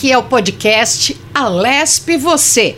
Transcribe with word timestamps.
aqui 0.00 0.10
é 0.10 0.16
o 0.16 0.22
podcast 0.22 1.14
Alesp 1.34 2.16
Você. 2.16 2.74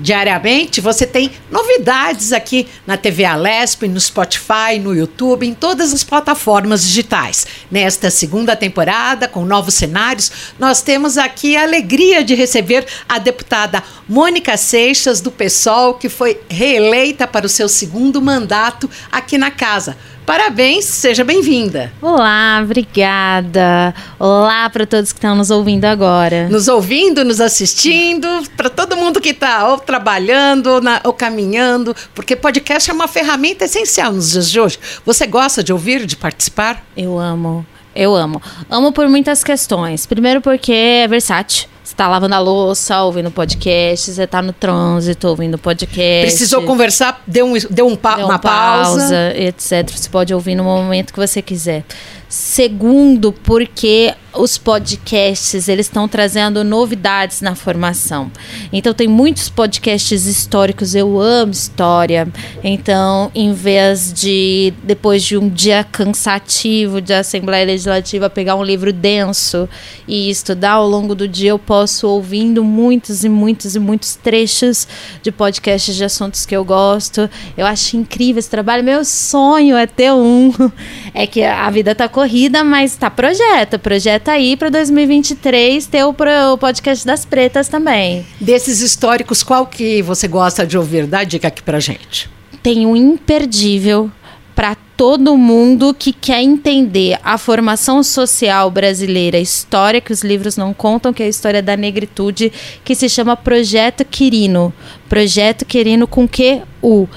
Diariamente 0.00 0.80
você 0.80 1.06
tem 1.06 1.30
novidades 1.50 2.32
aqui 2.32 2.66
na 2.86 2.96
TV 2.96 3.26
Alesp, 3.26 3.86
no 3.86 4.00
Spotify, 4.00 4.78
no 4.80 4.94
YouTube, 4.94 5.46
em 5.46 5.52
todas 5.52 5.92
as 5.92 6.02
plataformas 6.02 6.82
digitais. 6.82 7.46
Nesta 7.70 8.10
segunda 8.10 8.56
temporada, 8.56 9.28
com 9.28 9.44
novos 9.44 9.74
cenários, 9.74 10.32
nós 10.58 10.80
temos 10.80 11.18
aqui 11.18 11.56
a 11.56 11.62
alegria 11.62 12.24
de 12.24 12.34
receber 12.34 12.86
a 13.06 13.18
deputada 13.18 13.82
Mônica 14.08 14.56
Seixas, 14.56 15.20
do 15.20 15.30
PSOL, 15.30 15.94
que 15.94 16.08
foi 16.08 16.40
reeleita 16.48 17.26
para 17.26 17.44
o 17.44 17.50
seu 17.50 17.68
segundo 17.68 18.22
mandato 18.22 18.88
aqui 19.10 19.36
na 19.36 19.50
casa. 19.50 19.94
Parabéns, 20.24 20.84
seja 20.84 21.24
bem-vinda. 21.24 21.92
Olá, 22.00 22.60
obrigada. 22.62 23.92
Olá 24.18 24.70
para 24.70 24.86
todos 24.86 25.12
que 25.12 25.18
estão 25.18 25.34
nos 25.34 25.50
ouvindo 25.50 25.84
agora. 25.84 26.48
Nos 26.48 26.68
ouvindo, 26.68 27.24
nos 27.24 27.40
assistindo, 27.40 28.26
para 28.56 28.70
todo 28.70 28.96
mundo 28.96 29.20
que 29.20 29.30
está 29.30 29.68
ou 29.68 29.78
trabalhando 29.78 30.68
ou, 30.68 30.80
na, 30.80 31.00
ou 31.04 31.12
caminhando, 31.12 31.94
porque 32.14 32.36
podcast 32.36 32.88
é 32.88 32.94
uma 32.94 33.08
ferramenta 33.08 33.64
essencial 33.64 34.12
nos 34.12 34.30
dias 34.30 34.48
de 34.48 34.60
hoje. 34.60 34.78
Você 35.04 35.26
gosta 35.26 35.62
de 35.62 35.72
ouvir, 35.72 36.06
de 36.06 36.16
participar? 36.16 36.84
Eu 36.96 37.18
amo. 37.18 37.66
Eu 37.94 38.14
amo. 38.14 38.40
Amo 38.70 38.92
por 38.92 39.08
muitas 39.08 39.42
questões. 39.42 40.06
Primeiro 40.06 40.40
porque 40.40 40.72
é 40.72 41.08
versátil. 41.08 41.71
Você 41.84 41.96
tá 41.96 42.06
lavando 42.08 42.34
a 42.34 42.38
louça, 42.38 43.02
ouvindo 43.02 43.30
podcast, 43.30 44.12
você 44.12 44.26
tá 44.26 44.40
no 44.40 44.52
trânsito, 44.52 45.26
ouvindo 45.26 45.58
podcast. 45.58 46.26
Precisou 46.26 46.62
conversar, 46.62 47.20
deu, 47.26 47.44
um, 47.44 47.54
deu, 47.70 47.88
um 47.88 47.96
pa 47.96 48.16
deu 48.16 48.26
uma 48.26 48.38
pausa. 48.38 49.00
pausa. 49.00 49.32
etc. 49.36 49.90
Você 49.90 50.08
pode 50.08 50.32
ouvir 50.32 50.54
no 50.54 50.62
momento 50.62 51.12
que 51.12 51.18
você 51.18 51.42
quiser. 51.42 51.84
Segundo, 52.32 53.30
porque 53.30 54.14
os 54.34 54.56
podcasts 54.56 55.68
eles 55.68 55.86
estão 55.86 56.08
trazendo 56.08 56.64
novidades 56.64 57.40
na 57.40 57.54
formação. 57.54 58.30
Então 58.72 58.94
tem 58.94 59.06
muitos 59.06 59.48
podcasts 59.48 60.26
históricos, 60.26 60.94
eu 60.94 61.20
amo 61.20 61.52
história. 61.52 62.26
Então, 62.64 63.30
em 63.34 63.52
vez 63.52 64.12
de 64.12 64.72
depois 64.82 65.22
de 65.22 65.36
um 65.36 65.48
dia 65.48 65.84
cansativo 65.84 67.00
de 67.00 67.12
Assembleia 67.12 67.66
Legislativa 67.66 68.30
pegar 68.30 68.56
um 68.56 68.64
livro 68.64 68.92
denso 68.92 69.68
e 70.08 70.30
estudar 70.30 70.72
ao 70.72 70.88
longo 70.88 71.14
do 71.14 71.28
dia, 71.28 71.50
eu 71.50 71.58
posso 71.58 72.08
ouvindo 72.08 72.64
muitos 72.64 73.24
e 73.24 73.28
muitos 73.28 73.76
e 73.76 73.78
muitos 73.78 74.14
trechos 74.14 74.88
de 75.22 75.30
podcasts 75.30 75.94
de 75.94 76.04
assuntos 76.04 76.46
que 76.46 76.56
eu 76.56 76.64
gosto. 76.64 77.28
Eu 77.56 77.66
acho 77.66 77.96
incrível 77.96 78.38
esse 78.38 78.48
trabalho. 78.48 78.82
Meu 78.82 79.04
sonho 79.04 79.76
é 79.76 79.86
ter 79.86 80.12
um. 80.12 80.52
É 81.14 81.26
que 81.26 81.42
a 81.42 81.68
vida 81.68 81.94
tá 81.94 82.08
corrida, 82.22 82.62
mas 82.62 82.94
tá 82.94 83.10
projeto, 83.10 83.80
projeto 83.80 84.28
aí 84.28 84.56
para 84.56 84.68
2023 84.70 85.84
ter 85.86 86.04
o, 86.04 86.14
o 86.52 86.58
podcast 86.58 87.04
das 87.04 87.24
pretas 87.24 87.66
também. 87.66 88.24
Desses 88.40 88.80
históricos, 88.80 89.42
qual 89.42 89.66
que 89.66 90.00
você 90.02 90.28
gosta 90.28 90.64
de 90.64 90.78
ouvir? 90.78 91.06
Dá 91.06 91.24
dica 91.24 91.48
aqui 91.48 91.60
pra 91.60 91.80
gente. 91.80 92.30
Tem 92.62 92.86
um 92.86 92.94
imperdível 92.94 94.08
para 94.54 94.76
todo 94.96 95.36
mundo 95.36 95.92
que 95.92 96.12
quer 96.12 96.40
entender 96.42 97.18
a 97.24 97.36
formação 97.36 98.04
social 98.04 98.70
brasileira, 98.70 99.36
a 99.36 99.40
história 99.40 100.00
que 100.00 100.12
os 100.12 100.22
livros 100.22 100.56
não 100.56 100.72
contam, 100.72 101.12
que 101.12 101.24
é 101.24 101.26
a 101.26 101.28
história 101.28 101.60
da 101.60 101.76
negritude, 101.76 102.52
que 102.84 102.94
se 102.94 103.08
chama 103.08 103.36
Projeto 103.36 104.04
Quirino. 104.04 104.72
Projeto 105.08 105.64
Quirino 105.64 106.06
com 106.06 106.28
Q 106.28 106.62
U 106.80 107.08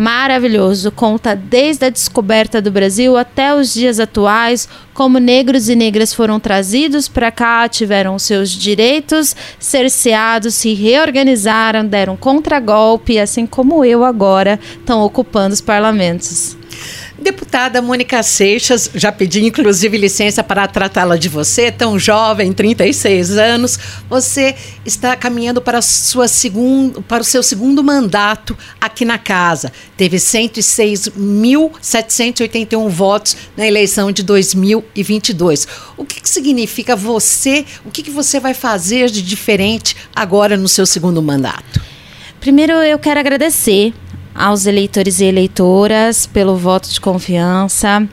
maravilhoso. 0.00 0.90
Conta 0.90 1.36
desde 1.36 1.84
a 1.84 1.90
descoberta 1.90 2.62
do 2.62 2.70
Brasil 2.70 3.18
até 3.18 3.54
os 3.54 3.74
dias 3.74 4.00
atuais, 4.00 4.66
como 4.94 5.18
negros 5.18 5.68
e 5.68 5.76
negras 5.76 6.14
foram 6.14 6.40
trazidos 6.40 7.06
para 7.06 7.30
cá, 7.30 7.68
tiveram 7.68 8.18
seus 8.18 8.48
direitos 8.48 9.36
cerceados, 9.58 10.54
se 10.54 10.72
reorganizaram, 10.72 11.86
deram 11.86 12.16
contragolpe, 12.16 13.18
assim 13.18 13.46
como 13.46 13.84
eu 13.84 14.02
agora, 14.02 14.58
estão 14.78 15.02
ocupando 15.02 15.52
os 15.52 15.60
parlamentos. 15.60 16.59
Deputada 17.20 17.82
Mônica 17.82 18.22
Seixas, 18.22 18.90
já 18.94 19.12
pedi 19.12 19.44
inclusive 19.44 19.98
licença 19.98 20.42
para 20.42 20.66
tratá-la 20.66 21.18
de 21.18 21.28
você, 21.28 21.70
tão 21.70 21.98
jovem, 21.98 22.50
36 22.50 23.36
anos. 23.36 23.78
Você 24.08 24.56
está 24.86 25.14
caminhando 25.14 25.60
para, 25.60 25.82
sua 25.82 26.26
segundo, 26.26 27.02
para 27.02 27.20
o 27.20 27.24
seu 27.24 27.42
segundo 27.42 27.84
mandato 27.84 28.56
aqui 28.80 29.04
na 29.04 29.18
casa. 29.18 29.70
Teve 29.98 30.16
106.781 30.16 32.88
votos 32.88 33.36
na 33.54 33.66
eleição 33.66 34.10
de 34.10 34.22
2022. 34.22 35.68
O 35.98 36.06
que, 36.06 36.22
que 36.22 36.28
significa 36.28 36.96
você? 36.96 37.66
O 37.84 37.90
que, 37.90 38.02
que 38.02 38.10
você 38.10 38.40
vai 38.40 38.54
fazer 38.54 39.10
de 39.10 39.20
diferente 39.20 39.94
agora 40.16 40.56
no 40.56 40.68
seu 40.68 40.86
segundo 40.86 41.20
mandato? 41.20 41.82
Primeiro, 42.40 42.72
eu 42.72 42.98
quero 42.98 43.20
agradecer 43.20 43.92
aos 44.34 44.66
eleitores 44.66 45.20
e 45.20 45.24
eleitoras 45.24 46.26
pelo 46.26 46.56
voto 46.56 46.88
de 46.88 47.00
confiança. 47.00 48.06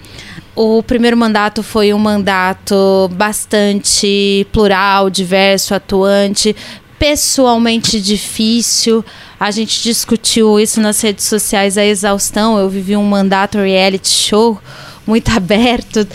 O 0.56 0.82
primeiro 0.82 1.16
mandato 1.16 1.62
foi 1.62 1.94
um 1.94 2.00
mandato 2.00 3.10
bastante 3.14 4.48
plural, 4.52 5.10
diverso, 5.10 5.76
atuante, 5.76 6.56
pessoalmente 6.98 8.02
difícil. 8.02 9.06
A 9.40 9.52
gente 9.52 9.84
discutiu 9.84 10.60
isso 10.60 10.82
nas 10.82 11.00
redes 11.00 11.26
sociais 11.26 11.78
a 11.78 11.86
exaustão. 11.86 12.58
Eu 12.58 12.70
vivi 12.70 12.98
um 12.98 13.04
mandato 13.04 13.60
reality 13.60 14.10
show 14.10 14.60
muito 15.06 15.30
aberto 15.36 16.08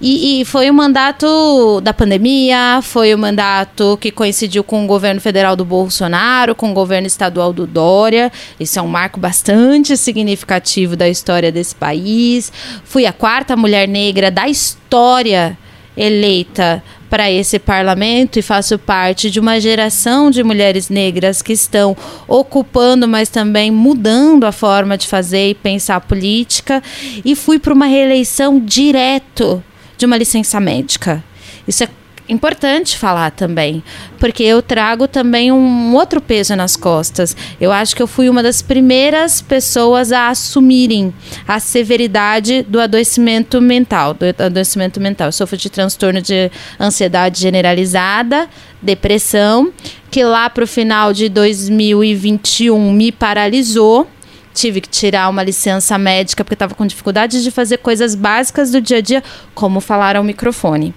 e, 0.00 0.40
e, 0.40 0.44
foi 0.46 0.70
o 0.70 0.74
mandato 0.74 1.80
da 1.82 1.92
pandemia, 1.92 2.80
foi 2.82 3.14
o 3.14 3.18
mandato 3.18 3.98
que 4.00 4.10
coincidiu 4.10 4.64
com 4.64 4.82
o 4.82 4.86
governo 4.86 5.20
federal 5.20 5.54
do 5.54 5.64
Bolsonaro, 5.64 6.54
com 6.54 6.70
o 6.70 6.74
governo 6.74 7.06
estadual 7.06 7.52
do 7.52 7.66
Dória. 7.66 8.32
Isso 8.58 8.78
é 8.78 8.82
um 8.82 8.88
marco 8.88 9.20
bastante 9.20 9.96
significativo 9.98 10.96
da 10.96 11.06
história 11.06 11.52
desse 11.52 11.74
país. 11.74 12.50
Fui 12.82 13.04
a 13.04 13.12
quarta 13.12 13.54
mulher 13.56 13.86
negra 13.86 14.30
da 14.30 14.48
história 14.48 15.58
eleita 15.94 16.82
para 17.10 17.30
esse 17.30 17.58
parlamento 17.58 18.38
e 18.38 18.42
faço 18.42 18.78
parte 18.78 19.30
de 19.30 19.38
uma 19.38 19.60
geração 19.60 20.30
de 20.30 20.42
mulheres 20.42 20.88
negras 20.88 21.42
que 21.42 21.52
estão 21.52 21.94
ocupando, 22.26 23.06
mas 23.06 23.28
também 23.28 23.70
mudando 23.70 24.44
a 24.44 24.52
forma 24.52 24.96
de 24.96 25.06
fazer 25.06 25.50
e 25.50 25.54
pensar 25.54 26.00
política. 26.00 26.82
E 27.22 27.34
fui 27.34 27.58
para 27.58 27.74
uma 27.74 27.86
reeleição 27.86 28.58
direto 28.60 29.62
de 30.00 30.06
uma 30.06 30.16
licença 30.16 30.58
médica. 30.58 31.22
Isso 31.68 31.84
é 31.84 31.88
importante 32.26 32.96
falar 32.96 33.32
também, 33.32 33.82
porque 34.18 34.42
eu 34.42 34.62
trago 34.62 35.06
também 35.06 35.52
um 35.52 35.94
outro 35.94 36.20
peso 36.20 36.56
nas 36.56 36.74
costas. 36.74 37.36
Eu 37.60 37.70
acho 37.70 37.94
que 37.94 38.02
eu 38.02 38.06
fui 38.06 38.30
uma 38.30 38.42
das 38.42 38.62
primeiras 38.62 39.42
pessoas 39.42 40.10
a 40.10 40.28
assumirem 40.28 41.12
a 41.46 41.60
severidade 41.60 42.62
do 42.62 42.80
adoecimento 42.80 43.60
mental, 43.60 44.14
do 44.14 44.24
adoecimento 44.42 45.00
mental. 45.00 45.28
Eu 45.28 45.32
sofro 45.32 45.56
de 45.56 45.68
transtorno 45.68 46.22
de 46.22 46.50
ansiedade 46.78 47.40
generalizada, 47.40 48.48
depressão, 48.80 49.70
que 50.10 50.24
lá 50.24 50.48
para 50.48 50.64
o 50.64 50.68
final 50.68 51.12
de 51.12 51.28
2021 51.28 52.92
me 52.92 53.12
paralisou 53.12 54.08
tive 54.60 54.82
que 54.82 54.88
tirar 54.88 55.30
uma 55.30 55.42
licença 55.42 55.96
médica 55.96 56.44
porque 56.44 56.54
estava 56.54 56.74
com 56.74 56.86
dificuldade 56.86 57.42
de 57.42 57.50
fazer 57.50 57.78
coisas 57.78 58.14
básicas 58.14 58.70
do 58.70 58.78
dia 58.78 58.98
a 58.98 59.00
dia, 59.00 59.24
como 59.54 59.80
falar 59.80 60.16
ao 60.16 60.22
microfone 60.22 60.94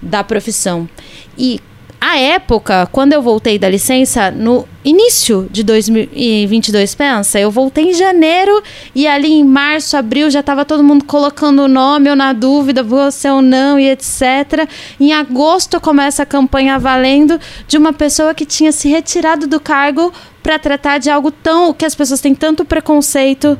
da 0.00 0.24
profissão. 0.24 0.88
E 1.36 1.60
a 2.00 2.18
época, 2.18 2.88
quando 2.92 3.12
eu 3.12 3.20
voltei 3.20 3.58
da 3.58 3.68
licença, 3.68 4.30
no 4.30 4.66
início 4.84 5.46
de 5.50 5.62
2022, 5.62 6.94
pensa, 6.94 7.38
eu 7.38 7.50
voltei 7.50 7.90
em 7.90 7.94
janeiro 7.94 8.62
e 8.94 9.06
ali 9.06 9.32
em 9.32 9.44
março, 9.44 9.96
abril 9.96 10.30
já 10.30 10.40
estava 10.40 10.64
todo 10.64 10.84
mundo 10.84 11.04
colocando 11.04 11.62
o 11.62 11.68
nome, 11.68 12.08
eu 12.08 12.16
na 12.16 12.32
dúvida, 12.32 12.82
você 12.82 13.28
ou 13.28 13.42
não 13.42 13.78
e 13.78 13.90
etc. 13.90 14.68
Em 14.98 15.12
agosto 15.12 15.80
começa 15.80 16.22
a 16.22 16.26
campanha 16.26 16.78
valendo 16.78 17.38
de 17.66 17.76
uma 17.76 17.92
pessoa 17.92 18.34
que 18.34 18.46
tinha 18.46 18.72
se 18.72 18.88
retirado 18.88 19.46
do 19.46 19.60
cargo 19.60 20.12
para 20.46 20.60
tratar 20.60 20.98
de 20.98 21.10
algo 21.10 21.32
tão 21.32 21.74
que 21.74 21.84
as 21.84 21.96
pessoas 21.96 22.20
têm 22.20 22.32
tanto 22.32 22.64
preconceito 22.64 23.58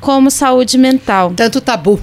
como 0.00 0.30
saúde 0.30 0.78
mental. 0.78 1.32
Tanto 1.34 1.60
tabu 1.60 2.00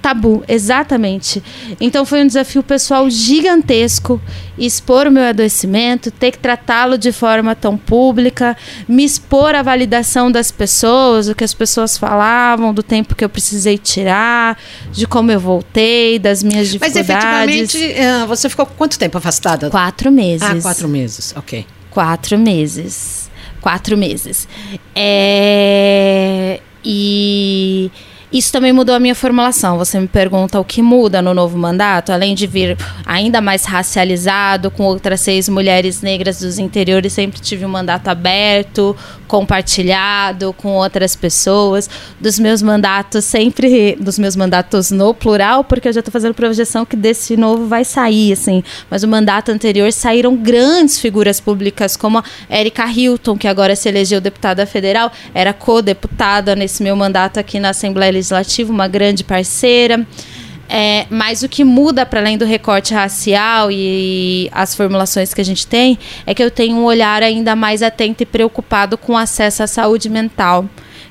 tabu, 0.00 0.42
exatamente. 0.48 1.42
Então 1.78 2.06
foi 2.06 2.22
um 2.22 2.26
desafio 2.26 2.62
pessoal 2.62 3.10
gigantesco 3.10 4.18
expor 4.56 5.06
o 5.06 5.10
meu 5.10 5.24
adoecimento, 5.24 6.10
ter 6.10 6.30
que 6.30 6.38
tratá-lo 6.38 6.96
de 6.96 7.12
forma 7.12 7.54
tão 7.54 7.76
pública, 7.76 8.56
me 8.88 9.04
expor 9.04 9.54
à 9.54 9.62
validação 9.62 10.32
das 10.32 10.50
pessoas, 10.50 11.28
o 11.28 11.34
que 11.34 11.44
as 11.44 11.52
pessoas 11.52 11.98
falavam, 11.98 12.72
do 12.72 12.82
tempo 12.82 13.14
que 13.14 13.24
eu 13.24 13.28
precisei 13.28 13.76
tirar, 13.76 14.56
de 14.92 15.06
como 15.06 15.30
eu 15.30 15.40
voltei, 15.40 16.18
das 16.18 16.42
minhas 16.42 16.68
dificuldades. 16.68 17.08
Mas 17.08 17.16
efetivamente, 17.16 17.92
eh, 17.92 18.24
você 18.26 18.48
ficou 18.48 18.64
quanto 18.64 18.98
tempo 18.98 19.18
afastada? 19.18 19.68
Quatro 19.68 20.10
meses. 20.10 20.42
Ah, 20.42 20.56
quatro 20.62 20.88
meses, 20.88 21.34
ok. 21.36 21.66
Quatro 21.90 22.38
meses. 22.38 23.27
Quatro 23.68 23.98
meses. 23.98 24.48
É... 24.96 26.58
E 26.82 27.90
Isso 28.30 28.52
também 28.52 28.72
mudou 28.72 28.94
a 28.94 29.00
minha 29.00 29.14
formulação. 29.14 29.78
Você 29.78 29.98
me 29.98 30.06
pergunta 30.06 30.60
o 30.60 30.64
que 30.64 30.82
muda 30.82 31.22
no 31.22 31.32
novo 31.32 31.56
mandato, 31.56 32.12
além 32.12 32.34
de 32.34 32.46
vir 32.46 32.76
ainda 33.06 33.40
mais 33.40 33.64
racializado, 33.64 34.70
com 34.70 34.82
outras 34.84 35.22
seis 35.22 35.48
mulheres 35.48 36.02
negras 36.02 36.40
dos 36.40 36.58
interiores, 36.58 37.14
sempre 37.14 37.40
tive 37.40 37.64
um 37.64 37.70
mandato 37.70 38.08
aberto, 38.08 38.94
compartilhado 39.26 40.52
com 40.52 40.74
outras 40.74 41.16
pessoas. 41.16 41.88
Dos 42.20 42.38
meus 42.38 42.60
mandatos, 42.60 43.24
sempre. 43.24 43.96
Dos 43.98 44.18
meus 44.18 44.36
mandatos 44.36 44.90
no 44.90 45.14
plural, 45.14 45.64
porque 45.64 45.88
eu 45.88 45.92
já 45.92 46.00
estou 46.00 46.12
fazendo 46.12 46.34
projeção 46.34 46.84
que 46.84 46.96
desse 46.96 47.34
novo 47.36 47.66
vai 47.66 47.84
sair, 47.84 48.32
assim. 48.34 48.62
Mas 48.90 49.02
o 49.02 49.08
mandato 49.08 49.50
anterior 49.50 49.90
saíram 49.90 50.36
grandes 50.36 50.98
figuras 50.98 51.40
públicas, 51.40 51.96
como 51.96 52.18
a 52.18 52.24
Erika 52.50 52.86
Hilton, 52.86 53.38
que 53.38 53.48
agora 53.48 53.74
se 53.74 53.88
elegeu 53.88 54.20
deputada 54.20 54.66
federal, 54.66 55.10
era 55.34 55.54
co-deputada 55.54 56.54
nesse 56.54 56.82
meu 56.82 56.94
mandato 56.94 57.38
aqui 57.38 57.58
na 57.58 57.70
Assembleia 57.70 58.17
Legislativa, 58.18 58.72
uma 58.72 58.88
grande 58.88 59.24
parceira. 59.24 60.06
É, 60.68 61.06
mas 61.08 61.42
o 61.42 61.48
que 61.48 61.64
muda 61.64 62.04
para 62.04 62.20
além 62.20 62.36
do 62.36 62.44
recorte 62.44 62.92
racial 62.92 63.70
e 63.72 64.50
as 64.52 64.74
formulações 64.74 65.32
que 65.32 65.40
a 65.40 65.44
gente 65.44 65.66
tem 65.66 65.98
é 66.26 66.34
que 66.34 66.42
eu 66.42 66.50
tenho 66.50 66.76
um 66.76 66.84
olhar 66.84 67.22
ainda 67.22 67.56
mais 67.56 67.82
atento 67.82 68.22
e 68.22 68.26
preocupado 68.26 68.98
com 68.98 69.16
acesso 69.16 69.62
à 69.62 69.66
saúde 69.66 70.10
mental 70.10 70.66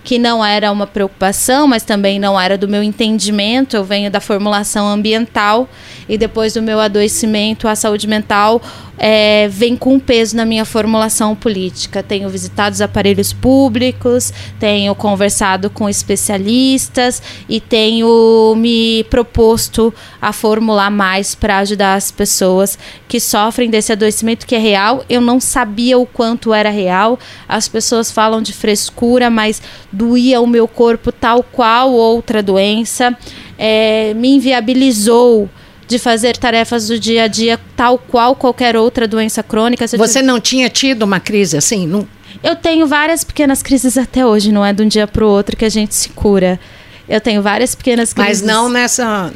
que 0.07 0.17
não 0.17 0.43
era 0.43 0.71
uma 0.71 0.87
preocupação, 0.87 1.67
mas 1.67 1.83
também 1.83 2.17
não 2.17 2.39
era 2.39 2.57
do 2.57 2.65
meu 2.65 2.81
entendimento. 2.81 3.75
Eu 3.75 3.83
venho 3.83 4.09
da 4.09 4.21
formulação 4.21 4.87
ambiental 4.87 5.67
e 6.07 6.17
depois 6.17 6.53
do 6.53 6.61
meu 6.61 6.79
adoecimento, 6.79 7.67
a 7.67 7.75
saúde 7.75 8.07
mental 8.07 8.61
é, 8.97 9.47
vem 9.47 9.75
com 9.75 9.99
peso 9.99 10.35
na 10.35 10.45
minha 10.45 10.65
formulação 10.65 11.35
política. 11.35 12.01
Tenho 12.01 12.27
visitado 12.29 12.73
os 12.73 12.81
aparelhos 12.81 13.31
públicos, 13.31 14.33
tenho 14.59 14.93
conversado 14.95 15.69
com 15.69 15.87
especialistas 15.87 17.21
e 17.47 17.59
tenho 17.59 18.55
me 18.57 19.03
proposto 19.05 19.93
a 20.21 20.33
formular 20.33 20.89
mais 20.89 21.35
para 21.35 21.59
ajudar 21.59 21.95
as 21.95 22.11
pessoas 22.11 22.77
que 23.07 23.19
sofrem 23.19 23.69
desse 23.69 23.91
adoecimento 23.91 24.47
que 24.47 24.55
é 24.55 24.59
real. 24.59 25.05
Eu 25.07 25.21
não 25.21 25.39
sabia 25.39 25.97
o 25.97 26.05
quanto 26.05 26.53
era 26.53 26.69
real. 26.69 27.19
As 27.47 27.67
pessoas 27.67 28.11
falam 28.11 28.41
de 28.41 28.53
frescura, 28.53 29.29
mas 29.29 29.61
doía 29.91 30.41
o 30.41 30.47
meu 30.47 30.67
corpo 30.67 31.11
tal 31.11 31.43
qual 31.43 31.91
outra 31.91 32.41
doença. 32.41 33.15
É, 33.57 34.13
me 34.15 34.35
inviabilizou 34.35 35.49
de 35.87 35.97
fazer 35.97 36.35
tarefas 36.35 36.87
do 36.87 36.99
dia 36.99 37.23
a 37.23 37.27
dia, 37.27 37.59
tal 37.75 37.97
qual 37.97 38.35
qualquer 38.35 38.75
outra 38.75 39.07
doença 39.07 39.41
crônica. 39.41 39.87
Você 39.87 40.21
não 40.21 40.39
tinha 40.39 40.69
tido 40.69 41.03
uma 41.03 41.19
crise 41.19 41.57
assim? 41.57 41.87
Não... 41.87 42.07
Eu 42.43 42.55
tenho 42.55 42.85
várias 42.85 43.23
pequenas 43.23 43.63
crises 43.63 43.97
até 43.97 44.25
hoje, 44.25 44.51
não 44.51 44.65
é 44.65 44.73
de 44.73 44.83
um 44.83 44.87
dia 44.87 45.07
para 45.07 45.25
o 45.25 45.29
outro 45.29 45.55
que 45.55 45.65
a 45.65 45.69
gente 45.69 45.95
se 45.95 46.09
cura. 46.09 46.59
Eu 47.07 47.21
tenho 47.21 47.41
várias 47.41 47.73
pequenas 47.73 48.13
crises. 48.13 48.41
Mas 48.41 48.53
não 48.53 48.69
nessa. 48.69 49.31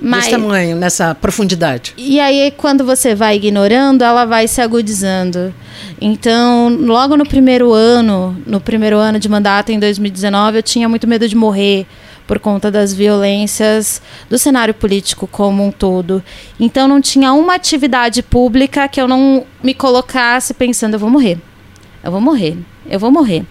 Mas, 0.00 0.24
desse 0.24 0.30
tamanho, 0.32 0.74
nessa 0.74 1.14
profundidade. 1.14 1.94
E 1.96 2.18
aí, 2.18 2.52
quando 2.56 2.84
você 2.84 3.14
vai 3.14 3.36
ignorando, 3.36 4.02
ela 4.02 4.24
vai 4.24 4.48
se 4.48 4.60
agudizando. 4.60 5.54
Então, 6.00 6.68
logo 6.80 7.16
no 7.16 7.24
primeiro 7.24 7.72
ano, 7.72 8.36
no 8.44 8.60
primeiro 8.60 8.96
ano 8.96 9.20
de 9.20 9.28
mandato, 9.28 9.70
em 9.70 9.78
2019, 9.78 10.58
eu 10.58 10.62
tinha 10.62 10.88
muito 10.88 11.06
medo 11.06 11.28
de 11.28 11.36
morrer 11.36 11.86
por 12.32 12.38
conta 12.38 12.70
das 12.70 12.94
violências 12.94 14.00
do 14.30 14.38
cenário 14.38 14.72
político 14.72 15.26
como 15.26 15.62
um 15.62 15.70
todo. 15.70 16.24
Então 16.58 16.88
não 16.88 16.98
tinha 16.98 17.30
uma 17.34 17.56
atividade 17.56 18.22
pública 18.22 18.88
que 18.88 18.98
eu 18.98 19.06
não 19.06 19.44
me 19.62 19.74
colocasse 19.74 20.54
pensando, 20.54 20.94
eu 20.94 20.98
vou 20.98 21.10
morrer. 21.10 21.36
Eu 22.02 22.10
vou 22.10 22.22
morrer. 22.22 22.56
Eu 22.88 22.98
vou 22.98 23.12
morrer. 23.12 23.44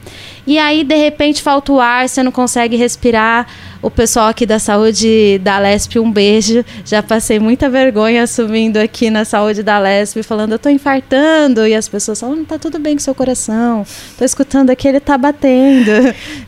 E 0.48 0.58
aí, 0.58 0.84
de 0.84 0.96
repente, 0.96 1.44
falta 1.44 1.72
o 1.72 1.80
ar, 1.80 2.10
você 2.10 2.24
não 2.24 2.32
consegue 2.32 2.76
respirar. 2.76 3.46
O 3.84 3.92
pessoal 3.92 4.30
aqui 4.30 4.48
da 4.48 4.58
saúde 4.58 5.40
da 5.44 5.60
Lesp, 5.60 6.00
um 6.00 6.12
beijo. 6.12 6.66
Já 6.84 7.04
passei 7.04 7.40
muita 7.40 7.70
vergonha 7.70 8.26
subindo 8.26 8.78
aqui 8.78 9.12
na 9.12 9.26
saúde 9.26 9.62
da 9.62 9.78
Lesp, 9.78 10.24
falando, 10.24 10.54
eu 10.54 10.60
tô 10.60 10.70
infartando. 10.70 11.68
E 11.68 11.76
as 11.76 11.88
pessoas 11.88 12.20
falam, 12.20 12.44
tá 12.44 12.58
tudo 12.58 12.80
bem 12.80 12.96
com 12.96 13.00
seu 13.00 13.14
coração. 13.14 13.86
Tô 14.18 14.26
escutando 14.26 14.72
aqui, 14.72 14.88
ele 14.88 15.00
tá 15.00 15.20
batendo. 15.20 15.92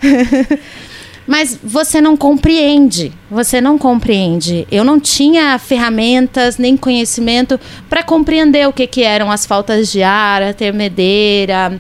Mas 1.26 1.58
você 1.62 2.02
não 2.02 2.18
compreende. 2.18 3.12
Você 3.30 3.62
não 3.62 3.78
compreende. 3.78 4.68
Eu 4.72 4.84
não 4.84 5.00
tinha 5.00 5.58
ferramentas 5.58 6.58
nem 6.58 6.76
conhecimento 6.76 7.60
para 7.90 8.04
compreender 8.04 8.68
o 8.68 8.74
que, 8.74 8.86
que 8.88 9.04
eram 9.04 9.32
as 9.32 9.46
faltas 9.46 9.92
de 9.92 10.04
ar, 10.04 10.42
a 10.42 10.54
tremedeira, 10.54 11.80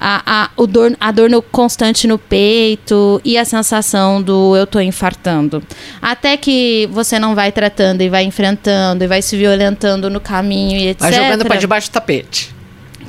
a, 0.00 0.22
a, 0.44 0.50
o 0.56 0.66
dor, 0.66 0.96
a 0.98 1.10
dor 1.10 1.28
no, 1.28 1.42
constante 1.42 2.06
no 2.06 2.18
peito 2.18 3.20
e 3.24 3.36
a 3.36 3.44
sensação 3.44 4.22
do 4.22 4.56
eu 4.56 4.66
tô 4.66 4.80
infartando. 4.80 5.62
Até 6.00 6.36
que 6.36 6.88
você 6.92 7.18
não 7.18 7.34
vai 7.34 7.52
tratando 7.52 8.02
e 8.02 8.08
vai 8.08 8.24
enfrentando 8.24 9.04
e 9.04 9.06
vai 9.06 9.20
se 9.20 9.36
violentando 9.36 10.08
no 10.08 10.20
caminho 10.20 10.78
e 10.78 10.88
etc. 10.88 11.00
Vai 11.00 11.12
jogando 11.12 11.44
para 11.44 11.56
debaixo 11.56 11.90
do 11.90 11.92
tapete 11.92 12.57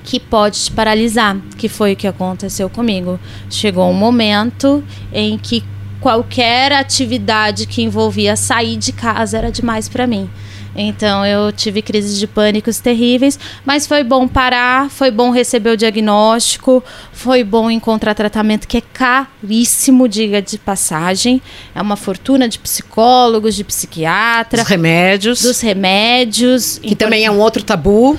que 0.09 0.19
pode 0.19 0.59
te 0.59 0.71
paralisar, 0.71 1.37
que 1.55 1.69
foi 1.69 1.93
o 1.93 1.95
que 1.95 2.07
aconteceu 2.07 2.67
comigo. 2.67 3.19
Chegou 3.47 3.87
um 3.87 3.93
momento 3.93 4.83
em 5.13 5.37
que 5.37 5.63
qualquer 6.01 6.71
atividade 6.71 7.67
que 7.67 7.83
envolvia 7.83 8.35
sair 8.35 8.75
de 8.75 8.91
casa 8.91 9.37
era 9.37 9.51
demais 9.51 9.87
para 9.87 10.07
mim. 10.07 10.27
Então 10.75 11.23
eu 11.23 11.51
tive 11.51 11.83
crises 11.83 12.17
de 12.17 12.25
pânicos 12.25 12.79
terríveis, 12.79 13.37
mas 13.63 13.85
foi 13.85 14.03
bom 14.03 14.27
parar, 14.27 14.89
foi 14.89 15.11
bom 15.11 15.29
receber 15.29 15.69
o 15.71 15.77
diagnóstico, 15.77 16.83
foi 17.13 17.43
bom 17.43 17.69
encontrar 17.69 18.15
tratamento 18.15 18.67
que 18.67 18.77
é 18.77 18.81
caríssimo, 18.81 20.07
diga 20.07 20.41
de 20.41 20.57
passagem. 20.57 21.39
É 21.75 21.81
uma 21.83 21.95
fortuna 21.95 22.49
de 22.49 22.57
psicólogos, 22.57 23.53
de 23.53 23.63
psiquiatras, 23.63 24.61
dos 24.61 24.69
remédios, 24.69 25.41
dos 25.43 25.61
remédios, 25.61 26.79
que 26.79 26.95
também 26.95 27.25
é 27.25 27.29
um 27.29 27.37
outro 27.37 27.61
tabu 27.61 28.17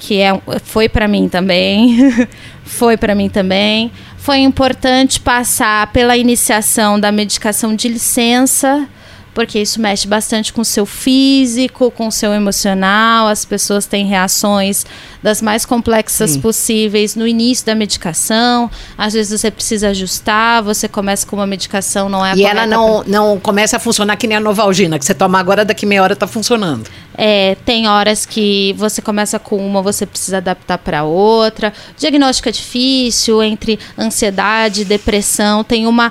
que 0.00 0.18
é, 0.20 0.32
foi 0.64 0.88
para 0.88 1.06
mim 1.06 1.28
também. 1.28 2.10
foi 2.64 2.96
para 2.96 3.14
mim 3.14 3.28
também. 3.28 3.92
Foi 4.16 4.38
importante 4.38 5.20
passar 5.20 5.92
pela 5.92 6.16
iniciação 6.16 6.98
da 6.98 7.12
medicação 7.12 7.76
de 7.76 7.86
licença 7.86 8.88
porque 9.34 9.60
isso 9.60 9.80
mexe 9.80 10.06
bastante 10.08 10.52
com 10.52 10.60
o 10.60 10.64
seu 10.64 10.84
físico, 10.84 11.90
com 11.90 12.08
o 12.08 12.12
seu 12.12 12.32
emocional. 12.32 13.28
As 13.28 13.44
pessoas 13.44 13.86
têm 13.86 14.06
reações 14.06 14.84
das 15.22 15.40
mais 15.40 15.64
complexas 15.64 16.32
Sim. 16.32 16.40
possíveis 16.40 17.14
no 17.14 17.26
início 17.26 17.64
da 17.66 17.74
medicação. 17.74 18.70
Às 18.96 19.12
vezes 19.12 19.38
você 19.38 19.50
precisa 19.50 19.88
ajustar, 19.88 20.62
você 20.62 20.88
começa 20.88 21.26
com 21.26 21.36
uma 21.36 21.46
medicação, 21.46 22.08
não 22.08 22.24
é 22.24 22.32
a 22.32 22.36
E 22.36 22.44
ela 22.44 22.66
não, 22.66 23.02
pra... 23.02 23.10
não 23.10 23.38
começa 23.38 23.76
a 23.76 23.80
funcionar 23.80 24.16
que 24.16 24.26
nem 24.26 24.36
a 24.36 24.40
Novalgina, 24.40 24.98
que 24.98 25.04
você 25.04 25.14
toma 25.14 25.38
agora, 25.38 25.64
daqui 25.64 25.86
meia 25.86 26.02
hora 26.02 26.14
está 26.14 26.26
funcionando. 26.26 26.88
É, 27.16 27.56
tem 27.66 27.86
horas 27.86 28.24
que 28.24 28.74
você 28.78 29.02
começa 29.02 29.38
com 29.38 29.56
uma, 29.56 29.82
você 29.82 30.06
precisa 30.06 30.38
adaptar 30.38 30.78
para 30.78 31.04
outra. 31.04 31.72
Diagnóstico 31.96 32.48
é 32.48 32.52
difícil 32.52 33.42
entre 33.42 33.78
ansiedade, 33.98 34.84
depressão, 34.84 35.62
tem 35.62 35.86
uma 35.86 36.10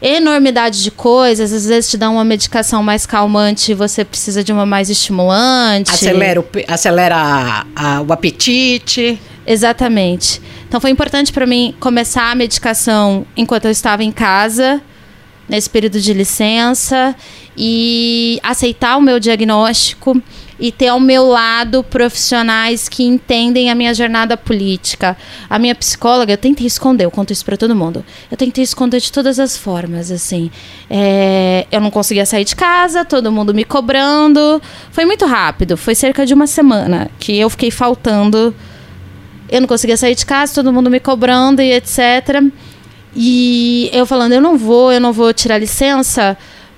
enormidade 0.00 0.82
de 0.82 0.90
coisas. 0.90 1.52
Às 1.52 1.66
vezes 1.66 1.90
te 1.90 1.96
dá 1.96 2.10
uma 2.10 2.24
medicação 2.24 2.82
mais 2.82 3.06
calmante, 3.06 3.74
você 3.74 4.04
precisa 4.04 4.42
de 4.42 4.52
uma 4.52 4.66
mais 4.66 4.90
estimulante. 4.90 5.90
Acelera 5.90 6.40
o, 6.40 6.46
acelera 6.68 7.16
a, 7.16 7.66
a, 7.74 8.02
o 8.02 8.12
apetite. 8.12 9.18
Exatamente. 9.46 10.40
Então 10.68 10.80
foi 10.80 10.90
importante 10.90 11.32
para 11.32 11.46
mim 11.46 11.74
começar 11.78 12.30
a 12.30 12.34
medicação 12.34 13.24
enquanto 13.36 13.66
eu 13.66 13.70
estava 13.70 14.02
em 14.02 14.10
casa, 14.10 14.82
nesse 15.48 15.70
período 15.70 16.00
de 16.00 16.12
licença, 16.12 17.14
e 17.56 18.40
aceitar 18.42 18.96
o 18.96 19.00
meu 19.00 19.20
diagnóstico 19.20 20.20
e 20.58 20.72
ter 20.72 20.88
ao 20.88 20.98
meu 20.98 21.26
lado 21.26 21.82
profissionais 21.84 22.88
que 22.88 23.04
entendem 23.04 23.70
a 23.70 23.74
minha 23.74 23.92
jornada 23.92 24.36
política. 24.36 25.16
A 25.48 25.58
minha 25.58 25.74
psicóloga, 25.74 26.32
eu 26.32 26.38
tentei 26.38 26.66
esconder, 26.66 27.04
eu 27.04 27.10
conto 27.10 27.32
isso 27.32 27.44
para 27.44 27.56
todo 27.56 27.76
mundo. 27.76 28.04
Eu 28.30 28.36
tentei 28.36 28.64
esconder 28.64 29.00
de 29.00 29.12
todas 29.12 29.38
as 29.38 29.56
formas, 29.56 30.10
assim. 30.10 30.50
É, 30.88 31.66
eu 31.70 31.80
não 31.80 31.90
conseguia 31.90 32.24
sair 32.24 32.44
de 32.44 32.56
casa, 32.56 33.04
todo 33.04 33.30
mundo 33.30 33.52
me 33.52 33.64
cobrando. 33.64 34.60
Foi 34.90 35.04
muito 35.04 35.26
rápido, 35.26 35.76
foi 35.76 35.94
cerca 35.94 36.24
de 36.24 36.32
uma 36.32 36.46
semana 36.46 37.10
que 37.18 37.36
eu 37.36 37.50
fiquei 37.50 37.70
faltando. 37.70 38.54
Eu 39.48 39.60
não 39.60 39.68
conseguia 39.68 39.96
sair 39.96 40.14
de 40.14 40.24
casa, 40.24 40.54
todo 40.54 40.72
mundo 40.72 40.90
me 40.90 40.98
cobrando 40.98 41.60
e 41.60 41.72
etc. 41.72 42.42
E 43.14 43.90
eu 43.92 44.06
falando, 44.06 44.32
eu 44.32 44.40
não 44.40 44.56
vou, 44.56 44.90
eu 44.90 45.00
não 45.00 45.12
vou 45.12 45.32
tirar 45.32 45.58
licença 45.58 46.36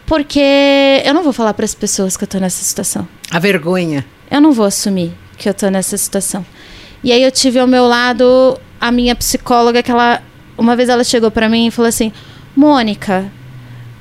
porque 0.08 1.02
eu 1.04 1.12
não 1.12 1.22
vou 1.22 1.32
falar 1.32 1.54
para 1.54 1.64
as 1.64 1.74
pessoas 1.74 2.16
que 2.16 2.24
eu 2.24 2.28
tô 2.28 2.38
nessa 2.38 2.64
situação. 2.64 3.06
A 3.30 3.38
vergonha. 3.38 4.04
Eu 4.30 4.40
não 4.40 4.52
vou 4.52 4.64
assumir 4.64 5.12
que 5.36 5.48
eu 5.48 5.54
tô 5.54 5.68
nessa 5.68 5.96
situação. 5.96 6.44
E 7.04 7.12
aí 7.12 7.22
eu 7.22 7.30
tive 7.30 7.58
ao 7.58 7.66
meu 7.66 7.86
lado 7.86 8.58
a 8.80 8.90
minha 8.90 9.14
psicóloga 9.14 9.82
que 9.82 9.90
ela 9.90 10.22
uma 10.56 10.74
vez 10.74 10.88
ela 10.88 11.04
chegou 11.04 11.30
para 11.30 11.48
mim 11.48 11.68
e 11.68 11.70
falou 11.70 11.88
assim: 11.88 12.10
"Mônica, 12.56 13.30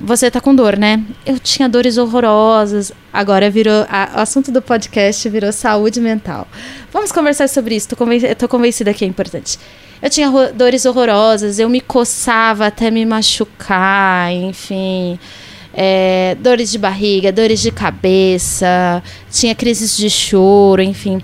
você 0.00 0.30
tá 0.30 0.40
com 0.40 0.54
dor, 0.54 0.76
né? 0.76 1.02
Eu 1.26 1.38
tinha 1.38 1.68
dores 1.68 1.98
horrorosas. 1.98 2.92
Agora 3.12 3.50
virou. 3.50 3.86
A, 3.88 4.12
o 4.16 4.20
assunto 4.20 4.50
do 4.50 4.62
podcast 4.62 5.28
virou 5.28 5.52
saúde 5.52 6.00
mental. 6.00 6.46
Vamos 6.92 7.12
conversar 7.12 7.48
sobre 7.48 7.74
isso. 7.74 7.88
Tô, 7.88 7.96
conven, 7.96 8.20
tô 8.34 8.48
convencida 8.48 8.94
que 8.94 9.04
é 9.04 9.08
importante. 9.08 9.58
Eu 10.00 10.08
tinha 10.08 10.30
dores 10.52 10.86
horrorosas, 10.86 11.58
eu 11.58 11.68
me 11.68 11.80
coçava 11.80 12.66
até 12.66 12.88
me 12.88 13.04
machucar, 13.04 14.32
enfim. 14.32 15.18
É, 15.72 16.36
dores 16.40 16.70
de 16.70 16.78
barriga, 16.78 17.30
dores 17.30 17.60
de 17.60 17.70
cabeça, 17.70 19.02
tinha 19.30 19.54
crises 19.54 19.96
de 19.96 20.10
choro, 20.10 20.82
enfim. 20.82 21.22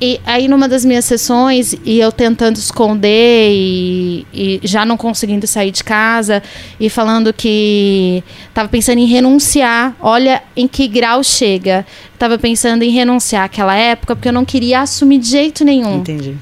E 0.00 0.20
aí, 0.26 0.48
numa 0.48 0.68
das 0.68 0.84
minhas 0.84 1.04
sessões, 1.04 1.74
e 1.84 2.00
eu 2.00 2.10
tentando 2.10 2.56
esconder 2.56 3.50
e, 3.52 4.26
e, 4.34 4.60
já 4.62 4.84
não 4.84 4.96
conseguindo 4.96 5.46
sair 5.46 5.70
de 5.70 5.84
casa, 5.84 6.42
e 6.80 6.90
falando 6.90 7.32
que 7.32 8.22
estava 8.48 8.68
pensando 8.68 8.98
em 8.98 9.06
renunciar. 9.06 9.96
Olha 10.00 10.42
em 10.56 10.66
que 10.66 10.88
grau 10.88 11.22
chega. 11.22 11.86
Estava 12.12 12.36
pensando 12.36 12.82
em 12.82 12.90
renunciar 12.90 13.44
aquela 13.44 13.76
época, 13.76 14.16
porque 14.16 14.28
eu 14.28 14.32
não 14.32 14.44
queria 14.44 14.80
assumir 14.80 15.18
de 15.18 15.28
jeito 15.28 15.64
nenhum. 15.64 15.98
Entendi. 15.98 16.36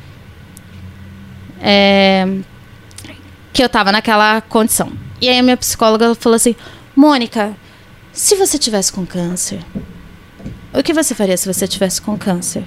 É, 1.60 2.26
que 3.52 3.62
eu 3.62 3.66
estava 3.66 3.92
naquela 3.92 4.40
condição. 4.40 4.90
E 5.20 5.28
aí, 5.28 5.38
a 5.38 5.42
minha 5.42 5.56
psicóloga 5.58 6.14
falou 6.14 6.36
assim: 6.36 6.56
Mônica, 6.94 7.56
se 8.12 8.34
você 8.36 8.58
tivesse 8.58 8.92
com 8.92 9.06
câncer, 9.06 9.64
o 10.74 10.82
que 10.82 10.92
você 10.92 11.14
faria 11.14 11.36
se 11.36 11.52
você 11.52 11.66
tivesse 11.66 12.00
com 12.00 12.16
câncer? 12.18 12.64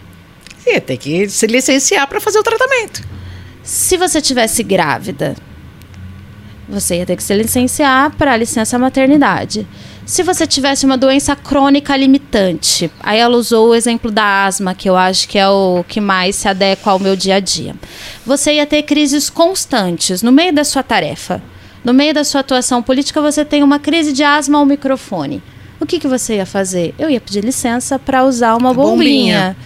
Ia 0.65 0.81
ter 0.81 0.97
que 0.97 1.29
se 1.29 1.45
licenciar 1.45 2.07
para 2.07 2.19
fazer 2.19 2.39
o 2.39 2.43
tratamento. 2.43 3.03
Se 3.61 3.97
você 3.97 4.19
tivesse 4.19 4.63
grávida, 4.63 5.35
você 6.67 6.97
ia 6.97 7.05
ter 7.05 7.15
que 7.15 7.23
se 7.23 7.35
licenciar 7.35 8.15
para 8.15 8.35
licença 8.35 8.79
maternidade. 8.79 9.67
Se 10.05 10.23
você 10.23 10.47
tivesse 10.47 10.85
uma 10.85 10.97
doença 10.97 11.35
crônica 11.35 11.95
limitante, 11.95 12.91
aí 12.99 13.19
ela 13.19 13.37
usou 13.37 13.69
o 13.69 13.75
exemplo 13.75 14.11
da 14.11 14.45
asma, 14.45 14.73
que 14.73 14.89
eu 14.89 14.95
acho 14.95 15.27
que 15.27 15.37
é 15.37 15.47
o 15.47 15.83
que 15.87 16.01
mais 16.01 16.35
se 16.35 16.47
adequa 16.47 16.91
ao 16.91 16.99
meu 16.99 17.15
dia 17.15 17.35
a 17.35 17.39
dia. 17.39 17.75
Você 18.25 18.53
ia 18.53 18.65
ter 18.65 18.83
crises 18.83 19.29
constantes 19.29 20.21
no 20.21 20.31
meio 20.31 20.53
da 20.53 20.63
sua 20.63 20.83
tarefa. 20.83 21.41
No 21.85 21.93
meio 21.93 22.13
da 22.13 22.25
sua 22.25 22.41
atuação 22.41 22.83
política, 22.83 23.21
você 23.21 23.45
tem 23.45 23.63
uma 23.63 23.79
crise 23.79 24.11
de 24.11 24.23
asma 24.23 24.57
ao 24.57 24.65
microfone. 24.65 25.41
O 25.79 25.85
que, 25.85 25.99
que 25.99 26.07
você 26.07 26.35
ia 26.35 26.45
fazer? 26.45 26.93
Eu 26.99 27.09
ia 27.09 27.21
pedir 27.21 27.45
licença 27.45 27.97
para 27.97 28.25
usar 28.25 28.55
uma 28.55 28.73
bombinha. 28.73 29.55
bombinha 29.55 29.57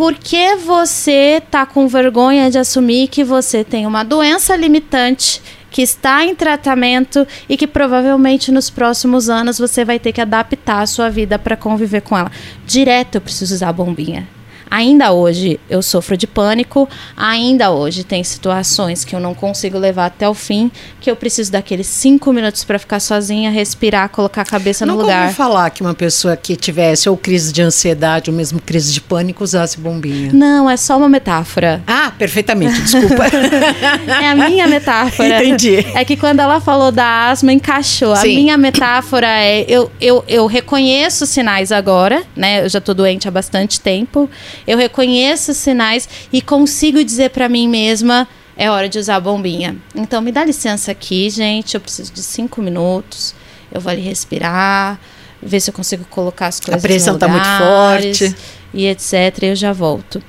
por 0.00 0.14
que 0.14 0.56
você 0.56 1.42
tá 1.50 1.66
com 1.66 1.86
vergonha 1.86 2.50
de 2.50 2.56
assumir 2.56 3.08
que 3.08 3.22
você 3.22 3.62
tem 3.62 3.86
uma 3.86 4.02
doença 4.02 4.56
limitante 4.56 5.42
que 5.70 5.82
está 5.82 6.24
em 6.24 6.34
tratamento 6.34 7.26
e 7.46 7.54
que 7.54 7.66
provavelmente 7.66 8.50
nos 8.50 8.70
próximos 8.70 9.28
anos 9.28 9.58
você 9.58 9.84
vai 9.84 9.98
ter 9.98 10.12
que 10.12 10.20
adaptar 10.22 10.80
a 10.80 10.86
sua 10.86 11.10
vida 11.10 11.38
para 11.38 11.54
conviver 11.54 12.00
com 12.00 12.16
ela? 12.16 12.32
Direto 12.66 13.16
eu 13.16 13.20
preciso 13.20 13.54
usar 13.54 13.68
a 13.68 13.72
bombinha. 13.74 14.26
Ainda 14.70 15.10
hoje 15.10 15.58
eu 15.68 15.82
sofro 15.82 16.16
de 16.16 16.26
pânico, 16.26 16.88
ainda 17.16 17.70
hoje 17.72 18.04
tem 18.04 18.22
situações 18.22 19.04
que 19.04 19.16
eu 19.16 19.20
não 19.20 19.34
consigo 19.34 19.76
levar 19.76 20.06
até 20.06 20.28
o 20.28 20.34
fim, 20.34 20.70
que 21.00 21.10
eu 21.10 21.16
preciso 21.16 21.50
daqueles 21.50 21.88
cinco 21.88 22.32
minutos 22.32 22.62
para 22.62 22.78
ficar 22.78 23.00
sozinha, 23.00 23.50
respirar, 23.50 24.08
colocar 24.10 24.42
a 24.42 24.44
cabeça 24.44 24.86
no 24.86 24.96
lugar. 24.96 25.26
Não 25.26 25.34
falar 25.34 25.70
que 25.70 25.80
uma 25.80 25.94
pessoa 25.94 26.36
que 26.36 26.54
tivesse 26.54 27.08
ou 27.08 27.16
crise 27.16 27.52
de 27.52 27.62
ansiedade 27.62 28.30
ou 28.30 28.36
mesmo 28.36 28.60
crise 28.60 28.92
de 28.92 29.00
pânico 29.00 29.42
usasse 29.42 29.78
bombinha. 29.78 30.32
Não, 30.32 30.70
é 30.70 30.76
só 30.76 30.96
uma 30.96 31.08
metáfora. 31.08 31.82
Ah, 31.86 32.12
perfeitamente, 32.16 32.80
desculpa. 32.82 33.24
é 34.22 34.28
a 34.28 34.36
minha 34.36 34.68
metáfora. 34.68 35.44
Entendi. 35.44 35.84
É 35.94 36.04
que 36.04 36.16
quando 36.16 36.38
ela 36.38 36.60
falou 36.60 36.92
da 36.92 37.30
asma, 37.30 37.52
encaixou. 37.52 38.14
Sim. 38.16 38.22
A 38.22 38.40
minha 38.40 38.56
metáfora 38.56 39.26
é, 39.26 39.64
eu, 39.68 39.90
eu, 40.00 40.24
eu 40.28 40.46
reconheço 40.46 41.26
sinais 41.26 41.72
agora, 41.72 42.22
né? 42.36 42.64
Eu 42.64 42.68
já 42.68 42.80
tô 42.80 42.94
doente 42.94 43.26
há 43.26 43.30
bastante 43.30 43.80
tempo 43.80 44.30
eu 44.70 44.78
reconheço 44.78 45.50
os 45.50 45.56
sinais 45.56 46.08
e 46.32 46.40
consigo 46.40 47.02
dizer 47.02 47.30
para 47.30 47.48
mim 47.48 47.68
mesma 47.68 48.28
é 48.56 48.70
hora 48.70 48.88
de 48.88 48.98
usar 48.98 49.16
a 49.16 49.20
bombinha. 49.20 49.76
Então 49.94 50.20
me 50.20 50.30
dá 50.30 50.44
licença 50.44 50.92
aqui, 50.92 51.28
gente, 51.28 51.74
eu 51.74 51.80
preciso 51.80 52.12
de 52.12 52.22
cinco 52.22 52.62
minutos. 52.62 53.34
Eu 53.72 53.80
vou 53.80 53.90
ali 53.90 54.00
respirar, 54.02 55.00
ver 55.42 55.58
se 55.58 55.70
eu 55.70 55.74
consigo 55.74 56.04
colocar 56.04 56.46
as 56.46 56.60
coisas. 56.60 56.84
A 56.84 56.86
pressão 56.86 57.14
está 57.14 57.26
muito 57.26 57.46
forte 57.58 58.36
e 58.72 58.86
etc. 58.86 59.42
Eu 59.42 59.56
já 59.56 59.72
volto. 59.72 60.22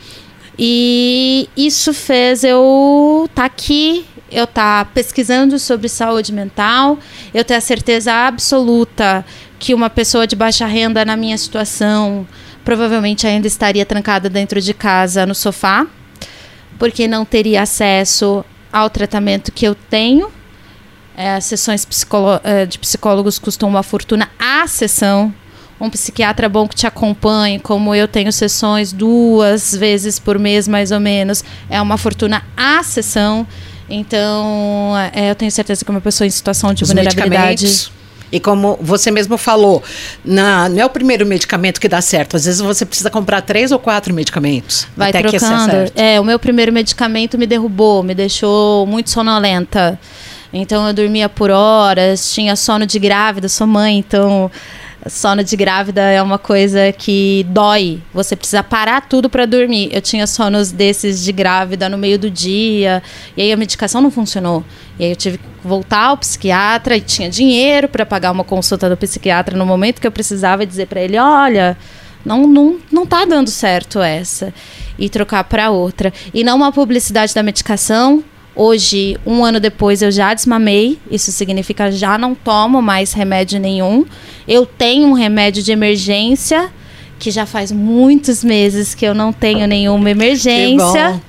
E 0.57 1.47
isso 1.55 1.93
fez 1.93 2.43
eu 2.43 3.25
estar 3.29 3.43
tá 3.43 3.45
aqui, 3.45 4.05
eu 4.31 4.45
estar 4.45 4.85
tá 4.85 4.91
pesquisando 4.91 5.59
sobre 5.59 5.87
saúde 5.87 6.33
mental, 6.33 6.97
eu 7.33 7.43
ter 7.43 7.55
a 7.55 7.61
certeza 7.61 8.11
absoluta 8.11 9.23
que 9.59 9.73
uma 9.75 9.89
pessoa 9.89 10.25
de 10.25 10.35
baixa 10.35 10.65
renda 10.65 11.05
na 11.05 11.15
minha 11.15 11.37
situação 11.37 12.25
provavelmente 12.63 13.25
ainda 13.27 13.47
estaria 13.47 13.85
trancada 13.85 14.29
dentro 14.29 14.61
de 14.61 14.73
casa 14.73 15.25
no 15.25 15.35
sofá, 15.35 15.85
porque 16.77 17.07
não 17.07 17.25
teria 17.25 17.61
acesso 17.61 18.43
ao 18.71 18.89
tratamento 18.89 19.51
que 19.51 19.65
eu 19.65 19.75
tenho. 19.75 20.31
É, 21.15 21.35
as 21.35 21.45
sessões 21.45 21.85
é, 22.43 22.65
de 22.65 22.79
psicólogos 22.79 23.37
custam 23.37 23.67
uma 23.67 23.83
fortuna 23.83 24.29
a 24.39 24.65
sessão. 24.67 25.33
Um 25.79 25.89
psiquiatra 25.89 26.47
bom 26.47 26.67
que 26.67 26.75
te 26.75 26.85
acompanhe, 26.85 27.59
como 27.59 27.93
eu 27.95 28.07
tenho 28.07 28.31
sessões 28.31 28.93
duas 28.93 29.75
vezes 29.75 30.19
por 30.19 30.37
mês, 30.37 30.67
mais 30.67 30.91
ou 30.91 30.99
menos, 30.99 31.43
é 31.69 31.81
uma 31.81 31.97
fortuna 31.97 32.43
a 32.55 32.83
sessão. 32.83 33.47
Então, 33.89 34.93
é, 35.11 35.31
eu 35.31 35.35
tenho 35.35 35.51
certeza 35.51 35.83
que 35.83 35.89
uma 35.89 35.99
pessoa 35.99 36.25
em 36.25 36.29
situação 36.29 36.73
de 36.73 36.83
Os 36.83 36.89
vulnerabilidade 36.89 37.91
e 38.31 38.39
como 38.39 38.77
você 38.81 39.11
mesmo 39.11 39.37
falou, 39.37 39.83
na, 40.23 40.69
não 40.69 40.81
é 40.81 40.85
o 40.85 40.89
primeiro 40.89 41.25
medicamento 41.25 41.79
que 41.79 41.89
dá 41.89 42.01
certo. 42.01 42.37
Às 42.37 42.45
vezes 42.45 42.61
você 42.61 42.85
precisa 42.85 43.09
comprar 43.09 43.41
três 43.41 43.71
ou 43.71 43.79
quatro 43.79 44.13
medicamentos. 44.13 44.87
Vai 44.95 45.09
até 45.09 45.21
trocando. 45.21 45.91
Que 45.91 46.01
é, 46.01 46.19
o 46.19 46.23
meu 46.23 46.39
primeiro 46.39 46.71
medicamento 46.71 47.37
me 47.37 47.45
derrubou, 47.45 48.01
me 48.03 48.15
deixou 48.15 48.87
muito 48.87 49.09
sonolenta. 49.09 49.99
Então 50.53 50.87
eu 50.87 50.93
dormia 50.93 51.29
por 51.29 51.49
horas, 51.49 52.33
tinha 52.33 52.55
sono 52.55 52.85
de 52.85 52.99
grávida, 52.99 53.47
sou 53.47 53.67
mãe, 53.67 53.97
então 53.97 54.51
sono 55.07 55.43
de 55.43 55.55
grávida 55.55 56.01
é 56.01 56.21
uma 56.21 56.37
coisa 56.37 56.91
que 56.91 57.45
dói. 57.49 58.01
Você 58.13 58.35
precisa 58.35 58.61
parar 58.61 59.01
tudo 59.07 59.29
para 59.29 59.45
dormir. 59.45 59.89
Eu 59.91 60.01
tinha 60.01 60.27
sonos 60.27 60.71
desses 60.71 61.23
de 61.23 61.31
grávida 61.31 61.89
no 61.89 61.97
meio 61.97 62.19
do 62.19 62.29
dia, 62.29 63.01
e 63.35 63.41
aí 63.41 63.51
a 63.51 63.57
medicação 63.57 64.01
não 64.01 64.11
funcionou. 64.11 64.63
E 64.99 65.05
aí 65.05 65.09
eu 65.11 65.15
tive 65.15 65.37
que 65.39 65.43
voltar 65.63 66.07
ao 66.07 66.17
psiquiatra 66.17 66.95
e 66.95 67.01
tinha 67.01 67.29
dinheiro 67.29 67.87
para 67.87 68.05
pagar 68.05 68.31
uma 68.31 68.43
consulta 68.43 68.89
do 68.89 68.97
psiquiatra 68.97 69.57
no 69.57 69.65
momento 69.65 69.99
que 69.99 70.07
eu 70.07 70.11
precisava 70.11 70.65
dizer 70.65 70.87
para 70.87 71.01
ele, 71.01 71.17
olha, 71.17 71.77
não, 72.23 72.47
não, 72.47 72.79
não 72.91 73.05
tá 73.05 73.25
dando 73.25 73.49
certo 73.49 73.99
essa. 74.01 74.53
E 74.99 75.09
trocar 75.09 75.43
para 75.45 75.71
outra. 75.71 76.13
E 76.33 76.43
não 76.43 76.57
uma 76.57 76.71
publicidade 76.71 77.33
da 77.33 77.41
medicação, 77.41 78.23
Hoje, 78.55 79.17
um 79.25 79.45
ano 79.45 79.59
depois, 79.59 80.01
eu 80.01 80.11
já 80.11 80.33
desmamei. 80.33 80.99
Isso 81.09 81.31
significa 81.31 81.91
já 81.91 82.17
não 82.17 82.35
tomo 82.35 82.81
mais 82.81 83.13
remédio 83.13 83.59
nenhum. 83.59 84.05
Eu 84.47 84.65
tenho 84.65 85.07
um 85.07 85.13
remédio 85.13 85.63
de 85.63 85.71
emergência, 85.71 86.69
que 87.17 87.31
já 87.31 87.45
faz 87.45 87.71
muitos 87.71 88.43
meses 88.43 88.93
que 88.93 89.05
eu 89.05 89.13
não 89.13 89.31
tenho 89.31 89.65
nenhuma 89.67 90.09
emergência. 90.09 91.21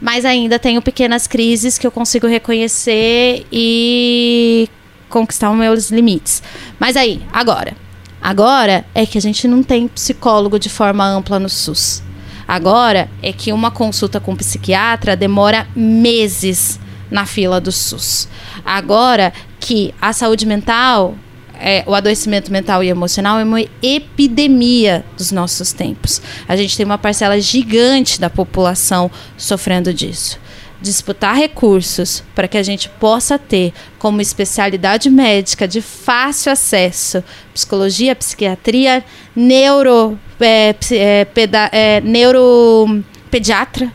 Mas 0.00 0.24
ainda 0.24 0.58
tenho 0.58 0.80
pequenas 0.80 1.26
crises 1.26 1.78
que 1.78 1.86
eu 1.86 1.90
consigo 1.90 2.26
reconhecer 2.26 3.46
e 3.50 4.68
conquistar 5.08 5.50
os 5.50 5.56
meus 5.56 5.90
limites. 5.90 6.42
Mas 6.78 6.96
aí, 6.96 7.20
agora. 7.32 7.74
Agora 8.20 8.84
é 8.94 9.06
que 9.06 9.18
a 9.18 9.20
gente 9.20 9.46
não 9.46 9.62
tem 9.62 9.88
psicólogo 9.88 10.58
de 10.58 10.68
forma 10.68 11.06
ampla 11.06 11.38
no 11.38 11.48
SUS. 11.48 12.02
Agora 12.46 13.08
é 13.22 13.32
que 13.32 13.52
uma 13.52 13.70
consulta 13.70 14.20
com 14.20 14.32
um 14.32 14.36
psiquiatra 14.36 15.16
demora 15.16 15.66
meses 15.74 16.78
na 17.10 17.26
fila 17.26 17.60
do 17.60 17.72
SUS. 17.72 18.28
Agora 18.64 19.32
que 19.58 19.94
a 20.00 20.12
saúde 20.12 20.46
mental, 20.46 21.16
é, 21.54 21.82
o 21.86 21.94
adoecimento 21.94 22.52
mental 22.52 22.84
e 22.84 22.88
emocional 22.88 23.38
é 23.38 23.44
uma 23.44 23.62
epidemia 23.82 25.04
dos 25.16 25.32
nossos 25.32 25.72
tempos. 25.72 26.22
A 26.46 26.56
gente 26.56 26.76
tem 26.76 26.86
uma 26.86 26.98
parcela 26.98 27.40
gigante 27.40 28.20
da 28.20 28.30
população 28.30 29.10
sofrendo 29.36 29.92
disso 29.92 30.38
disputar 30.80 31.34
recursos 31.34 32.22
para 32.34 32.46
que 32.46 32.58
a 32.58 32.62
gente 32.62 32.88
possa 32.88 33.38
ter 33.38 33.72
como 33.98 34.20
especialidade 34.20 35.08
médica 35.08 35.66
de 35.66 35.80
fácil 35.80 36.52
acesso 36.52 37.24
psicologia, 37.52 38.14
psiquiatria, 38.14 39.04
neuro, 39.34 40.18
é, 40.40 40.74
é, 40.92 41.24
peda, 41.24 41.68
é, 41.72 42.00
neuropediatra 42.00 43.92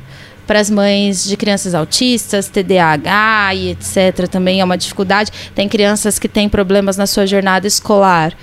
para 0.48 0.60
as 0.60 0.70
mães 0.70 1.24
de 1.24 1.38
crianças 1.38 1.74
autistas, 1.74 2.50
TDAH 2.50 3.56
e 3.56 3.70
etc. 3.70 4.28
Também 4.30 4.60
é 4.60 4.64
uma 4.64 4.78
dificuldade. 4.78 5.32
Tem 5.56 5.70
crianças 5.70 6.20
que 6.20 6.28
têm 6.28 6.50
problemas 6.50 6.98
na 6.98 7.08
sua 7.08 7.26
jornada 7.26 7.68
escolar 7.68 8.36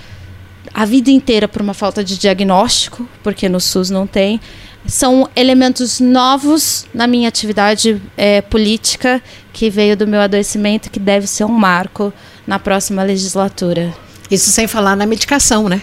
a 0.73 0.85
vida 0.85 1.09
inteira 1.09 1.47
por 1.47 1.61
uma 1.61 1.73
falta 1.73 2.03
de 2.03 2.17
diagnóstico, 2.17 3.07
porque 3.23 3.49
no 3.49 3.59
SUS 3.59 3.89
não 3.89 4.05
tem 4.05 4.39
são 4.85 5.29
elementos 5.35 5.99
novos 5.99 6.87
na 6.93 7.05
minha 7.05 7.27
atividade 7.27 8.01
é, 8.17 8.41
política 8.41 9.21
que 9.53 9.69
veio 9.69 9.95
do 9.95 10.07
meu 10.07 10.21
adoecimento 10.21 10.89
que 10.89 10.99
deve 10.99 11.27
ser 11.27 11.43
um 11.43 11.49
marco 11.49 12.13
na 12.47 12.57
próxima 12.57 13.03
legislatura. 13.03 13.93
Isso 14.31 14.49
sem 14.49 14.67
falar 14.67 14.95
na 14.95 15.05
medicação, 15.05 15.67
né? 15.69 15.81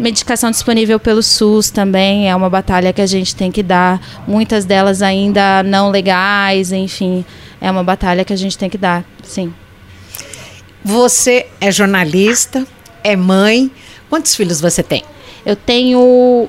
Medicação 0.00 0.50
disponível 0.50 0.98
pelo 0.98 1.22
SUS 1.22 1.70
também 1.70 2.30
é 2.30 2.34
uma 2.34 2.48
batalha 2.48 2.90
que 2.90 3.02
a 3.02 3.06
gente 3.06 3.36
tem 3.36 3.52
que 3.52 3.62
dar. 3.62 4.00
Muitas 4.26 4.64
delas 4.64 5.02
ainda 5.02 5.62
não 5.62 5.90
legais, 5.90 6.72
enfim, 6.72 7.22
é 7.60 7.70
uma 7.70 7.84
batalha 7.84 8.24
que 8.24 8.32
a 8.32 8.36
gente 8.36 8.56
tem 8.56 8.70
que 8.70 8.78
dar, 8.78 9.04
sim. 9.22 9.52
Você 10.82 11.46
é 11.60 11.70
jornalista, 11.70 12.66
é 13.04 13.14
mãe. 13.14 13.70
Quantos 14.08 14.34
filhos 14.34 14.58
você 14.58 14.82
tem? 14.82 15.04
Eu 15.44 15.54
tenho 15.54 16.48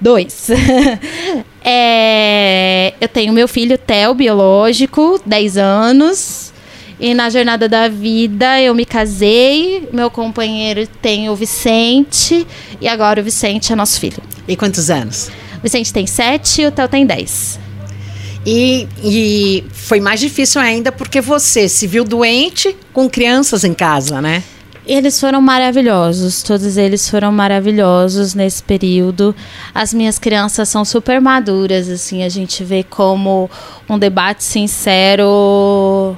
dois. 0.00 0.50
é, 1.64 2.92
eu 3.00 3.06
tenho 3.06 3.32
meu 3.32 3.46
filho 3.46 3.78
Theo, 3.78 4.14
biológico, 4.14 5.20
10 5.24 5.56
anos. 5.58 6.47
E 7.00 7.14
na 7.14 7.30
jornada 7.30 7.68
da 7.68 7.88
vida 7.88 8.60
eu 8.60 8.74
me 8.74 8.84
casei, 8.84 9.88
meu 9.92 10.10
companheiro 10.10 10.86
tem 11.00 11.30
o 11.30 11.36
Vicente 11.36 12.44
e 12.80 12.88
agora 12.88 13.20
o 13.20 13.24
Vicente 13.24 13.72
é 13.72 13.76
nosso 13.76 14.00
filho. 14.00 14.20
E 14.48 14.56
quantos 14.56 14.90
anos? 14.90 15.30
O 15.58 15.62
Vicente 15.62 15.92
tem 15.92 16.06
sete 16.06 16.62
e 16.62 16.66
o 16.66 16.72
Theo 16.72 16.88
tem 16.88 17.06
dez. 17.06 17.58
E, 18.44 18.88
e 19.02 19.64
foi 19.72 20.00
mais 20.00 20.18
difícil 20.18 20.60
ainda 20.60 20.90
porque 20.90 21.20
você 21.20 21.68
se 21.68 21.86
viu 21.86 22.02
doente 22.02 22.76
com 22.92 23.08
crianças 23.08 23.62
em 23.62 23.74
casa, 23.74 24.20
né? 24.20 24.42
Eles 24.84 25.20
foram 25.20 25.42
maravilhosos, 25.42 26.42
todos 26.42 26.78
eles 26.78 27.10
foram 27.10 27.30
maravilhosos 27.30 28.34
nesse 28.34 28.62
período. 28.62 29.36
As 29.74 29.92
minhas 29.92 30.18
crianças 30.18 30.68
são 30.68 30.82
super 30.82 31.20
maduras, 31.20 31.90
assim, 31.90 32.22
a 32.24 32.28
gente 32.28 32.64
vê 32.64 32.82
como 32.82 33.50
um 33.88 33.98
debate 33.98 34.42
sincero 34.42 36.16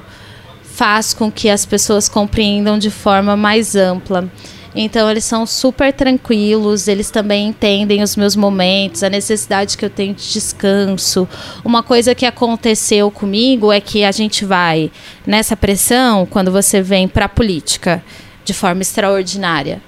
faz 0.81 1.13
com 1.13 1.31
que 1.31 1.47
as 1.47 1.63
pessoas 1.63 2.09
compreendam 2.09 2.79
de 2.79 2.89
forma 2.89 3.37
mais 3.37 3.75
ampla. 3.75 4.27
Então 4.73 5.07
eles 5.11 5.23
são 5.23 5.45
super 5.45 5.93
tranquilos, 5.93 6.87
eles 6.87 7.11
também 7.11 7.49
entendem 7.49 8.01
os 8.01 8.15
meus 8.15 8.35
momentos, 8.35 9.03
a 9.03 9.09
necessidade 9.09 9.77
que 9.77 9.85
eu 9.85 9.91
tenho 9.91 10.15
de 10.15 10.33
descanso. 10.33 11.29
Uma 11.63 11.83
coisa 11.83 12.15
que 12.15 12.25
aconteceu 12.25 13.11
comigo 13.11 13.71
é 13.71 13.79
que 13.79 14.03
a 14.03 14.11
gente 14.11 14.43
vai 14.43 14.89
nessa 15.23 15.55
pressão 15.55 16.25
quando 16.25 16.51
você 16.51 16.81
vem 16.81 17.07
para 17.07 17.25
a 17.25 17.29
política 17.29 18.03
de 18.43 18.51
forma 18.51 18.81
extraordinária 18.81 19.83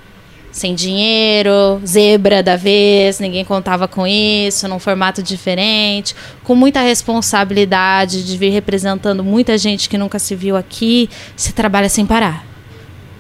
sem 0.53 0.75
dinheiro, 0.75 1.81
zebra 1.85 2.43
da 2.43 2.55
vez, 2.55 3.19
ninguém 3.19 3.43
contava 3.43 3.87
com 3.87 4.05
isso, 4.05 4.67
num 4.67 4.77
formato 4.77 5.23
diferente, 5.23 6.15
com 6.43 6.53
muita 6.53 6.79
responsabilidade 6.79 8.23
de 8.23 8.37
vir 8.37 8.51
representando 8.51 9.23
muita 9.23 9.57
gente 9.57 9.89
que 9.89 9.97
nunca 9.97 10.19
se 10.19 10.35
viu 10.35 10.55
aqui, 10.55 11.09
você 11.35 11.51
trabalha 11.51 11.89
sem 11.89 12.05
parar. 12.05 12.45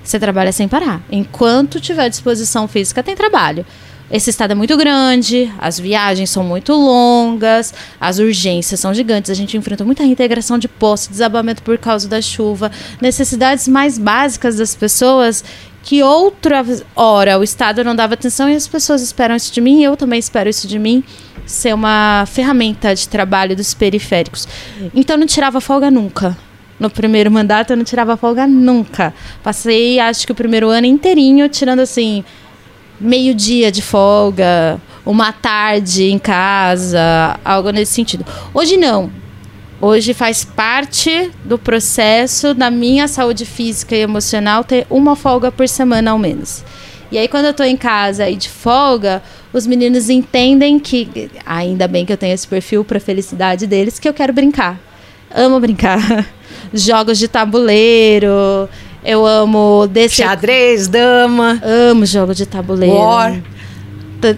Você 0.03 0.19
trabalha 0.19 0.51
sem 0.51 0.67
parar. 0.67 1.01
Enquanto 1.11 1.79
tiver 1.79 2.07
disposição 2.07 2.67
física, 2.67 3.01
tem 3.01 3.15
trabalho. 3.15 3.65
Esse 4.11 4.29
estado 4.29 4.51
é 4.51 4.55
muito 4.55 4.77
grande, 4.77 5.51
as 5.57 5.79
viagens 5.79 6.29
são 6.29 6.43
muito 6.43 6.71
longas, 6.71 7.73
as 7.99 8.19
urgências 8.19 8.79
são 8.79 8.93
gigantes, 8.93 9.31
a 9.31 9.33
gente 9.33 9.57
enfrenta 9.57 9.83
muita 9.83 10.03
reintegração 10.03 10.59
de 10.59 10.67
poço, 10.67 11.09
desabamento 11.09 11.63
por 11.63 11.79
causa 11.79 12.07
da 12.07 12.21
chuva, 12.21 12.69
necessidades 13.01 13.67
mais 13.67 13.97
básicas 13.97 14.57
das 14.57 14.75
pessoas 14.75 15.43
que 15.83 16.01
outra 16.01 16.65
hora 16.95 17.37
o 17.37 17.43
Estado 17.43 17.83
não 17.83 17.93
dava 17.93 18.13
atenção 18.13 18.49
e 18.49 18.55
as 18.55 18.67
pessoas 18.67 19.01
esperam 19.01 19.35
isso 19.35 19.53
de 19.53 19.59
mim, 19.59 19.83
eu 19.83 19.97
também 19.97 20.17
espero 20.17 20.49
isso 20.49 20.65
de 20.65 20.79
mim, 20.79 21.03
ser 21.45 21.75
uma 21.75 22.23
ferramenta 22.25 22.95
de 22.95 23.07
trabalho 23.07 23.55
dos 23.55 23.73
periféricos. 23.73 24.47
Então 24.95 25.17
não 25.17 25.27
tirava 25.27 25.59
folga 25.59 25.91
nunca. 25.91 26.37
No 26.79 26.89
primeiro 26.89 27.29
mandato 27.29 27.71
eu 27.71 27.77
não 27.77 27.83
tirava 27.83 28.15
folga 28.15 28.47
nunca. 28.47 29.13
Passei, 29.43 29.99
acho 29.99 30.25
que 30.25 30.31
o 30.31 30.35
primeiro 30.35 30.69
ano 30.69 30.87
inteirinho 30.87 31.47
tirando 31.49 31.81
assim 31.81 32.23
meio-dia 32.99 33.69
de 33.69 33.81
folga, 33.81 34.79
uma 35.05 35.33
tarde 35.33 36.05
em 36.05 36.17
casa, 36.17 37.37
algo 37.43 37.69
nesse 37.71 37.91
sentido. 37.91 38.25
Hoje 38.53 38.77
não. 38.77 39.22
Hoje 39.85 40.13
faz 40.13 40.45
parte 40.45 41.29
do 41.43 41.59
processo 41.59 42.53
da 42.53 42.71
minha 42.71 43.05
saúde 43.05 43.45
física 43.45 43.93
e 43.93 43.99
emocional 43.99 44.63
ter 44.63 44.87
uma 44.89 45.13
folga 45.13 45.51
por 45.51 45.67
semana 45.67 46.11
ao 46.11 46.17
menos. 46.17 46.63
E 47.11 47.17
aí, 47.17 47.27
quando 47.27 47.43
eu 47.47 47.51
estou 47.51 47.65
em 47.65 47.75
casa 47.75 48.29
e 48.29 48.37
de 48.37 48.47
folga, 48.47 49.21
os 49.51 49.67
meninos 49.67 50.09
entendem 50.09 50.79
que, 50.79 51.29
ainda 51.45 51.85
bem 51.85 52.05
que 52.05 52.13
eu 52.13 52.17
tenho 52.17 52.33
esse 52.33 52.47
perfil 52.47 52.85
para 52.85 52.97
felicidade 52.97 53.67
deles, 53.67 53.99
que 53.99 54.07
eu 54.07 54.13
quero 54.13 54.31
brincar. 54.31 54.79
Amo 55.29 55.59
brincar. 55.59 56.29
Jogos 56.73 57.19
de 57.19 57.27
tabuleiro. 57.27 58.69
Eu 59.03 59.25
amo 59.25 59.85
descer. 59.91 60.23
Xadrez, 60.23 60.87
dama. 60.87 61.61
Amo 61.61 62.05
jogo 62.05 62.33
de 62.33 62.45
tabuleiro. 62.45 62.95
War 62.95 63.37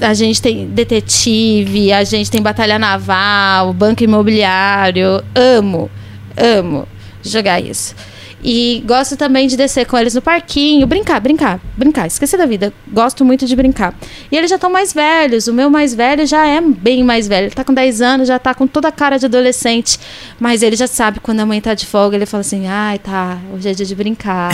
a 0.02 0.14
gente 0.14 0.42
tem 0.42 0.68
detetive, 0.68 1.92
a 1.92 2.04
gente 2.04 2.30
tem 2.30 2.42
batalha 2.42 2.80
naval, 2.80 3.74
banco 3.74 4.04
imobiliário. 4.04 5.24
Amo, 5.34 5.90
amo 6.38 6.88
jogar 7.24 7.60
isso. 7.60 7.96
E 8.44 8.84
gosto 8.86 9.18
também 9.18 9.48
de 9.48 9.58
descer 9.58 9.88
com 9.88 9.98
eles 9.98 10.14
no 10.14 10.22
parquinho, 10.22 10.86
brincar, 10.86 11.20
brincar, 11.20 11.60
brincar, 11.76 12.06
esquecer 12.06 12.38
da 12.38 12.46
vida. 12.46 12.72
Gosto 12.88 13.26
muito 13.26 13.46
de 13.48 13.56
brincar. 13.56 13.98
E 14.32 14.38
eles 14.38 14.50
já 14.50 14.56
estão 14.56 14.70
mais 14.70 14.94
velhos. 14.94 15.48
O 15.48 15.54
meu 15.54 15.70
mais 15.70 15.96
velho 15.96 16.28
já 16.28 16.46
é 16.46 16.62
bem 16.62 17.04
mais 17.04 17.28
velho. 17.28 17.48
Ele 17.48 17.56
tá 17.56 17.64
com 17.64 17.74
10 17.74 18.02
anos, 18.02 18.28
já 18.28 18.38
tá 18.38 18.54
com 18.54 18.68
toda 18.68 18.90
a 18.90 18.92
cara 18.92 19.18
de 19.18 19.26
adolescente. 19.26 20.00
Mas 20.40 20.62
ele 20.62 20.76
já 20.76 20.86
sabe 20.86 21.20
quando 21.20 21.40
a 21.40 21.46
mãe 21.46 21.60
tá 21.60 21.74
de 21.74 21.88
folga, 21.88 22.16
ele 22.16 22.28
fala 22.28 22.42
assim: 22.42 22.68
ai, 22.68 23.00
tá, 23.00 23.40
hoje 23.52 23.70
é 23.70 23.74
dia 23.74 23.86
de 23.86 23.96
brincar. 23.96 24.52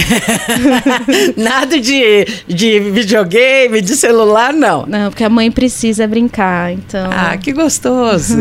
Nada 1.36 1.78
de, 1.78 2.26
de 2.48 2.80
videogame, 2.80 3.82
de 3.82 3.96
celular, 3.98 4.54
não. 4.54 4.86
Não, 4.86 5.10
porque 5.10 5.24
a 5.24 5.30
mãe 5.30 5.52
precisa 5.52 6.08
brincar, 6.08 6.72
então. 6.72 7.10
Ah, 7.12 7.36
que 7.38 7.52
gostoso. 7.52 8.38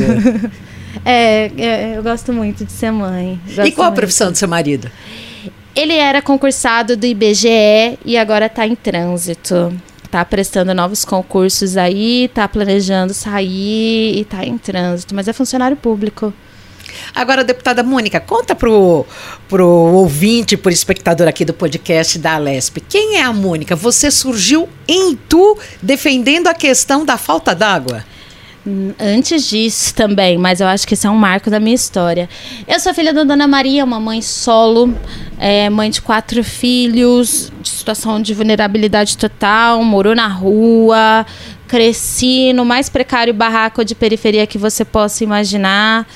é, 1.05 1.51
é, 1.59 1.95
eu 1.97 2.05
gosto 2.05 2.33
muito 2.33 2.65
de 2.65 2.71
ser 2.71 2.93
mãe. 2.93 3.41
Gosto 3.47 3.67
e 3.67 3.73
qual 3.73 3.89
a 3.89 3.93
profissão 3.93 4.31
do 4.31 4.39
seu 4.39 4.49
marido? 4.49 4.89
Ele 5.81 5.95
era 5.95 6.21
concursado 6.21 6.95
do 6.95 7.07
IBGE 7.07 7.99
e 8.05 8.19
agora 8.19 8.45
está 8.45 8.67
em 8.67 8.75
trânsito. 8.75 9.75
Tá 10.11 10.23
prestando 10.23 10.75
novos 10.75 11.07
concursos 11.07 11.75
aí, 11.75 12.31
tá 12.35 12.47
planejando 12.47 13.15
sair 13.15 14.19
e 14.19 14.23
tá 14.27 14.45
em 14.45 14.59
trânsito, 14.59 15.15
mas 15.15 15.27
é 15.27 15.33
funcionário 15.33 15.79
público. 15.79 16.35
Agora, 17.15 17.43
deputada 17.43 17.83
Mônica, 17.83 18.21
conta 18.21 18.55
pro, 18.55 19.07
pro 19.49 19.67
ouvinte, 19.67 20.55
pro 20.55 20.71
espectador 20.71 21.27
aqui 21.27 21.47
do 21.47 21.55
podcast 21.55 22.19
da 22.19 22.35
Alesp. 22.35 22.83
Quem 22.87 23.17
é 23.17 23.23
a 23.23 23.33
Mônica? 23.33 23.75
Você 23.75 24.11
surgiu 24.11 24.69
em 24.87 25.17
Tu 25.17 25.59
defendendo 25.81 26.49
a 26.49 26.53
questão 26.53 27.07
da 27.07 27.17
falta 27.17 27.55
d'água? 27.55 28.05
Antes 28.99 29.49
disso 29.49 29.95
também, 29.95 30.37
mas 30.37 30.61
eu 30.61 30.67
acho 30.67 30.87
que 30.87 30.93
esse 30.93 31.07
é 31.07 31.11
um 31.11 31.17
marco 31.17 31.49
da 31.49 31.59
minha 31.59 31.75
história. 31.75 32.29
Eu 32.69 32.79
sou 32.79 32.93
filha 32.93 33.13
da 33.13 33.25
Dona 33.25 33.49
Maria, 33.49 33.83
uma 33.83 33.99
mãe 33.99 34.21
solo, 34.21 34.95
é, 35.39 35.71
mãe 35.71 35.89
de 35.89 36.03
quatro 36.03 36.45
filhos, 36.45 37.51
de 37.63 37.69
situação 37.71 38.21
de 38.21 38.35
vulnerabilidade 38.35 39.17
total, 39.17 39.83
morou 39.83 40.15
na 40.15 40.29
rua, 40.29 41.25
cresci 41.67 42.53
no 42.53 42.67
mais 42.67 42.91
precário 42.91 43.33
barraco 43.33 43.83
de 43.83 43.95
periferia 43.95 44.47
que 44.47 44.59
você 44.59 44.85
possa 44.85 45.25
imaginar, 45.25 46.07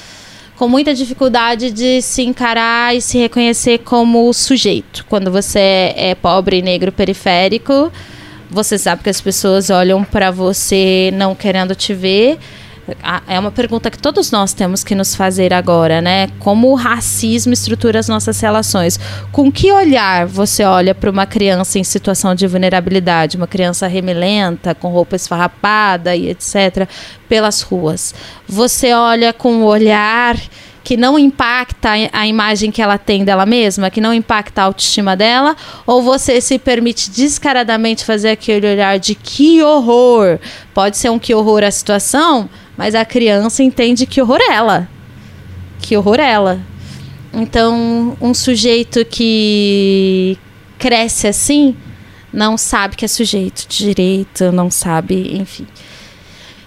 com 0.54 0.68
muita 0.68 0.92
dificuldade 0.94 1.70
de 1.70 2.02
se 2.02 2.22
encarar 2.22 2.94
e 2.94 3.00
se 3.00 3.16
reconhecer 3.16 3.78
como 3.78 4.30
sujeito. 4.34 5.06
Quando 5.08 5.30
você 5.30 5.94
é 5.96 6.14
pobre, 6.14 6.60
negro, 6.60 6.92
periférico 6.92 7.90
você 8.50 8.78
sabe 8.78 9.02
que 9.02 9.10
as 9.10 9.20
pessoas 9.20 9.70
olham 9.70 10.04
para 10.04 10.30
você 10.30 11.10
não 11.14 11.34
querendo 11.34 11.74
te 11.74 11.94
ver. 11.94 12.38
É 13.26 13.40
uma 13.40 13.50
pergunta 13.50 13.90
que 13.90 13.98
todos 13.98 14.30
nós 14.30 14.52
temos 14.52 14.84
que 14.84 14.94
nos 14.94 15.14
fazer 15.14 15.54
agora, 15.54 16.02
né? 16.02 16.28
Como 16.38 16.70
o 16.70 16.74
racismo 16.74 17.54
estrutura 17.54 17.98
as 17.98 18.08
nossas 18.08 18.38
relações? 18.38 19.00
Com 19.32 19.50
que 19.50 19.72
olhar 19.72 20.26
você 20.26 20.64
olha 20.64 20.94
para 20.94 21.10
uma 21.10 21.24
criança 21.24 21.78
em 21.78 21.84
situação 21.84 22.34
de 22.34 22.46
vulnerabilidade, 22.46 23.38
uma 23.38 23.46
criança 23.46 23.86
remelenta, 23.86 24.74
com 24.74 24.88
roupa 24.88 25.16
esfarrapada 25.16 26.14
e 26.14 26.28
etc., 26.28 26.86
pelas 27.26 27.62
ruas? 27.62 28.14
Você 28.46 28.92
olha 28.92 29.32
com 29.32 29.62
o 29.62 29.64
olhar 29.64 30.36
que 30.84 30.98
não 30.98 31.18
impacta 31.18 31.88
a 32.12 32.26
imagem 32.26 32.70
que 32.70 32.82
ela 32.82 32.98
tem 32.98 33.24
dela 33.24 33.46
mesma, 33.46 33.88
que 33.88 34.02
não 34.02 34.12
impacta 34.12 34.60
a 34.60 34.64
autoestima 34.66 35.16
dela, 35.16 35.56
ou 35.86 36.02
você 36.02 36.42
se 36.42 36.58
permite 36.58 37.10
descaradamente 37.10 38.04
fazer 38.04 38.28
aquele 38.28 38.70
olhar 38.70 38.98
de 38.98 39.14
que 39.14 39.62
horror? 39.62 40.38
Pode 40.74 40.98
ser 40.98 41.08
um 41.08 41.18
que 41.18 41.34
horror 41.34 41.64
a 41.64 41.70
situação, 41.70 42.50
mas 42.76 42.94
a 42.94 43.02
criança 43.02 43.62
entende 43.62 44.04
que 44.04 44.20
horror 44.20 44.40
ela. 44.50 44.86
Que 45.80 45.96
horror 45.96 46.20
ela. 46.20 46.60
Então, 47.32 48.14
um 48.20 48.34
sujeito 48.34 49.04
que 49.06 50.38
cresce 50.78 51.26
assim 51.26 51.74
não 52.30 52.58
sabe 52.58 52.94
que 52.94 53.06
é 53.06 53.08
sujeito 53.08 53.66
de 53.66 53.86
direito, 53.86 54.52
não 54.52 54.70
sabe, 54.70 55.36
enfim. 55.38 55.66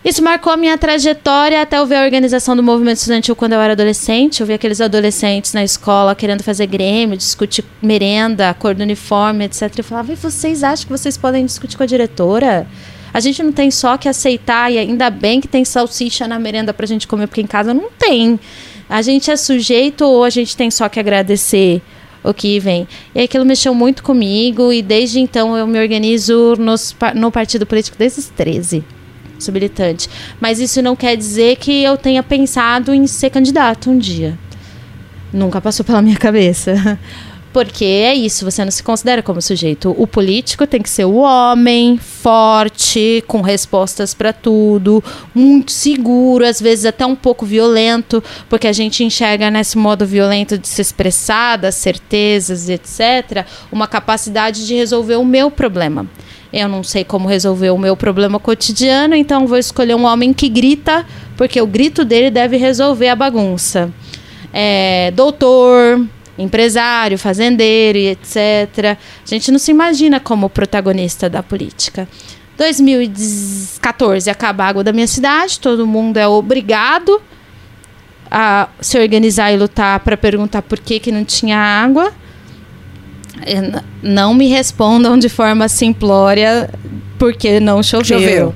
Isso 0.06 0.24
marcou 0.24 0.54
a 0.54 0.58
minha 0.58 0.78
trajetória 0.78 1.62
até 1.62 1.78
eu 1.78 1.86
ver 1.86 1.96
a 1.96 2.04
organização 2.04 2.56
do 2.56 2.64
movimento 2.64 2.98
estudantil 2.98 3.36
quando 3.36 3.54
eu 3.54 3.60
era 3.60 3.74
adolescente. 3.74 4.42
Eu 4.42 4.48
vi 4.48 4.54
aqueles 4.54 4.80
adolescentes 4.80 5.54
na 5.54 5.64
escola 5.64 6.16
querendo 6.16 6.44
fazer 6.44 6.68
grêmio, 6.68 7.18
discutir 7.18 7.66
merenda, 7.82 8.54
cor 8.54 8.76
do 8.76 8.84
uniforme, 8.84 9.46
etc. 9.46 9.74
Eu 9.78 9.84
falava, 9.84 10.14
e 10.14 10.16
vocês 10.16 10.64
acham 10.64 10.86
que 10.86 10.92
vocês 10.92 11.18
podem 11.18 11.46
discutir 11.46 11.76
com 11.76 11.84
a 11.84 11.88
diretora? 11.88 12.68
A 13.14 13.20
gente 13.20 13.42
não 13.42 13.52
tem 13.52 13.72
só 13.72 13.98
que 13.98 14.08
aceitar, 14.08 14.72
e 14.72 14.78
ainda 14.78 15.10
bem 15.10 15.42
que 15.42 15.48
tem 15.48 15.66
salsicha 15.66 16.28
na 16.28 16.38
merenda 16.38 16.74
pra 16.74 16.86
gente 16.86 17.08
comer, 17.08 17.28
porque 17.28 17.42
em 17.42 17.48
casa 17.48 17.74
não 17.74 17.90
tem. 17.98 18.40
A 18.88 19.02
gente 19.02 19.32
é 19.32 19.36
sujeito 19.36 20.06
ou 20.06 20.24
a 20.24 20.30
gente 20.30 20.56
tem 20.56 20.70
só 20.70 20.88
que 20.88 21.00
agradecer 21.00 21.82
o 22.24 22.34
que 22.34 22.60
vem? 22.60 22.88
E 23.16 23.22
aquilo 23.22 23.44
mexeu 23.44 23.74
muito 23.74 24.04
comigo, 24.04 24.72
e 24.72 24.82
desde 24.82 25.20
então 25.20 25.58
eu 25.58 25.66
me 25.66 25.80
organizo 25.80 26.56
nos, 26.60 26.96
no 27.16 27.32
partido 27.32 27.66
político 27.66 27.98
desde 27.98 28.20
os 28.20 28.28
13 28.28 28.86
sou 29.40 29.54
militante. 29.54 30.10
Mas 30.40 30.60
isso 30.60 30.82
não 30.82 30.96
quer 30.96 31.16
dizer 31.16 31.58
que 31.58 31.84
eu 31.84 31.98
tenha 31.98 32.24
pensado 32.24 32.94
em 32.94 33.06
ser 33.08 33.30
candidato 33.30 33.90
um 33.90 33.98
dia. 33.98 34.38
Nunca 35.32 35.60
passou 35.60 35.86
pela 35.86 36.02
minha 36.02 36.18
cabeça. 36.18 36.98
Porque 37.58 37.86
é 37.86 38.14
isso, 38.14 38.46
você 38.46 38.64
não 38.64 38.70
se 38.70 38.84
considera 38.84 39.24
como 39.24 39.42
sujeito. 39.42 39.96
O 39.98 40.06
político 40.06 40.68
tem 40.68 40.80
que 40.80 40.90
ser 40.90 41.06
o 41.06 41.16
homem, 41.16 41.98
forte, 41.98 43.24
com 43.26 43.42
respostas 43.42 44.14
para 44.14 44.32
tudo, 44.32 45.04
muito 45.34 45.72
seguro, 45.72 46.46
às 46.46 46.62
vezes 46.62 46.86
até 46.86 47.04
um 47.04 47.16
pouco 47.16 47.48
violento, 47.48 48.24
porque 48.48 48.68
a 48.68 48.74
gente 48.74 49.04
enxerga 49.04 49.50
nesse 49.50 49.76
modo 49.76 50.06
violento 50.06 50.56
de 50.56 50.68
se 50.68 50.82
expressar, 50.82 51.58
das 51.58 51.74
certezas, 51.74 52.70
etc., 52.70 53.48
uma 53.72 53.88
capacidade 53.88 54.68
de 54.68 54.76
resolver 54.76 55.16
o 55.16 55.26
meu 55.26 55.50
problema. 55.50 56.06
Eu 56.52 56.68
não 56.68 56.84
sei 56.84 57.04
como 57.04 57.28
resolver 57.28 57.70
o 57.72 57.78
meu 57.78 57.96
problema 57.96 58.40
cotidiano, 58.40 59.16
então 59.16 59.46
vou 59.46 59.58
escolher 59.58 59.96
um 59.96 60.06
homem 60.06 60.34
que 60.34 60.48
grita, 60.48 61.06
porque 61.36 61.62
o 61.62 61.68
grito 61.68 62.06
dele 62.06 62.32
deve 62.32 62.58
resolver 62.58 63.10
a 63.10 63.16
bagunça. 63.16 63.92
É, 64.54 65.12
doutor, 65.12 66.08
empresário, 66.38 67.18
fazendeiro 67.18 67.98
e 67.98 68.08
etc. 68.10 68.98
A 68.98 68.98
gente 69.26 69.52
não 69.52 69.60
se 69.60 69.72
imagina 69.72 70.20
como 70.20 70.50
protagonista 70.50 71.30
da 71.30 71.44
política. 71.44 72.08
2014 72.58 74.30
acaba 74.30 74.64
a 74.64 74.68
água 74.68 74.84
da 74.84 74.92
minha 74.92 75.08
cidade, 75.08 75.60
todo 75.60 75.86
mundo 75.86 76.18
é 76.18 76.28
obrigado 76.28 77.22
a 78.32 78.68
se 78.82 79.00
organizar 79.00 79.52
e 79.52 79.58
lutar 79.58 80.00
para 80.00 80.18
perguntar 80.18 80.62
por 80.62 80.80
que, 80.80 81.00
que 81.00 81.12
não 81.12 81.24
tinha 81.24 81.58
água. 81.58 82.12
Não 84.02 84.34
me 84.34 84.48
respondam 84.48 85.18
de 85.18 85.30
forma 85.30 85.68
simplória 85.68 86.70
porque 87.18 87.60
não 87.60 87.82
choveu. 87.82 88.20
Choveu. 88.20 88.56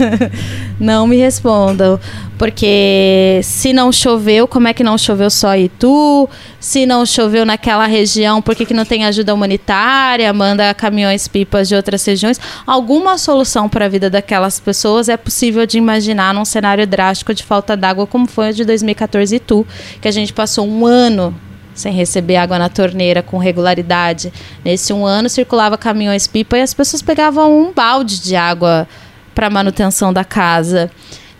não 0.78 1.06
me 1.06 1.16
respondam. 1.16 1.98
Porque 2.38 3.40
se 3.44 3.72
não 3.72 3.92
choveu, 3.92 4.48
como 4.48 4.66
é 4.66 4.74
que 4.74 4.82
não 4.82 4.98
choveu 4.98 5.30
só 5.30 5.56
Itu? 5.56 6.28
Se 6.58 6.86
não 6.86 7.04
choveu 7.06 7.44
naquela 7.44 7.86
região, 7.86 8.42
por 8.42 8.54
que, 8.54 8.64
que 8.64 8.74
não 8.74 8.84
tem 8.84 9.04
ajuda 9.04 9.34
humanitária? 9.34 10.32
Manda 10.32 10.72
caminhões 10.74 11.28
pipas 11.28 11.68
de 11.68 11.74
outras 11.74 12.04
regiões. 12.04 12.40
Alguma 12.66 13.18
solução 13.18 13.68
para 13.68 13.84
a 13.84 13.88
vida 13.88 14.08
daquelas 14.10 14.58
pessoas 14.58 15.08
é 15.08 15.16
possível 15.16 15.66
de 15.66 15.78
imaginar 15.78 16.34
num 16.34 16.44
cenário 16.44 16.86
drástico 16.86 17.34
de 17.34 17.44
falta 17.44 17.76
d'água, 17.76 18.06
como 18.06 18.26
foi 18.26 18.50
o 18.50 18.54
de 18.54 18.64
2014 18.64 19.36
Itu, 19.36 19.66
que 20.00 20.08
a 20.08 20.12
gente 20.12 20.32
passou 20.32 20.66
um 20.66 20.86
ano 20.86 21.34
sem 21.74 21.92
receber 21.92 22.36
água 22.36 22.58
na 22.58 22.68
torneira 22.68 23.22
com 23.22 23.38
regularidade. 23.38 24.32
Nesse 24.64 24.92
um 24.92 25.04
ano 25.06 25.28
circulava 25.28 25.78
caminhões 25.78 26.26
pipa 26.26 26.58
e 26.58 26.62
as 26.62 26.74
pessoas 26.74 27.02
pegavam 27.02 27.60
um 27.60 27.72
balde 27.72 28.20
de 28.20 28.36
água 28.36 28.86
para 29.34 29.50
manutenção 29.50 30.12
da 30.12 30.24
casa. 30.24 30.90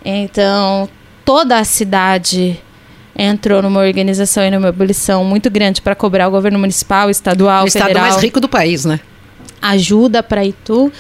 Então, 0.04 0.88
toda 1.24 1.58
a 1.58 1.64
cidade 1.64 2.60
entrou 3.16 3.62
numa 3.62 3.80
organização 3.80 4.44
e 4.44 4.50
numa 4.50 4.68
abolição 4.68 5.24
muito 5.24 5.50
grande 5.50 5.82
para 5.82 5.94
cobrar 5.94 6.28
o 6.28 6.30
governo 6.30 6.58
municipal, 6.58 7.10
estadual, 7.10 7.64
o 7.64 7.70
federal. 7.70 7.88
O 7.88 7.92
estado 7.92 8.10
mais 8.10 8.22
rico 8.22 8.40
do 8.40 8.48
país, 8.48 8.84
né? 8.84 9.00
Ajuda 9.60 10.22
para 10.22 10.44
Itu. 10.44 10.92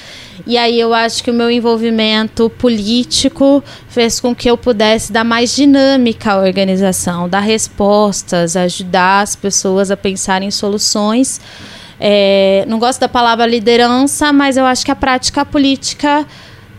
E 0.46 0.58
aí 0.58 0.78
eu 0.80 0.92
acho 0.92 1.22
que 1.22 1.30
o 1.30 1.34
meu 1.34 1.50
envolvimento 1.50 2.50
político 2.50 3.62
fez 3.88 4.18
com 4.18 4.34
que 4.34 4.50
eu 4.50 4.56
pudesse 4.56 5.12
dar 5.12 5.24
mais 5.24 5.54
dinâmica 5.54 6.32
à 6.32 6.38
organização, 6.38 7.28
dar 7.28 7.40
respostas, 7.40 8.56
ajudar 8.56 9.22
as 9.22 9.36
pessoas 9.36 9.90
a 9.90 9.96
pensar 9.96 10.42
em 10.42 10.50
soluções. 10.50 11.40
É, 12.00 12.64
não 12.66 12.78
gosto 12.78 12.98
da 12.98 13.08
palavra 13.08 13.46
liderança, 13.46 14.32
mas 14.32 14.56
eu 14.56 14.64
acho 14.64 14.84
que 14.84 14.90
a 14.90 14.96
prática 14.96 15.44
política 15.44 16.26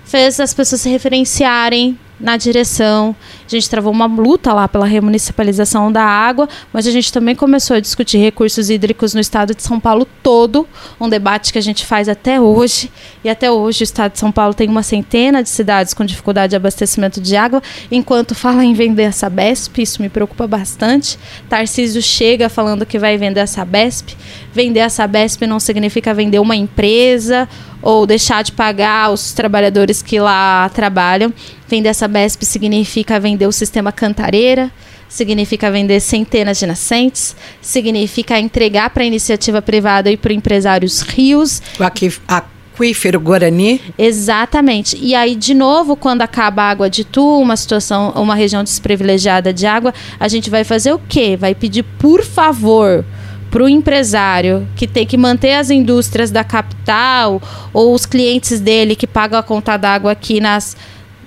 fez 0.03 0.39
as 0.39 0.53
pessoas 0.53 0.81
se 0.81 0.89
referenciarem 0.89 1.97
na 2.19 2.37
direção. 2.37 3.15
A 3.45 3.49
gente 3.49 3.69
travou 3.69 3.91
uma 3.91 4.05
luta 4.05 4.53
lá 4.53 4.67
pela 4.67 4.85
remunicipalização 4.85 5.91
da 5.91 6.03
água, 6.03 6.47
mas 6.71 6.87
a 6.87 6.91
gente 6.91 7.11
também 7.11 7.35
começou 7.35 7.75
a 7.75 7.79
discutir 7.79 8.17
recursos 8.17 8.69
hídricos 8.69 9.13
no 9.13 9.19
estado 9.19 9.53
de 9.53 9.61
São 9.61 9.79
Paulo 9.79 10.07
todo, 10.21 10.67
um 10.99 11.09
debate 11.09 11.51
que 11.51 11.59
a 11.59 11.61
gente 11.61 11.85
faz 11.85 12.07
até 12.07 12.39
hoje. 12.39 12.91
E 13.23 13.29
até 13.29 13.51
hoje 13.51 13.83
o 13.83 13.85
estado 13.85 14.13
de 14.13 14.19
São 14.19 14.31
Paulo 14.31 14.53
tem 14.53 14.69
uma 14.69 14.83
centena 14.83 15.43
de 15.43 15.49
cidades 15.49 15.93
com 15.93 16.05
dificuldade 16.05 16.51
de 16.51 16.55
abastecimento 16.55 17.21
de 17.21 17.35
água, 17.35 17.61
enquanto 17.91 18.33
fala 18.33 18.63
em 18.63 18.73
vender 18.73 19.05
a 19.05 19.11
Sabesp, 19.11 19.81
isso 19.81 20.01
me 20.01 20.09
preocupa 20.09 20.47
bastante. 20.47 21.17
Tarcísio 21.49 22.01
chega 22.01 22.49
falando 22.49 22.85
que 22.85 22.97
vai 22.97 23.17
vender 23.17 23.41
a 23.41 23.47
Sabesp. 23.47 24.15
Vender 24.53 24.81
a 24.81 24.89
Sabesp 24.89 25.45
não 25.45 25.59
significa 25.59 26.13
vender 26.13 26.39
uma 26.39 26.55
empresa 26.55 27.47
ou 27.83 28.07
deixar 28.07 28.43
de 28.43 28.53
pagar 28.53 29.11
os 29.11 29.33
trabalhadores 29.33 30.01
que 30.01 30.17
lá 30.17 30.69
trabalham. 30.73 31.33
Vender 31.67 31.89
essa 31.89 32.07
BESP 32.07 32.45
significa 32.45 33.19
vender 33.19 33.32
o 33.47 33.51
sistema 33.51 33.91
Cantareira, 33.91 34.71
significa 35.13 35.71
vender 35.71 35.99
centenas 35.99 36.57
de 36.57 36.65
nascentes, 36.65 37.35
significa 37.61 38.39
entregar 38.39 38.89
para 38.89 39.03
a 39.03 39.05
iniciativa 39.05 39.61
privada 39.61 40.11
e 40.11 40.17
para 40.17 40.33
empresários 40.33 41.01
rios. 41.01 41.61
Aqui, 41.79 42.11
aquífero 42.27 43.19
Guarani. 43.19 43.79
Exatamente. 43.97 44.97
E 44.99 45.13
aí, 45.13 45.35
de 45.35 45.53
novo, 45.53 45.95
quando 45.95 46.23
acaba 46.23 46.63
a 46.63 46.69
água 46.69 46.89
de 46.89 47.03
Tu, 47.03 47.23
uma 47.39 47.55
situação, 47.55 48.11
uma 48.15 48.33
região 48.33 48.63
desprivilegiada 48.63 49.53
de 49.53 49.67
água, 49.67 49.93
a 50.19 50.27
gente 50.27 50.49
vai 50.49 50.63
fazer 50.63 50.91
o 50.93 50.99
quê? 50.99 51.37
Vai 51.39 51.53
pedir, 51.53 51.83
por 51.83 52.23
favor, 52.23 53.05
para 53.51 53.63
o 53.63 53.69
empresário 53.69 54.67
que 54.75 54.87
tem 54.87 55.05
que 55.05 55.15
manter 55.15 55.53
as 55.53 55.69
indústrias 55.69 56.31
da 56.31 56.43
capital 56.43 57.39
ou 57.71 57.93
os 57.93 58.03
clientes 58.03 58.59
dele 58.59 58.95
que 58.95 59.05
pagam 59.05 59.37
a 59.37 59.43
conta 59.43 59.77
d'água 59.77 60.11
aqui 60.11 60.39
nas, 60.39 60.75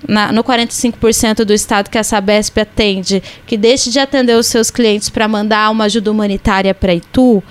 na, 0.07 0.31
no 0.31 0.43
45% 0.43 1.45
do 1.45 1.53
estado 1.53 1.89
que 1.89 1.97
a 1.97 2.03
Sabesp 2.03 2.59
atende, 2.59 3.23
que 3.45 3.57
deixe 3.57 3.89
de 3.89 3.99
atender 3.99 4.35
os 4.35 4.47
seus 4.47 4.69
clientes 4.69 5.09
para 5.09 5.27
mandar 5.27 5.71
uma 5.71 5.85
ajuda 5.85 6.11
humanitária 6.11 6.73
para 6.73 6.93
Itu, 6.93 7.41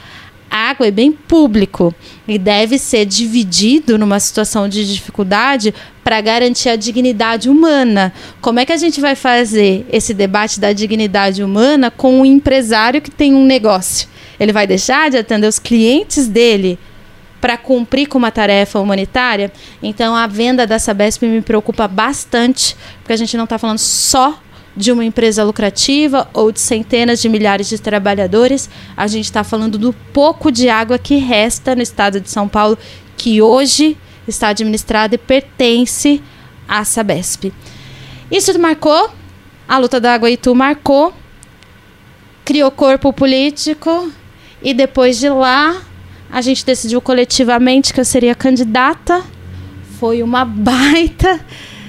água 0.51 0.87
é 0.87 0.91
bem 0.91 1.13
público 1.13 1.95
e 2.27 2.39
deve 2.39 2.79
ser 2.79 3.05
dividido 3.05 3.99
numa 3.99 4.21
situação 4.21 4.69
de 4.69 4.87
dificuldade 4.93 5.75
para 6.03 6.21
garantir 6.21 6.69
a 6.69 6.77
dignidade 6.77 7.49
humana. 7.51 8.13
Como 8.41 8.61
é 8.61 8.65
que 8.65 8.73
a 8.73 8.77
gente 8.77 9.01
vai 9.01 9.15
fazer 9.15 9.85
esse 9.91 10.15
debate 10.15 10.61
da 10.61 10.73
dignidade 10.73 11.43
humana 11.43 11.91
com 11.91 12.21
um 12.21 12.25
empresário 12.25 13.03
que 13.03 13.11
tem 13.11 13.35
um 13.35 13.45
negócio? 13.45 14.09
Ele 14.39 14.53
vai 14.53 14.67
deixar 14.67 15.11
de 15.11 15.17
atender 15.17 15.47
os 15.47 15.59
clientes 15.59 16.29
dele 16.29 16.79
para 17.47 17.57
cumprir 17.57 18.09
com 18.09 18.19
uma 18.19 18.33
tarefa 18.33 18.81
humanitária? 18.81 19.53
Então, 19.81 20.17
a 20.17 20.27
venda 20.27 20.67
da 20.67 20.81
Sabesp 20.81 21.23
me 21.23 21.41
preocupa 21.41 21.87
bastante, 21.87 22.77
porque 22.99 23.13
a 23.13 23.17
gente 23.17 23.37
não 23.37 23.45
está 23.45 23.57
falando 23.57 23.79
só 23.79 24.37
de 24.77 24.91
uma 24.91 25.05
empresa 25.05 25.45
lucrativa 25.45 26.29
ou 26.35 26.51
de 26.51 26.59
centenas 26.59 27.23
de 27.23 27.29
milhares 27.29 27.69
de 27.69 27.79
trabalhadores, 27.79 28.69
a 28.97 29.07
gente 29.07 29.27
está 29.27 29.45
falando 29.45 29.79
do 29.79 29.93
pouco 30.13 30.51
de 30.51 30.69
água 30.69 30.99
que 30.99 31.19
resta 31.19 31.77
no 31.77 31.83
estado 31.83 32.21
de 32.21 32.29
São 32.29 32.49
Paulo, 32.49 32.77
que 33.17 33.41
hoje 33.41 33.97
está 34.27 34.49
administrado 34.49 35.15
e 35.15 35.19
pertence 35.19 36.21
à 36.67 36.85
Sabesp. 36.85 37.53
Isso 38.29 38.59
marcou, 38.59 39.09
a 39.69 39.79
luta 39.79 40.01
da 40.01 40.15
água 40.15 40.29
Itu 40.29 40.53
marcou, 40.53 41.15
criou 42.45 42.73
corpo 42.73 43.13
político 43.13 44.11
e 44.61 44.75
depois 44.75 45.21
de 45.21 45.29
lá, 45.29 45.81
a 46.31 46.41
gente 46.41 46.65
decidiu 46.65 47.01
coletivamente 47.01 47.93
que 47.93 48.01
eu 48.01 48.05
seria 48.05 48.35
candidata. 48.35 49.23
Foi 49.99 50.23
uma 50.23 50.45
baita 50.47 51.41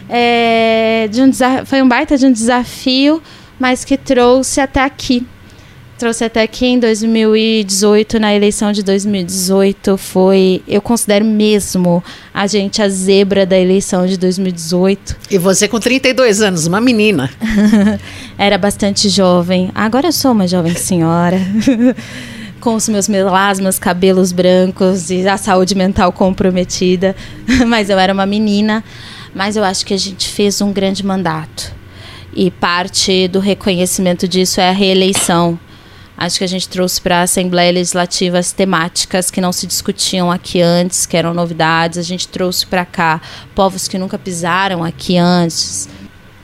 é, 0.09 1.07
de 1.11 1.21
um 1.21 1.31
foi 1.65 1.81
um 1.81 1.87
baita 1.87 2.17
de 2.17 2.25
um 2.25 2.31
desafio, 2.31 3.21
mas 3.59 3.83
que 3.83 3.97
trouxe 3.97 4.61
até 4.61 4.81
aqui. 4.81 5.25
Trouxe 5.97 6.25
até 6.25 6.43
aqui 6.43 6.67
em 6.67 6.79
2018, 6.79 8.19
na 8.19 8.31
eleição 8.31 8.71
de 8.71 8.83
2018, 8.83 9.97
foi, 9.97 10.61
eu 10.67 10.79
considero 10.79 11.25
mesmo 11.25 12.03
a 12.31 12.45
gente 12.45 12.83
a 12.83 12.87
zebra 12.87 13.47
da 13.47 13.57
eleição 13.57 14.05
de 14.05 14.15
2018. 14.15 15.17
E 15.31 15.39
você 15.39 15.67
com 15.67 15.79
32 15.79 16.39
anos, 16.39 16.67
uma 16.67 16.79
menina. 16.79 17.31
Era 18.37 18.59
bastante 18.59 19.09
jovem. 19.09 19.71
Agora 19.73 20.09
eu 20.09 20.11
sou 20.11 20.33
uma 20.33 20.47
jovem 20.47 20.75
senhora. 20.75 21.39
com 22.59 22.75
os 22.75 22.89
meus 22.89 23.07
melasmas, 23.07 23.79
cabelos 23.79 24.31
brancos 24.31 25.09
e 25.09 25.27
a 25.27 25.37
saúde 25.37 25.75
mental 25.75 26.11
comprometida. 26.11 27.15
Mas 27.67 27.89
eu 27.89 27.97
era 27.97 28.13
uma 28.13 28.25
menina. 28.25 28.83
Mas 29.33 29.55
eu 29.55 29.63
acho 29.63 29.85
que 29.85 29.93
a 29.93 29.97
gente 29.97 30.27
fez 30.27 30.61
um 30.61 30.73
grande 30.73 31.05
mandato. 31.05 31.73
E 32.33 32.51
parte 32.51 33.27
do 33.27 33.39
reconhecimento 33.39 34.27
disso 34.27 34.59
é 34.59 34.69
a 34.69 34.73
reeleição. 34.73 35.59
Acho 36.17 36.39
que 36.39 36.43
a 36.43 36.47
gente 36.47 36.67
trouxe 36.67 36.99
para 36.99 37.19
a 37.19 37.21
Assembleia 37.21 37.71
Legislativa 37.71 38.39
as 38.39 38.51
temáticas 38.51 39.29
que 39.29 39.39
não 39.39 39.51
se 39.51 39.67
discutiam 39.67 40.31
aqui 40.31 40.59
antes, 40.59 41.05
que 41.05 41.15
eram 41.15 41.33
novidades. 41.33 41.99
A 41.99 42.01
gente 42.01 42.27
trouxe 42.27 42.65
para 42.65 42.85
cá 42.85 43.21
povos 43.53 43.87
que 43.87 43.99
nunca 43.99 44.17
pisaram 44.17 44.83
aqui 44.83 45.15
antes. 45.17 45.87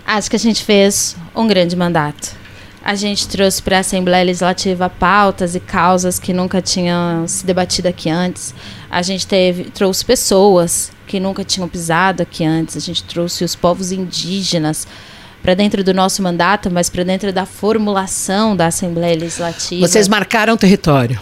Acho 0.06 0.30
que 0.30 0.36
a 0.36 0.40
gente 0.40 0.64
fez 0.64 1.16
um 1.36 1.48
grande 1.48 1.76
mandato. 1.76 2.43
A 2.84 2.96
gente 2.96 3.30
trouxe 3.30 3.62
para 3.62 3.78
a 3.78 3.80
Assembleia 3.80 4.26
Legislativa 4.26 4.90
pautas 4.90 5.56
e 5.56 5.60
causas 5.62 6.20
que 6.20 6.34
nunca 6.34 6.62
tinham 6.62 7.26
se 7.28 7.46
debatido 7.46 7.88
aqui 7.88 8.10
antes. 8.10 8.54
A 8.90 9.02
gente 9.02 9.26
teve, 9.26 9.66
trouxe 9.66 10.04
pessoas 10.04 10.92
que 11.08 11.18
nunca 11.18 11.46
tinham 11.46 11.70
pisado 11.70 12.22
aqui 12.22 12.44
antes. 12.44 12.76
A 12.76 12.82
gente 12.82 13.02
trouxe 13.06 13.46
os 13.46 13.56
povos 13.56 13.94
indígenas 13.94 14.86
para 15.42 15.54
dentro 15.54 15.82
do 15.82 15.94
nosso 15.94 16.22
mandato, 16.22 16.70
mas 16.70 16.90
para 16.90 17.06
dentro 17.06 17.32
da 17.32 17.46
formulação 17.46 18.54
da 18.54 18.68
Assembleia 18.68 19.18
Legislativa. 19.18 19.88
Vocês 19.88 20.10
marcaram 20.10 20.58
território. 20.58 21.22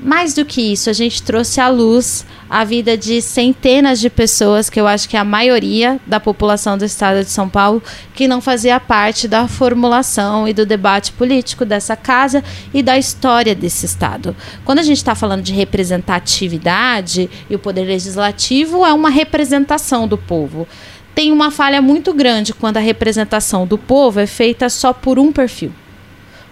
Mais 0.00 0.32
do 0.32 0.44
que 0.44 0.60
isso, 0.60 0.88
a 0.88 0.92
gente 0.92 1.20
trouxe 1.22 1.60
à 1.60 1.68
luz 1.68 2.24
a 2.48 2.64
vida 2.64 2.96
de 2.96 3.20
centenas 3.20 3.98
de 3.98 4.08
pessoas, 4.08 4.70
que 4.70 4.80
eu 4.80 4.86
acho 4.86 5.08
que 5.08 5.16
é 5.16 5.20
a 5.20 5.24
maioria 5.24 6.00
da 6.06 6.20
população 6.20 6.78
do 6.78 6.84
estado 6.84 7.24
de 7.24 7.30
São 7.30 7.48
Paulo, 7.48 7.82
que 8.14 8.28
não 8.28 8.40
fazia 8.40 8.78
parte 8.78 9.26
da 9.26 9.48
formulação 9.48 10.46
e 10.46 10.52
do 10.52 10.64
debate 10.64 11.10
político 11.12 11.64
dessa 11.64 11.96
casa 11.96 12.44
e 12.72 12.80
da 12.80 12.96
história 12.96 13.56
desse 13.56 13.86
estado. 13.86 14.36
Quando 14.64 14.78
a 14.78 14.84
gente 14.84 14.98
está 14.98 15.16
falando 15.16 15.42
de 15.42 15.52
representatividade, 15.52 17.28
e 17.50 17.54
o 17.56 17.58
poder 17.58 17.84
legislativo 17.84 18.86
é 18.86 18.92
uma 18.92 19.10
representação 19.10 20.06
do 20.06 20.16
povo 20.16 20.66
tem 21.14 21.32
uma 21.32 21.50
falha 21.50 21.82
muito 21.82 22.14
grande 22.14 22.54
quando 22.54 22.76
a 22.76 22.80
representação 22.80 23.66
do 23.66 23.76
povo 23.76 24.20
é 24.20 24.26
feita 24.26 24.68
só 24.68 24.92
por 24.92 25.18
um 25.18 25.32
perfil. 25.32 25.72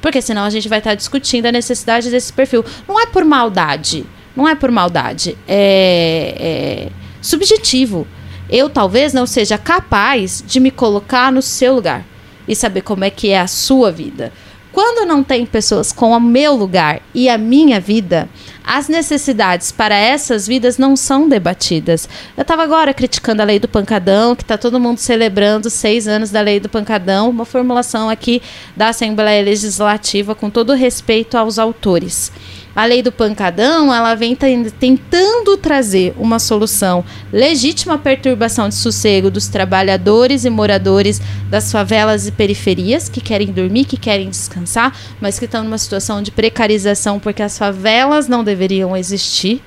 Porque 0.07 0.23
senão 0.23 0.45
a 0.45 0.51
gente 0.51 0.69
vai 0.69 0.79
estar 0.79 0.95
discutindo 0.95 1.47
a 1.47 1.51
necessidade 1.51 2.13
desse 2.13 2.33
perfil. 2.33 2.65
Não 2.87 3.01
é 3.01 3.07
por 3.07 3.25
maldade. 3.25 4.07
Não 4.37 4.47
é 4.47 4.55
por 4.55 4.71
maldade. 4.71 5.37
É, 5.49 6.37
é 6.39 6.89
subjetivo. 7.21 8.07
Eu 8.49 8.71
talvez 8.71 9.13
não 9.13 9.27
seja 9.27 9.59
capaz 9.59 10.45
de 10.47 10.61
me 10.61 10.71
colocar 10.71 11.33
no 11.33 11.43
seu 11.43 11.75
lugar 11.75 12.05
e 12.47 12.55
saber 12.55 12.83
como 12.83 13.05
é 13.05 13.11
que 13.11 13.31
é 13.31 13.41
a 13.41 13.49
sua 13.49 13.91
vida. 13.91 14.33
Quando 14.77 15.09
não 15.09 15.25
tem 15.25 15.47
pessoas 15.47 15.91
com 15.91 16.11
o 16.11 16.21
meu 16.21 16.55
lugar 16.55 17.01
e 17.15 17.31
a 17.31 17.39
minha 17.39 17.81
vida, 17.81 18.29
as 18.63 18.91
necessidades 18.91 19.73
para 19.73 19.97
essas 19.97 20.47
vidas 20.47 20.77
não 20.77 20.95
são 20.95 21.31
debatidas. 21.31 22.07
Eu 22.37 22.43
estava 22.43 22.63
agora 22.63 22.93
criticando 22.93 23.41
a 23.41 23.45
lei 23.47 23.59
do 23.59 23.69
pancadão, 23.69 24.37
que 24.37 24.43
está 24.43 24.59
todo 24.59 24.79
mundo 24.79 24.99
celebrando 24.99 25.71
seis 25.71 26.07
anos 26.07 26.31
da 26.31 26.43
lei 26.43 26.61
do 26.61 26.69
pancadão, 26.69 27.31
uma 27.31 27.47
formulação 27.47 28.11
aqui 28.11 28.43
da 28.77 28.89
Assembleia 28.89 29.43
Legislativa 29.43 30.35
com 30.35 30.51
todo 30.51 30.75
respeito 30.75 31.39
aos 31.39 31.59
autores 31.59 32.31
a 32.77 32.85
lei 32.85 33.03
do 33.03 33.11
pancadão, 33.11 33.93
ela 33.93 34.15
vem 34.15 34.37
tentando 34.37 35.57
trazer 35.57 36.15
uma 36.19 36.39
solução 36.39 37.03
legítima 37.33 37.95
à 37.95 37.99
perturbação 37.99 38.69
de 38.69 38.75
sossego 38.75 39.31
dos 39.31 39.49
trabalhadores 39.49 40.45
e 40.45 40.51
moradores 40.51 41.19
das 41.49 41.73
favelas 41.73 42.27
e 42.27 42.33
periferias 42.33 43.09
que 43.09 43.23
querem 43.23 43.51
dormir, 43.51 43.87
que 43.87 43.97
querem 43.97 44.29
descansar, 44.29 44.95
mas 45.19 45.39
que 45.39 45.47
estão 45.47 45.65
numa 45.65 45.79
situação 45.79 46.21
de 46.21 46.31
precarização 46.31 47.19
porque 47.19 47.43
as 47.43 47.57
favelas 47.57 48.29
não 48.29 48.45
deveriam 48.45 48.95
existir. 48.95 49.63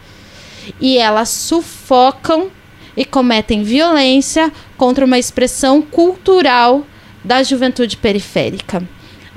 E 0.79 0.99
elas 0.99 1.29
sufocam 1.29 2.51
e 2.95 3.03
cometem 3.03 3.63
violência 3.63 4.51
contra 4.77 5.03
uma 5.03 5.17
expressão 5.17 5.81
cultural 5.81 6.85
da 7.25 7.41
juventude 7.41 7.97
periférica. 7.97 8.83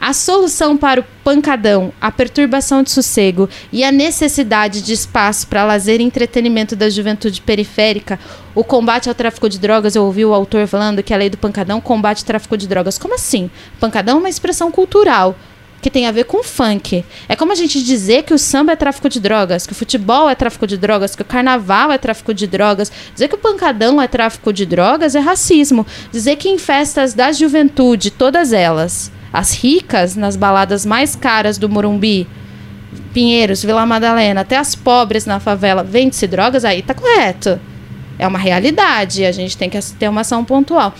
A 0.02 0.12
solução 0.12 0.76
para 0.76 1.00
o 1.00 1.04
pancadão, 1.22 1.92
a 2.00 2.10
perturbação 2.10 2.82
de 2.82 2.90
sossego 2.90 3.48
e 3.70 3.84
a 3.84 3.92
necessidade 3.92 4.82
de 4.82 4.92
espaço 4.92 5.46
para 5.46 5.64
lazer 5.64 6.00
e 6.00 6.02
entretenimento 6.02 6.74
da 6.74 6.90
juventude 6.90 7.40
periférica, 7.40 8.18
o 8.52 8.64
combate 8.64 9.08
ao 9.08 9.14
tráfico 9.14 9.48
de 9.48 9.60
drogas, 9.60 9.94
eu 9.94 10.02
ouvi 10.02 10.24
o 10.24 10.34
autor 10.34 10.66
falando 10.66 11.04
que 11.04 11.14
a 11.14 11.16
lei 11.16 11.30
do 11.30 11.38
pancadão 11.38 11.80
combate 11.80 12.24
o 12.24 12.26
tráfico 12.26 12.56
de 12.56 12.66
drogas. 12.66 12.98
Como 12.98 13.14
assim? 13.14 13.48
Pancadão 13.78 14.16
é 14.16 14.18
uma 14.18 14.28
expressão 14.28 14.72
cultural 14.72 15.36
que 15.80 15.88
tem 15.88 16.08
a 16.08 16.12
ver 16.12 16.24
com 16.24 16.42
funk. 16.42 17.04
É 17.28 17.36
como 17.36 17.52
a 17.52 17.54
gente 17.54 17.80
dizer 17.80 18.24
que 18.24 18.34
o 18.34 18.38
samba 18.40 18.72
é 18.72 18.76
tráfico 18.76 19.08
de 19.08 19.20
drogas, 19.20 19.68
que 19.68 19.72
o 19.72 19.76
futebol 19.76 20.28
é 20.28 20.34
tráfico 20.34 20.66
de 20.66 20.76
drogas, 20.76 21.14
que 21.14 21.22
o 21.22 21.24
carnaval 21.24 21.92
é 21.92 21.98
tráfico 21.98 22.34
de 22.34 22.48
drogas. 22.48 22.90
Dizer 23.12 23.28
que 23.28 23.36
o 23.36 23.38
pancadão 23.38 24.02
é 24.02 24.08
tráfico 24.08 24.52
de 24.52 24.66
drogas 24.66 25.14
é 25.14 25.20
racismo. 25.20 25.86
Dizer 26.10 26.34
que 26.34 26.48
em 26.48 26.58
festas 26.58 27.14
da 27.14 27.30
juventude, 27.30 28.10
todas 28.10 28.52
elas, 28.52 29.12
as 29.32 29.54
ricas 29.54 30.14
nas 30.14 30.36
baladas 30.36 30.84
mais 30.84 31.16
caras 31.16 31.56
do 31.56 31.68
Morumbi, 31.68 32.26
Pinheiros, 33.12 33.62
Vila 33.62 33.86
Madalena, 33.86 34.42
até 34.42 34.56
as 34.56 34.74
pobres 34.74 35.24
na 35.24 35.40
favela, 35.40 35.82
vende-se 35.82 36.26
drogas, 36.26 36.64
aí 36.64 36.82
tá 36.82 36.94
correto. 36.94 37.58
É 38.18 38.26
uma 38.26 38.38
realidade, 38.38 39.24
a 39.24 39.32
gente 39.32 39.56
tem 39.56 39.70
que 39.70 39.80
ter 39.98 40.08
uma 40.08 40.20
ação 40.20 40.44
pontual. 40.44 40.94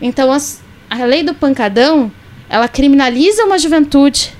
Então, 0.00 0.32
as, 0.32 0.62
a 0.88 1.04
lei 1.04 1.22
do 1.22 1.34
pancadão, 1.34 2.10
ela 2.48 2.68
criminaliza 2.68 3.44
uma 3.44 3.58
juventude, 3.58 4.32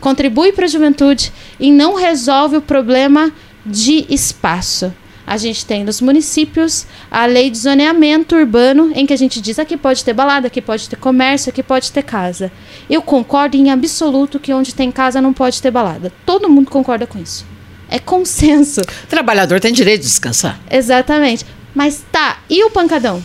contribui 0.00 0.52
para 0.52 0.66
a 0.66 0.68
juventude 0.68 1.32
e 1.58 1.70
não 1.70 1.94
resolve 1.94 2.56
o 2.56 2.62
problema 2.62 3.32
de 3.64 4.06
espaço 4.08 4.92
a 5.26 5.36
gente 5.36 5.66
tem 5.66 5.82
nos 5.82 6.00
municípios 6.00 6.86
a 7.10 7.26
lei 7.26 7.50
de 7.50 7.58
zoneamento 7.58 8.36
urbano, 8.36 8.92
em 8.94 9.04
que 9.04 9.12
a 9.12 9.16
gente 9.16 9.40
diz 9.40 9.58
aqui 9.58 9.76
pode 9.76 10.04
ter 10.04 10.12
balada, 10.12 10.46
aqui 10.46 10.62
pode 10.62 10.88
ter 10.88 10.96
comércio, 10.96 11.50
aqui 11.50 11.62
pode 11.62 11.90
ter 11.90 12.02
casa. 12.02 12.52
Eu 12.88 13.02
concordo 13.02 13.56
em 13.56 13.70
absoluto 13.70 14.38
que 14.38 14.52
onde 14.52 14.74
tem 14.74 14.92
casa 14.92 15.20
não 15.20 15.32
pode 15.32 15.60
ter 15.60 15.70
balada. 15.70 16.12
Todo 16.24 16.48
mundo 16.48 16.70
concorda 16.70 17.06
com 17.06 17.18
isso. 17.18 17.44
É 17.88 17.98
consenso. 17.98 18.80
O 18.80 19.06
trabalhador 19.08 19.58
tem 19.58 19.72
direito 19.72 20.02
de 20.02 20.08
descansar. 20.08 20.60
Exatamente. 20.70 21.44
Mas 21.74 22.04
tá, 22.10 22.38
e 22.48 22.62
o 22.64 22.70
pancadão? 22.70 23.22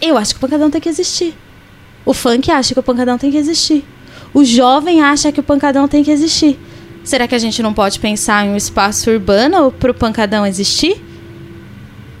Eu 0.00 0.16
acho 0.16 0.34
que 0.34 0.38
o 0.38 0.40
pancadão 0.40 0.70
tem 0.70 0.80
que 0.80 0.88
existir. 0.88 1.34
O 2.04 2.12
funk 2.12 2.50
acha 2.50 2.74
que 2.74 2.80
o 2.80 2.82
pancadão 2.82 3.16
tem 3.18 3.30
que 3.30 3.36
existir. 3.36 3.84
O 4.32 4.44
jovem 4.44 5.00
acha 5.00 5.30
que 5.30 5.40
o 5.40 5.42
pancadão 5.42 5.86
tem 5.86 6.02
que 6.02 6.10
existir. 6.10 6.58
Será 7.04 7.28
que 7.28 7.34
a 7.34 7.38
gente 7.38 7.62
não 7.62 7.74
pode 7.74 8.00
pensar 8.00 8.46
em 8.46 8.50
um 8.50 8.56
espaço 8.56 9.10
urbano 9.10 9.70
para 9.70 9.90
o 9.90 9.94
pancadão 9.94 10.46
existir? 10.46 11.00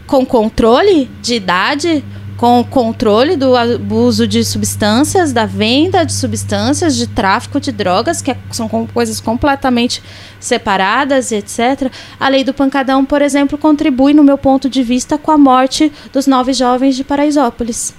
Com 0.06 0.26
controle 0.26 1.10
de 1.22 1.36
idade, 1.36 2.04
com 2.36 2.62
controle 2.62 3.34
do 3.34 3.56
abuso 3.56 4.28
de 4.28 4.44
substâncias, 4.44 5.32
da 5.32 5.46
venda 5.46 6.04
de 6.04 6.12
substâncias, 6.12 6.94
de 6.94 7.06
tráfico 7.06 7.58
de 7.58 7.72
drogas, 7.72 8.20
que 8.20 8.30
é, 8.30 8.36
são 8.50 8.68
coisas 8.68 9.20
completamente 9.20 10.02
separadas, 10.38 11.32
etc. 11.32 11.90
A 12.20 12.28
lei 12.28 12.44
do 12.44 12.52
pancadão, 12.52 13.06
por 13.06 13.22
exemplo, 13.22 13.56
contribui, 13.56 14.12
no 14.12 14.22
meu 14.22 14.36
ponto 14.36 14.68
de 14.68 14.82
vista, 14.82 15.16
com 15.16 15.30
a 15.30 15.38
morte 15.38 15.90
dos 16.12 16.26
nove 16.26 16.52
jovens 16.52 16.94
de 16.94 17.04
Paraisópolis. 17.04 17.94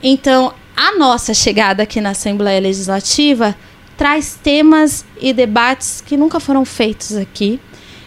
Então, 0.00 0.54
a 0.76 0.96
nossa 0.96 1.34
chegada 1.34 1.82
aqui 1.82 2.00
na 2.00 2.10
Assembleia 2.10 2.60
Legislativa 2.60 3.56
traz 3.96 4.38
temas 4.42 5.04
e 5.20 5.32
debates 5.32 6.02
que 6.04 6.16
nunca 6.16 6.40
foram 6.40 6.64
feitos 6.64 7.16
aqui. 7.16 7.60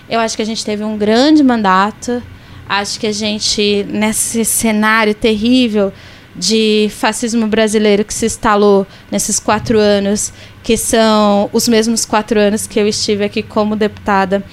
Eu 0.10 0.20
acho 0.20 0.36
que 0.36 0.42
a 0.42 0.46
gente 0.46 0.64
teve 0.64 0.84
um 0.84 0.98
grande 0.98 1.44
mandato. 1.44 2.22
Acho 2.68 3.00
que 3.00 3.08
a 3.08 3.12
gente, 3.12 3.86
nesse 3.90 4.44
cenário 4.44 5.14
terrível 5.14 5.92
de 6.36 6.90
fascismo 6.92 7.48
brasileiro 7.48 8.04
que 8.04 8.14
se 8.14 8.26
instalou 8.26 8.86
nesses 9.10 9.40
quatro 9.40 9.80
anos, 9.80 10.34
que 10.64 10.76
são 10.76 11.50
os 11.54 11.68
mesmos 11.68 12.06
quatro 12.06 12.40
anos 12.40 12.68
que 12.68 12.80
eu 12.80 12.88
estive 12.88 13.24
aqui 13.24 13.42
como 13.42 13.76
deputada, 13.76 14.44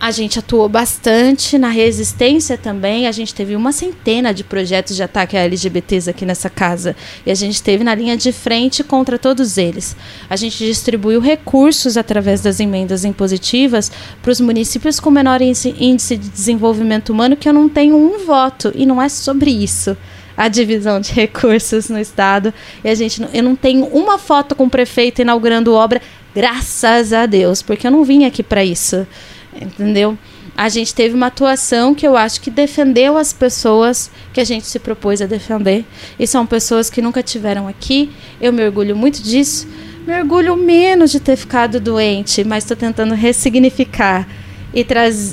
a 0.00 0.10
gente 0.10 0.38
atuou 0.38 0.66
bastante 0.66 1.58
na 1.58 1.68
resistência 1.68 2.56
também. 2.56 3.06
A 3.06 3.12
gente 3.12 3.34
teve 3.34 3.54
uma 3.54 3.70
centena 3.70 4.32
de 4.32 4.42
projetos 4.42 4.96
de 4.96 5.02
ataque 5.02 5.36
a 5.36 5.40
LGBTs 5.40 6.08
aqui 6.08 6.24
nessa 6.24 6.48
casa. 6.48 6.96
E 7.26 7.30
a 7.30 7.34
gente 7.34 7.52
esteve 7.52 7.84
na 7.84 7.94
linha 7.94 8.16
de 8.16 8.32
frente 8.32 8.82
contra 8.82 9.18
todos 9.18 9.58
eles. 9.58 9.94
A 10.30 10.36
gente 10.36 10.64
distribuiu 10.64 11.20
recursos 11.20 11.98
através 11.98 12.40
das 12.40 12.60
emendas 12.60 13.04
impositivas 13.04 13.92
para 14.22 14.32
os 14.32 14.40
municípios 14.40 14.98
com 14.98 15.10
menor 15.10 15.42
índice 15.42 16.16
de 16.16 16.30
desenvolvimento 16.30 17.10
humano, 17.10 17.36
que 17.36 17.48
eu 17.48 17.52
não 17.52 17.68
tenho 17.68 17.94
um 17.94 18.24
voto. 18.24 18.72
E 18.74 18.86
não 18.86 19.02
é 19.02 19.08
sobre 19.10 19.50
isso 19.50 19.94
a 20.34 20.48
divisão 20.48 20.98
de 20.98 21.12
recursos 21.12 21.90
no 21.90 21.98
estado. 21.98 22.54
E 22.82 22.88
a 22.88 22.94
gente, 22.94 23.22
eu 23.34 23.42
não 23.42 23.54
tenho 23.54 23.84
uma 23.84 24.16
foto 24.16 24.54
com 24.54 24.64
o 24.64 24.70
prefeito 24.70 25.20
inaugurando 25.20 25.74
obra, 25.74 26.00
graças 26.34 27.12
a 27.12 27.26
Deus, 27.26 27.60
porque 27.60 27.86
eu 27.86 27.90
não 27.90 28.02
vim 28.02 28.24
aqui 28.24 28.42
para 28.42 28.64
isso 28.64 29.06
entendeu? 29.54 30.18
A 30.56 30.68
gente 30.68 30.94
teve 30.94 31.14
uma 31.14 31.26
atuação 31.26 31.94
que 31.94 32.06
eu 32.06 32.16
acho 32.16 32.40
que 32.40 32.50
defendeu 32.50 33.16
as 33.16 33.32
pessoas 33.32 34.10
que 34.32 34.40
a 34.40 34.44
gente 34.44 34.66
se 34.66 34.78
propôs 34.78 35.22
a 35.22 35.26
defender. 35.26 35.84
E 36.18 36.26
são 36.26 36.44
pessoas 36.44 36.90
que 36.90 37.00
nunca 37.00 37.22
tiveram 37.22 37.66
aqui. 37.66 38.10
Eu 38.40 38.52
me 38.52 38.64
orgulho 38.64 38.94
muito 38.94 39.22
disso. 39.22 39.66
Me 40.06 40.18
orgulho 40.18 40.56
menos 40.56 41.10
de 41.10 41.20
ter 41.20 41.36
ficado 41.36 41.80
doente, 41.80 42.44
mas 42.44 42.64
estou 42.64 42.76
tentando 42.76 43.14
ressignificar 43.14 44.28
e, 44.74 44.86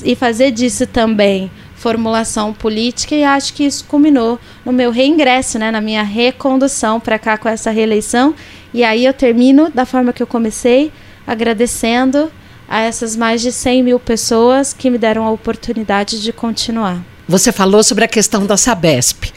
e 0.03 0.15
fazer 0.15 0.51
disso 0.51 0.87
também 0.87 1.51
formulação 1.77 2.53
política 2.53 3.13
e 3.13 3.23
acho 3.23 3.53
que 3.53 3.63
isso 3.63 3.85
culminou 3.85 4.39
no 4.65 4.73
meu 4.73 4.89
reingresso, 4.89 5.59
né, 5.59 5.69
na 5.69 5.79
minha 5.79 6.01
recondução 6.01 6.99
para 6.99 7.19
cá 7.19 7.37
com 7.37 7.47
essa 7.47 7.69
reeleição 7.69 8.33
E 8.73 8.83
aí 8.83 9.05
eu 9.05 9.13
termino 9.13 9.69
da 9.69 9.85
forma 9.85 10.11
que 10.11 10.21
eu 10.21 10.27
comecei, 10.27 10.91
agradecendo 11.25 12.31
a 12.67 12.81
essas 12.81 13.15
mais 13.15 13.41
de 13.41 13.51
100 13.51 13.83
mil 13.83 13.99
pessoas 13.99 14.73
que 14.73 14.89
me 14.89 14.97
deram 14.97 15.25
a 15.25 15.31
oportunidade 15.31 16.21
de 16.21 16.33
continuar. 16.33 17.01
Você 17.27 17.51
falou 17.51 17.83
sobre 17.83 18.03
a 18.03 18.07
questão 18.07 18.45
da 18.45 18.57
Sabesp. 18.57 19.31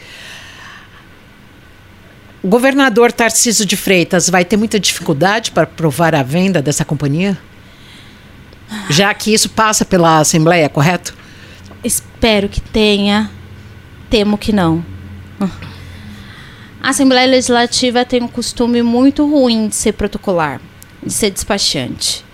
O 2.43 2.47
governador 2.47 3.11
Tarcísio 3.11 3.65
de 3.65 3.77
Freitas 3.77 4.29
vai 4.29 4.43
ter 4.43 4.57
muita 4.57 4.79
dificuldade 4.79 5.51
para 5.51 5.63
aprovar 5.63 6.15
a 6.15 6.23
venda 6.23 6.61
dessa 6.61 6.83
companhia? 6.83 7.37
Já 8.89 9.13
que 9.13 9.33
isso 9.33 9.49
passa 9.49 9.85
pela 9.85 10.19
Assembleia, 10.19 10.67
correto? 10.67 11.15
Espero 11.83 12.49
que 12.49 12.59
tenha. 12.59 13.29
Temo 14.09 14.37
que 14.37 14.51
não. 14.51 14.83
A 16.81 16.89
Assembleia 16.89 17.27
Legislativa 17.27 18.03
tem 18.03 18.23
um 18.23 18.27
costume 18.27 18.81
muito 18.81 19.29
ruim 19.29 19.67
de 19.67 19.75
ser 19.75 19.93
protocolar, 19.93 20.59
de 21.03 21.13
ser 21.13 21.29
despachante 21.29 22.25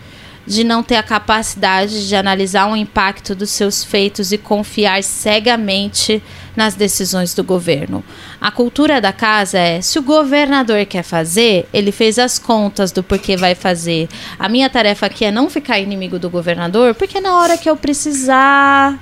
de 0.48 0.64
não 0.64 0.82
ter 0.82 0.96
a 0.96 1.04
capacidade 1.04 2.08
de 2.08 2.16
analisar 2.16 2.72
o 2.72 2.76
impacto 2.76 3.36
dos 3.36 3.50
seus 3.50 3.84
feitos 3.84 4.32
e 4.32 4.38
confiar 4.38 5.04
cegamente 5.04 6.24
nas 6.56 6.74
decisões 6.74 7.34
do 7.34 7.44
governo. 7.44 8.02
A 8.40 8.50
cultura 8.50 9.02
da 9.02 9.12
casa 9.12 9.60
é: 9.60 9.82
se 9.82 10.00
o 10.00 10.02
governador 10.02 10.86
quer 10.86 11.04
fazer, 11.04 11.68
ele 11.74 11.92
fez 11.92 12.18
as 12.18 12.40
contas 12.40 12.94
do 12.94 13.04
porquê 13.04 13.36
vai 13.36 13.54
fazer. 13.54 14.08
A 14.40 14.48
minha 14.48 14.70
tarefa 14.70 15.08
aqui 15.08 15.26
é 15.26 15.32
não 15.32 15.50
ficar 15.50 15.80
inimigo 15.80 16.18
do 16.18 16.30
governador, 16.30 16.96
porque 16.96 17.20
na 17.20 17.38
hora 17.38 17.58
que 17.58 17.70
eu 17.70 17.76
precisar, 17.76 18.98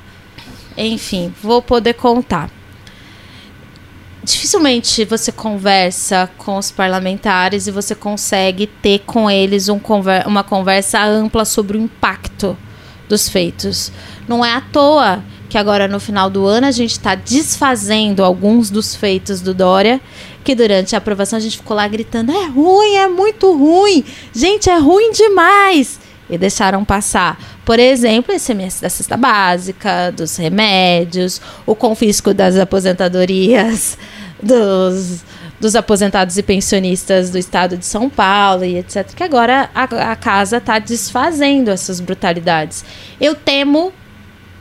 enfim, 0.75 1.31
vou 1.43 1.61
poder 1.61 1.93
contar 1.93 2.49
dificilmente 4.25 5.05
você 5.05 5.31
conversa 5.31 6.29
com 6.37 6.57
os 6.57 6.71
parlamentares 6.71 7.67
e 7.67 7.71
você 7.71 7.93
consegue 7.93 8.65
ter 8.65 8.99
com 9.05 9.29
eles 9.29 9.69
um 9.69 9.77
conver 9.77 10.25
uma 10.27 10.43
conversa 10.43 11.01
ampla 11.03 11.45
sobre 11.45 11.77
o 11.77 11.81
impacto 11.81 12.57
dos 13.07 13.29
feitos. 13.29 13.91
Não 14.27 14.43
é 14.43 14.51
à 14.51 14.61
toa 14.61 15.23
que 15.47 15.59
agora 15.59 15.87
no 15.87 15.99
final 15.99 16.27
do 16.27 16.45
ano 16.47 16.65
a 16.65 16.71
gente 16.71 16.93
está 16.93 17.13
desfazendo 17.13 18.23
alguns 18.23 18.71
dos 18.71 18.95
feitos 18.95 19.41
do 19.41 19.53
Dória, 19.53 20.01
que 20.43 20.55
durante 20.55 20.95
a 20.95 20.97
aprovação 20.97 21.37
a 21.37 21.39
gente 21.39 21.57
ficou 21.57 21.77
lá 21.77 21.87
gritando: 21.87 22.31
é 22.31 22.47
ruim, 22.47 22.95
é 22.95 23.07
muito 23.07 23.55
ruim, 23.55 24.03
gente, 24.33 24.71
é 24.71 24.77
ruim 24.77 25.11
demais. 25.11 25.99
E 26.29 26.37
deixaram 26.37 26.83
passar, 26.83 27.39
por 27.63 27.79
exemplo, 27.79 28.33
esse 28.33 28.51
ICMS 28.51 28.81
da 28.81 28.89
cesta 28.89 29.15
básica, 29.15 30.11
dos 30.11 30.35
remédios, 30.37 31.39
o 31.65 31.75
confisco 31.75 32.33
das 32.33 32.57
aposentadorias 32.57 33.95
dos, 34.41 35.23
dos 35.59 35.75
aposentados 35.75 36.37
e 36.37 36.43
pensionistas 36.43 37.29
do 37.29 37.37
estado 37.37 37.77
de 37.77 37.85
São 37.85 38.09
Paulo 38.09 38.65
e 38.65 38.77
etc. 38.77 39.13
Que 39.13 39.23
agora 39.23 39.69
a, 39.75 39.83
a 39.83 40.15
casa 40.15 40.57
está 40.57 40.79
desfazendo 40.79 41.69
essas 41.69 41.99
brutalidades. 41.99 42.83
Eu 43.21 43.35
temo, 43.35 43.93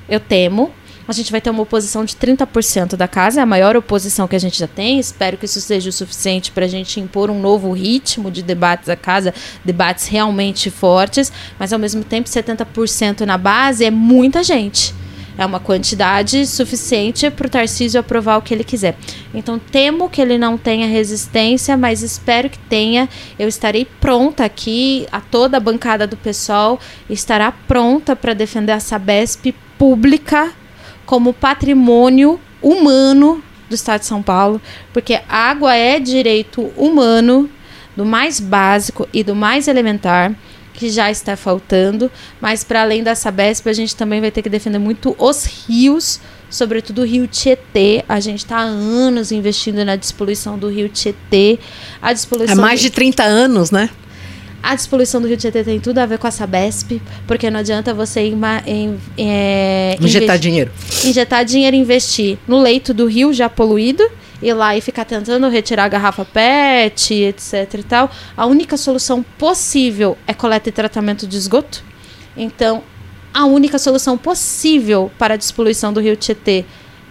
eu 0.06 0.20
temo 0.20 0.70
a 1.06 1.12
gente 1.12 1.30
vai 1.30 1.40
ter 1.40 1.50
uma 1.50 1.62
oposição 1.62 2.04
de 2.04 2.14
30% 2.14 2.96
da 2.96 3.06
casa, 3.06 3.40
é 3.40 3.42
a 3.42 3.46
maior 3.46 3.76
oposição 3.76 4.26
que 4.26 4.36
a 4.36 4.38
gente 4.38 4.58
já 4.58 4.66
tem. 4.66 4.98
Espero 4.98 5.36
que 5.36 5.44
isso 5.44 5.60
seja 5.60 5.90
o 5.90 5.92
suficiente 5.92 6.50
para 6.50 6.64
a 6.64 6.68
gente 6.68 6.98
impor 6.98 7.30
um 7.30 7.40
novo 7.40 7.72
ritmo 7.72 8.30
de 8.30 8.42
debates 8.42 8.88
à 8.88 8.96
casa, 8.96 9.34
debates 9.64 10.06
realmente 10.06 10.70
fortes, 10.70 11.30
mas 11.58 11.72
ao 11.72 11.78
mesmo 11.78 12.02
tempo 12.02 12.28
70% 12.28 13.20
na 13.20 13.36
base 13.36 13.84
é 13.84 13.90
muita 13.90 14.42
gente. 14.42 14.94
É 15.36 15.44
uma 15.44 15.58
quantidade 15.58 16.46
suficiente 16.46 17.28
para 17.28 17.46
o 17.48 17.50
Tarcísio 17.50 17.98
aprovar 17.98 18.36
o 18.36 18.42
que 18.42 18.54
ele 18.54 18.62
quiser. 18.62 18.96
Então, 19.34 19.58
temo 19.58 20.08
que 20.08 20.20
ele 20.22 20.38
não 20.38 20.56
tenha 20.56 20.86
resistência, 20.86 21.76
mas 21.76 22.02
espero 22.02 22.48
que 22.48 22.58
tenha. 22.58 23.08
Eu 23.36 23.48
estarei 23.48 23.84
pronta 23.84 24.44
aqui, 24.44 25.08
a 25.10 25.20
toda 25.20 25.56
a 25.56 25.60
bancada 25.60 26.06
do 26.06 26.16
pessoal 26.16 26.78
estará 27.10 27.50
pronta 27.50 28.14
para 28.14 28.32
defender 28.32 28.72
a 28.72 28.80
Sabesp 28.80 29.52
pública 29.76 30.52
como 31.06 31.32
patrimônio 31.32 32.40
humano 32.62 33.42
do 33.68 33.74
Estado 33.74 34.00
de 34.00 34.06
São 34.06 34.22
Paulo, 34.22 34.60
porque 34.92 35.20
água 35.28 35.74
é 35.74 35.98
direito 35.98 36.72
humano, 36.76 37.48
do 37.96 38.04
mais 38.04 38.40
básico 38.40 39.08
e 39.12 39.22
do 39.22 39.34
mais 39.34 39.68
elementar 39.68 40.34
que 40.72 40.90
já 40.90 41.10
está 41.10 41.36
faltando, 41.36 42.10
mas 42.40 42.64
para 42.64 42.82
além 42.82 43.02
da 43.02 43.14
Sabesp, 43.14 43.68
a 43.68 43.72
gente 43.72 43.94
também 43.94 44.20
vai 44.20 44.30
ter 44.30 44.42
que 44.42 44.48
defender 44.48 44.80
muito 44.80 45.14
os 45.18 45.44
rios, 45.44 46.20
sobretudo 46.50 47.02
o 47.02 47.04
rio 47.04 47.28
Tietê. 47.28 48.04
A 48.08 48.18
gente 48.18 48.40
está 48.40 48.56
há 48.56 48.62
anos 48.62 49.30
investindo 49.30 49.84
na 49.84 49.94
despoluição 49.94 50.58
do 50.58 50.68
rio 50.68 50.88
Tietê. 50.88 51.60
A 52.02 52.12
despoluição 52.12 52.56
é 52.56 52.60
mais 52.60 52.80
de 52.80 52.90
30 52.90 53.22
anos, 53.22 53.70
né? 53.70 53.88
A 54.64 54.74
despoluição 54.74 55.20
do 55.20 55.28
Rio 55.28 55.36
Tietê 55.36 55.62
tem 55.62 55.78
tudo 55.78 55.98
a 55.98 56.06
ver 56.06 56.16
com 56.16 56.26
a 56.26 56.30
Sabesp, 56.30 56.98
porque 57.26 57.50
não 57.50 57.60
adianta 57.60 57.92
você 57.92 58.20
em, 58.20 58.34
em, 58.66 58.98
é, 59.18 59.94
injetar 60.00 60.38
dinheiro. 60.38 60.72
Injetar 61.04 61.44
dinheiro 61.44 61.76
e 61.76 61.80
investir 61.80 62.38
no 62.48 62.58
leito 62.58 62.94
do 62.94 63.04
rio 63.04 63.30
já 63.30 63.46
poluído 63.46 64.02
ir 64.40 64.54
lá 64.54 64.74
e 64.74 64.80
ficar 64.80 65.04
tentando 65.04 65.46
retirar 65.50 65.84
a 65.84 65.88
garrafa 65.88 66.24
PET, 66.24 67.12
etc 67.12 67.74
e 67.74 67.82
tal, 67.82 68.10
a 68.34 68.46
única 68.46 68.78
solução 68.78 69.22
possível 69.36 70.16
é 70.26 70.32
coleta 70.32 70.70
e 70.70 70.72
tratamento 70.72 71.26
de 71.26 71.36
esgoto. 71.36 71.84
Então, 72.34 72.82
a 73.34 73.44
única 73.44 73.78
solução 73.78 74.16
possível 74.16 75.12
para 75.18 75.34
a 75.34 75.36
despoluição 75.36 75.92
do 75.92 76.00
rio 76.00 76.16
Tietê 76.16 76.64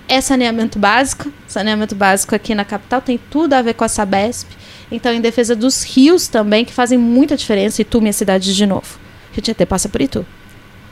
é 0.08 0.20
saneamento 0.22 0.80
básico. 0.80 1.32
Saneamento 1.48 1.94
básico 1.94 2.34
aqui 2.34 2.56
na 2.56 2.66
capital 2.66 3.00
tem 3.00 3.20
tudo 3.30 3.54
a 3.54 3.62
ver 3.62 3.74
com 3.74 3.84
a 3.84 3.88
Sabesp. 3.88 4.50
Então, 4.94 5.12
em 5.12 5.20
defesa 5.20 5.56
dos 5.56 5.84
rios 5.84 6.28
também, 6.28 6.64
que 6.64 6.72
fazem 6.72 6.98
muita 6.98 7.36
diferença. 7.36 7.82
Itu, 7.82 8.00
minha 8.00 8.14
cidade 8.14 8.56
de 8.56 8.66
novo. 8.66 9.00
Rio 9.34 9.42
Tietê 9.42 9.66
passa 9.66 9.90
por 9.90 10.00
Itu. 10.00 10.26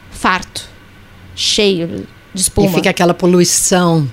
Farto. 0.09 0.67
Cheio 1.35 2.07
de 2.33 2.41
espuma. 2.41 2.67
E 2.67 2.73
fica 2.73 2.89
aquela 2.89 3.13
poluição 3.13 4.09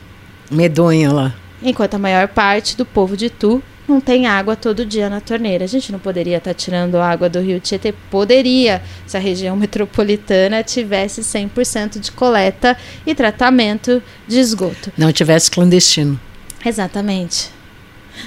medonha 0.51 1.13
lá 1.13 1.35
enquanto 1.63 1.95
a 1.95 1.99
maior 1.99 2.29
parte 2.29 2.77
do 2.77 2.85
povo 2.85 3.17
de 3.17 3.31
Tu 3.31 3.63
não 3.87 4.01
tem 4.01 4.27
água 4.27 4.55
todo 4.55 4.85
dia 4.85 5.09
na 5.09 5.21
torneira. 5.21 5.65
A 5.65 5.69
gente 5.69 5.91
não 5.91 5.99
poderia 5.99 6.37
estar 6.37 6.51
tá 6.51 6.55
tirando 6.55 6.97
água 6.97 7.29
do 7.29 7.41
rio 7.41 7.59
Tietê? 7.59 7.95
Poderia, 8.11 8.83
se 9.07 9.17
a 9.17 9.21
região 9.21 9.57
metropolitana 9.57 10.63
tivesse 10.63 11.23
100% 11.23 11.99
de 11.99 12.13
coleta 12.13 12.77
e 13.07 13.15
tratamento 13.15 14.03
de 14.27 14.39
esgoto. 14.39 14.93
Não 14.97 15.11
tivesse 15.11 15.51
clandestino. 15.51 16.21
Exatamente. 16.65 17.51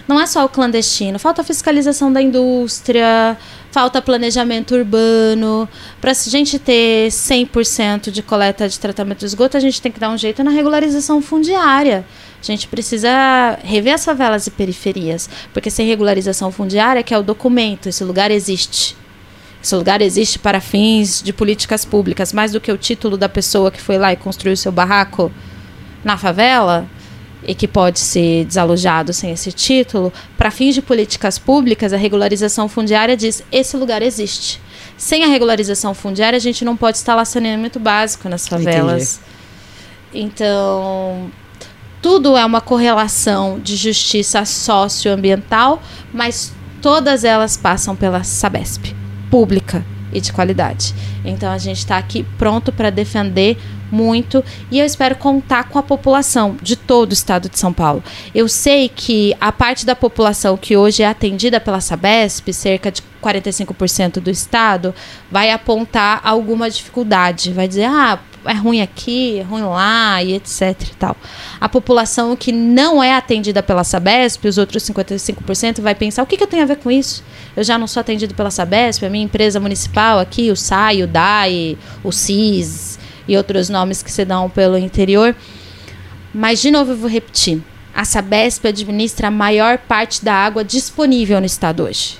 Não 0.07 0.19
é 0.19 0.25
só 0.25 0.45
o 0.45 0.49
clandestino, 0.49 1.19
falta 1.19 1.43
fiscalização 1.43 2.11
da 2.11 2.21
indústria, 2.21 3.37
falta 3.71 4.01
planejamento 4.01 4.75
urbano. 4.75 5.67
Para 5.99 6.11
a 6.11 6.13
gente 6.13 6.59
ter 6.59 7.09
100% 7.09 8.11
de 8.11 8.21
coleta 8.21 8.67
de 8.67 8.79
tratamento 8.79 9.19
de 9.19 9.25
esgoto, 9.25 9.57
a 9.57 9.59
gente 9.59 9.81
tem 9.81 9.91
que 9.91 9.99
dar 9.99 10.09
um 10.09 10.17
jeito 10.17 10.43
na 10.43 10.51
regularização 10.51 11.21
fundiária. 11.21 12.05
A 12.41 12.43
gente 12.43 12.67
precisa 12.67 13.59
rever 13.63 13.93
as 13.93 14.03
favelas 14.03 14.47
e 14.47 14.51
periferias, 14.51 15.29
porque 15.53 15.69
sem 15.69 15.87
regularização 15.87 16.51
fundiária, 16.51 17.03
que 17.03 17.13
é 17.13 17.17
o 17.17 17.23
documento, 17.23 17.87
esse 17.87 18.03
lugar 18.03 18.31
existe. 18.31 18.97
Esse 19.63 19.75
lugar 19.75 20.01
existe 20.01 20.39
para 20.39 20.59
fins 20.59 21.21
de 21.21 21.31
políticas 21.31 21.85
públicas, 21.85 22.33
mais 22.33 22.51
do 22.51 22.59
que 22.59 22.71
o 22.71 22.77
título 22.77 23.15
da 23.15 23.29
pessoa 23.29 23.69
que 23.69 23.79
foi 23.79 23.99
lá 23.99 24.11
e 24.11 24.15
construiu 24.15 24.57
seu 24.57 24.71
barraco 24.71 25.31
na 26.03 26.17
favela 26.17 26.89
e 27.43 27.55
que 27.55 27.67
pode 27.67 27.99
ser 27.99 28.45
desalojado 28.45 29.13
sem 29.13 29.31
esse 29.31 29.51
título, 29.51 30.13
para 30.37 30.51
fins 30.51 30.75
de 30.75 30.81
políticas 30.81 31.39
públicas, 31.39 31.93
a 31.93 31.97
regularização 31.97 32.69
fundiária 32.69 33.17
diz 33.17 33.43
esse 33.51 33.75
lugar 33.77 34.01
existe. 34.01 34.61
Sem 34.97 35.23
a 35.23 35.27
regularização 35.27 35.93
fundiária, 35.93 36.37
a 36.37 36.39
gente 36.39 36.63
não 36.63 36.77
pode 36.77 36.97
instalar 36.97 37.25
saneamento 37.25 37.79
básico 37.79 38.29
nas 38.29 38.47
favelas. 38.47 39.19
Entendi. 40.13 40.25
Então, 40.25 41.31
tudo 42.01 42.35
é 42.35 42.45
uma 42.45 42.61
correlação 42.61 43.59
de 43.59 43.75
justiça 43.75 44.43
socioambiental, 44.45 45.81
mas 46.13 46.53
todas 46.81 47.23
elas 47.23 47.55
passam 47.55 47.95
pela 47.95 48.23
Sabesp, 48.23 48.95
pública 49.29 49.85
e 50.11 50.19
de 50.19 50.33
qualidade. 50.33 50.93
Então 51.23 51.51
a 51.51 51.57
gente 51.57 51.77
está 51.77 51.97
aqui 51.97 52.25
pronto 52.37 52.71
para 52.71 52.89
defender 52.89 53.57
muito 53.91 54.43
e 54.69 54.79
eu 54.79 54.85
espero 54.85 55.15
contar 55.15 55.65
com 55.65 55.77
a 55.77 55.83
população 55.83 56.55
de 56.61 56.75
todo 56.75 57.11
o 57.11 57.13
estado 57.13 57.49
de 57.49 57.59
São 57.59 57.73
Paulo. 57.73 58.03
Eu 58.33 58.47
sei 58.47 58.89
que 58.89 59.35
a 59.39 59.51
parte 59.51 59.85
da 59.85 59.95
população 59.95 60.57
que 60.57 60.75
hoje 60.77 61.03
é 61.03 61.07
atendida 61.07 61.59
pela 61.59 61.81
Sabesp, 61.81 62.51
cerca 62.53 62.91
de 62.91 63.01
45% 63.21 64.19
do 64.19 64.29
estado, 64.29 64.93
vai 65.29 65.51
apontar 65.51 66.21
alguma 66.23 66.69
dificuldade, 66.69 67.53
vai 67.53 67.67
dizer: 67.67 67.85
"Ah, 67.85 68.19
é 68.45 68.53
ruim 68.53 68.81
aqui, 68.81 69.39
é 69.39 69.43
ruim 69.43 69.61
lá 69.61 70.21
e 70.23 70.33
etc 70.33 70.61
e 70.81 70.95
tal. 70.97 71.15
A 71.59 71.69
população 71.69 72.35
que 72.35 72.51
não 72.51 73.03
é 73.03 73.13
atendida 73.15 73.61
pela 73.61 73.83
Sabesp, 73.83 74.47
os 74.47 74.57
outros 74.57 74.83
55% 74.83 75.81
vai 75.81 75.93
pensar, 75.93 76.23
o 76.23 76.25
que, 76.25 76.37
que 76.37 76.43
eu 76.43 76.47
tenho 76.47 76.63
a 76.63 76.65
ver 76.65 76.77
com 76.77 76.89
isso? 76.89 77.23
Eu 77.55 77.63
já 77.63 77.77
não 77.77 77.87
sou 77.87 78.01
atendido 78.01 78.33
pela 78.33 78.49
Sabesp, 78.49 79.05
a 79.05 79.09
minha 79.09 79.25
empresa 79.25 79.59
municipal 79.59 80.19
aqui, 80.19 80.49
o 80.49 80.55
SAI, 80.55 81.03
o 81.03 81.07
DAI, 81.07 81.77
o 82.03 82.11
CIS 82.11 82.99
e 83.31 83.37
outros 83.37 83.69
nomes 83.69 84.03
que 84.03 84.11
se 84.11 84.25
dão 84.25 84.49
pelo 84.49 84.77
interior. 84.77 85.33
Mas, 86.33 86.61
de 86.61 86.69
novo, 86.69 86.91
eu 86.91 86.97
vou 86.97 87.09
repetir. 87.09 87.61
A 87.95 88.03
Sabesp 88.03 88.67
administra 88.67 89.29
a 89.29 89.31
maior 89.31 89.77
parte 89.77 90.23
da 90.23 90.33
água 90.33 90.65
disponível 90.65 91.39
no 91.39 91.45
estado 91.45 91.83
hoje. 91.83 92.19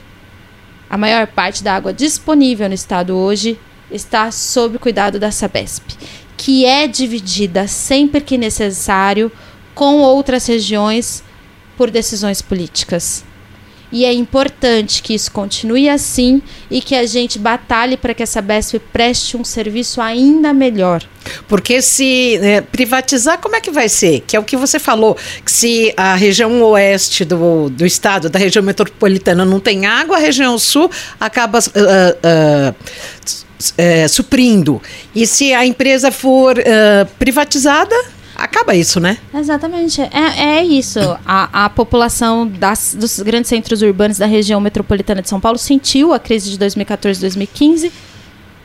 A 0.90 0.98
maior 0.98 1.28
parte 1.28 1.64
da 1.64 1.76
água 1.76 1.94
disponível 1.94 2.70
no 2.70 2.76
estado 2.76 3.16
hoje 3.16 3.60
está 3.92 4.32
sob 4.32 4.78
cuidado 4.78 5.20
da 5.20 5.32
Sabesp, 5.32 5.84
que 6.38 6.66
é 6.66 6.88
dividida 6.88 7.68
sempre 7.68 8.22
que 8.22 8.38
necessário 8.38 9.30
com 9.76 10.00
outras 10.00 10.46
regiões 10.46 11.24
por 11.76 11.92
decisões 11.92 12.42
políticas. 12.42 13.26
E 13.92 14.06
é 14.06 14.14
importante 14.14 15.04
que 15.04 15.14
isso 15.14 15.32
continue 15.32 15.90
assim 15.90 16.42
e 16.70 16.82
que 16.82 16.96
a 16.96 17.06
gente 17.06 17.38
batalhe 17.38 17.98
para 17.98 18.14
que 18.14 18.24
essa 18.24 18.42
BESP 18.42 18.80
preste 18.80 19.36
um 19.36 19.44
serviço 19.44 20.00
ainda 20.00 20.54
melhor. 20.54 21.04
Porque 21.48 21.82
se 21.82 22.38
é, 22.38 22.62
privatizar, 22.62 23.38
como 23.40 23.56
é 23.56 23.62
que 23.62 23.70
vai 23.70 23.90
ser? 23.90 24.22
Que 24.22 24.36
é 24.36 24.40
o 24.40 24.44
que 24.44 24.56
você 24.56 24.80
falou, 24.80 25.18
que 25.46 25.52
se 25.52 25.94
a 25.98 26.16
região 26.16 26.62
oeste 26.64 27.26
do, 27.26 27.70
do 27.70 27.86
estado, 27.86 28.30
da 28.30 28.40
região 28.40 28.64
metropolitana, 28.64 29.44
não 29.44 29.60
tem 29.60 29.86
água, 29.86 30.16
a 30.16 30.20
região 30.20 30.58
sul 30.58 30.90
acaba 31.20 31.60
uh, 31.60 31.62
uh, 31.62 32.76
uh, 32.76 34.10
suprindo. 34.10 34.82
E 35.14 35.28
se 35.28 35.54
a 35.54 35.66
empresa 35.66 36.12
for 36.12 36.56
privatizada, 37.20 37.96
acaba 38.44 38.76
isso, 38.76 39.00
né? 39.00 39.18
Exatamente. 39.34 40.02
É, 40.02 40.58
é 40.58 40.64
isso. 40.64 41.00
A, 41.26 41.66
a 41.66 41.70
população 41.70 42.48
das, 42.48 42.96
dos 42.98 43.20
grandes 43.20 43.50
centros 43.50 43.82
urbanos 43.82 44.18
da 44.18 44.26
região 44.26 44.60
metropolitana 44.60 45.22
de 45.22 45.30
São 45.30 45.40
Paulo 45.40 45.58
sentiu 45.58 46.14
a 46.14 46.20
crise 46.20 46.50
de 46.50 46.58
2014 46.58 47.20
2015 47.20 47.92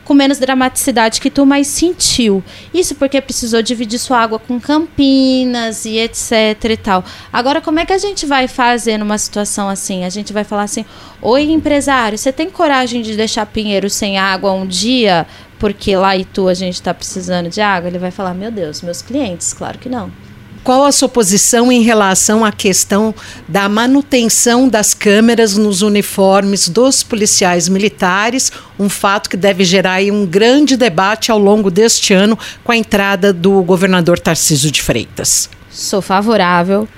com 0.06 0.14
menos 0.14 0.38
dramaticidade 0.38 1.20
que 1.20 1.28
tu, 1.28 1.44
mas 1.44 1.66
sentiu. 1.66 2.42
Isso 2.72 2.94
porque 2.94 3.20
precisou 3.20 3.60
dividir 3.60 3.98
sua 3.98 4.20
água 4.20 4.38
com 4.38 4.60
Campinas 4.60 5.84
e 5.84 5.98
etc 5.98 6.64
e 6.70 6.76
tal. 6.76 7.04
Agora, 7.32 7.60
como 7.60 7.80
é 7.80 7.84
que 7.84 7.92
a 7.92 7.98
gente 7.98 8.24
vai 8.24 8.46
fazer 8.46 8.98
numa 8.98 9.18
situação 9.18 9.68
assim? 9.68 10.04
A 10.04 10.08
gente 10.08 10.32
vai 10.32 10.44
falar 10.44 10.62
assim: 10.62 10.84
Oi, 11.20 11.50
empresário, 11.50 12.16
você 12.16 12.32
tem 12.32 12.48
coragem 12.48 13.02
de 13.02 13.16
deixar 13.16 13.44
Pinheiro 13.46 13.90
sem 13.90 14.16
água 14.16 14.52
um 14.52 14.64
dia? 14.64 15.26
Porque 15.58 15.96
lá 15.96 16.16
e 16.16 16.24
tu 16.24 16.48
a 16.48 16.54
gente 16.54 16.74
está 16.74 16.92
precisando 16.92 17.48
de 17.48 17.60
água? 17.60 17.88
Ele 17.88 17.98
vai 17.98 18.10
falar: 18.10 18.34
Meu 18.34 18.50
Deus, 18.50 18.82
meus 18.82 19.02
clientes, 19.02 19.52
claro 19.52 19.78
que 19.78 19.88
não. 19.88 20.10
Qual 20.66 20.84
a 20.84 20.90
sua 20.90 21.08
posição 21.08 21.70
em 21.70 21.82
relação 21.82 22.44
à 22.44 22.50
questão 22.50 23.14
da 23.46 23.68
manutenção 23.68 24.68
das 24.68 24.94
câmeras 24.94 25.56
nos 25.56 25.80
uniformes 25.80 26.68
dos 26.68 27.04
policiais 27.04 27.68
militares? 27.68 28.50
Um 28.76 28.88
fato 28.88 29.30
que 29.30 29.36
deve 29.36 29.62
gerar 29.62 30.02
um 30.02 30.26
grande 30.26 30.76
debate 30.76 31.30
ao 31.30 31.38
longo 31.38 31.70
deste 31.70 32.12
ano 32.12 32.36
com 32.64 32.72
a 32.72 32.76
entrada 32.76 33.32
do 33.32 33.62
governador 33.62 34.18
Tarcísio 34.18 34.72
de 34.72 34.82
Freitas. 34.82 35.48
Sou 35.70 36.02
favorável. 36.02 36.88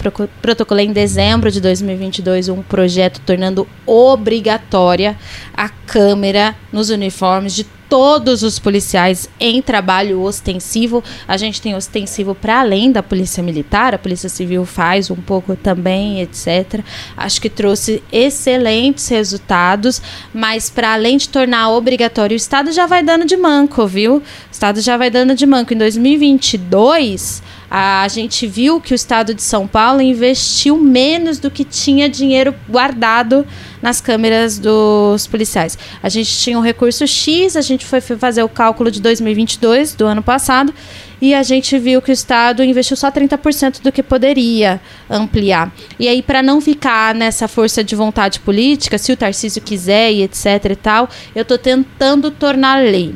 Protocolei 0.40 0.86
em 0.86 0.92
dezembro 0.92 1.50
de 1.50 1.60
2022 1.60 2.48
um 2.48 2.62
projeto 2.62 3.20
tornando 3.26 3.68
obrigatória 3.84 5.14
a 5.52 5.68
câmera 5.68 6.56
nos 6.72 6.88
uniformes 6.88 7.54
de 7.54 7.66
todos 7.88 8.42
os 8.42 8.58
policiais 8.58 9.28
em 9.40 9.62
trabalho 9.62 10.20
ostensivo. 10.22 11.02
A 11.26 11.36
gente 11.36 11.60
tem 11.60 11.74
ostensivo 11.74 12.34
para 12.34 12.60
além 12.60 12.92
da 12.92 13.02
Polícia 13.02 13.42
Militar, 13.42 13.94
a 13.94 13.98
Polícia 13.98 14.28
Civil 14.28 14.64
faz 14.64 15.10
um 15.10 15.16
pouco 15.16 15.56
também, 15.56 16.20
etc. 16.20 16.80
Acho 17.16 17.40
que 17.40 17.48
trouxe 17.48 18.02
excelentes 18.12 19.08
resultados, 19.08 20.02
mas 20.32 20.68
para 20.70 20.92
além 20.92 21.16
de 21.16 21.28
tornar 21.28 21.70
obrigatório, 21.70 22.34
o 22.34 22.36
Estado 22.36 22.72
já 22.72 22.86
vai 22.86 23.02
dando 23.02 23.24
de 23.24 23.36
manco, 23.36 23.86
viu? 23.86 24.16
O 24.16 24.22
Estado 24.52 24.80
já 24.80 24.96
vai 24.96 25.10
dando 25.10 25.34
de 25.34 25.46
manco. 25.46 25.72
Em 25.72 25.78
2022, 25.78 27.42
a 27.70 28.06
gente 28.08 28.46
viu 28.46 28.80
que 28.80 28.92
o 28.92 28.96
Estado 28.96 29.34
de 29.34 29.42
São 29.42 29.66
Paulo 29.66 30.00
investiu 30.00 30.76
menos 30.78 31.38
do 31.38 31.50
que 31.50 31.64
tinha 31.64 32.08
dinheiro 32.08 32.54
guardado 32.68 33.46
nas 33.82 34.00
câmeras 34.00 34.58
dos 34.58 35.26
policiais. 35.26 35.78
A 36.02 36.08
gente 36.08 36.30
tinha 36.36 36.58
um 36.58 36.62
recurso 36.62 37.06
X, 37.06 37.56
a 37.56 37.60
gente 37.60 37.86
foi 37.86 38.00
fazer 38.00 38.42
o 38.42 38.48
cálculo 38.48 38.90
de 38.90 39.00
2022, 39.00 39.94
do 39.94 40.06
ano 40.06 40.22
passado, 40.22 40.72
e 41.20 41.34
a 41.34 41.42
gente 41.42 41.78
viu 41.78 42.00
que 42.00 42.10
o 42.10 42.12
Estado 42.12 42.62
investiu 42.62 42.96
só 42.96 43.10
30% 43.10 43.82
do 43.82 43.90
que 43.90 44.02
poderia 44.02 44.80
ampliar. 45.10 45.72
E 45.98 46.08
aí, 46.08 46.22
para 46.22 46.42
não 46.42 46.60
ficar 46.60 47.14
nessa 47.14 47.48
força 47.48 47.82
de 47.82 47.96
vontade 47.96 48.38
política, 48.40 48.98
se 48.98 49.12
o 49.12 49.16
Tarcísio 49.16 49.60
quiser 49.60 50.12
e 50.12 50.22
etc 50.22 50.44
e 50.70 50.76
tal, 50.76 51.08
eu 51.34 51.42
estou 51.42 51.58
tentando 51.58 52.30
tornar 52.30 52.82
lei. 52.82 53.14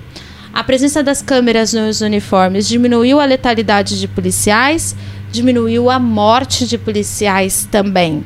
A 0.52 0.62
presença 0.62 1.02
das 1.02 1.22
câmeras 1.22 1.72
nos 1.72 2.00
uniformes 2.02 2.68
diminuiu 2.68 3.18
a 3.20 3.24
letalidade 3.24 3.98
de 3.98 4.06
policiais, 4.06 4.94
diminuiu 5.30 5.88
a 5.88 5.98
morte 5.98 6.66
de 6.66 6.76
policiais 6.76 7.66
também. 7.70 8.22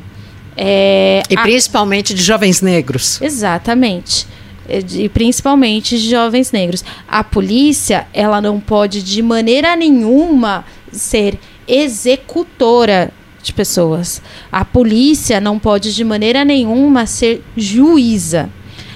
É, 0.56 1.22
e 1.28 1.36
a... 1.36 1.42
principalmente 1.42 2.14
de 2.14 2.22
jovens 2.22 2.60
negros. 2.60 3.20
Exatamente. 3.20 4.26
É, 4.68 4.82
e 4.94 5.08
principalmente 5.08 5.98
de 5.98 6.08
jovens 6.10 6.50
negros. 6.50 6.84
A 7.06 7.22
polícia, 7.22 8.06
ela 8.12 8.40
não 8.40 8.58
pode 8.58 9.02
de 9.02 9.22
maneira 9.22 9.76
nenhuma 9.76 10.64
ser 10.90 11.38
executora 11.68 13.12
de 13.42 13.52
pessoas. 13.52 14.22
A 14.50 14.64
polícia 14.64 15.40
não 15.40 15.58
pode 15.58 15.94
de 15.94 16.04
maneira 16.04 16.44
nenhuma 16.44 17.06
ser 17.06 17.44
juíza. 17.56 18.50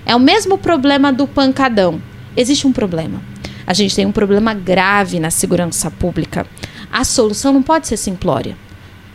É 0.04 0.16
o 0.16 0.20
mesmo 0.20 0.58
problema 0.58 1.12
do 1.12 1.26
pancadão. 1.26 2.00
Existe 2.36 2.66
um 2.66 2.72
problema. 2.72 3.22
A 3.66 3.72
gente 3.72 3.94
tem 3.94 4.06
um 4.06 4.12
problema 4.12 4.52
grave 4.52 5.20
na 5.20 5.30
segurança 5.30 5.90
pública. 5.90 6.46
A 6.90 7.04
solução 7.04 7.52
não 7.52 7.62
pode 7.62 7.86
ser 7.86 7.96
simplória. 7.96 8.56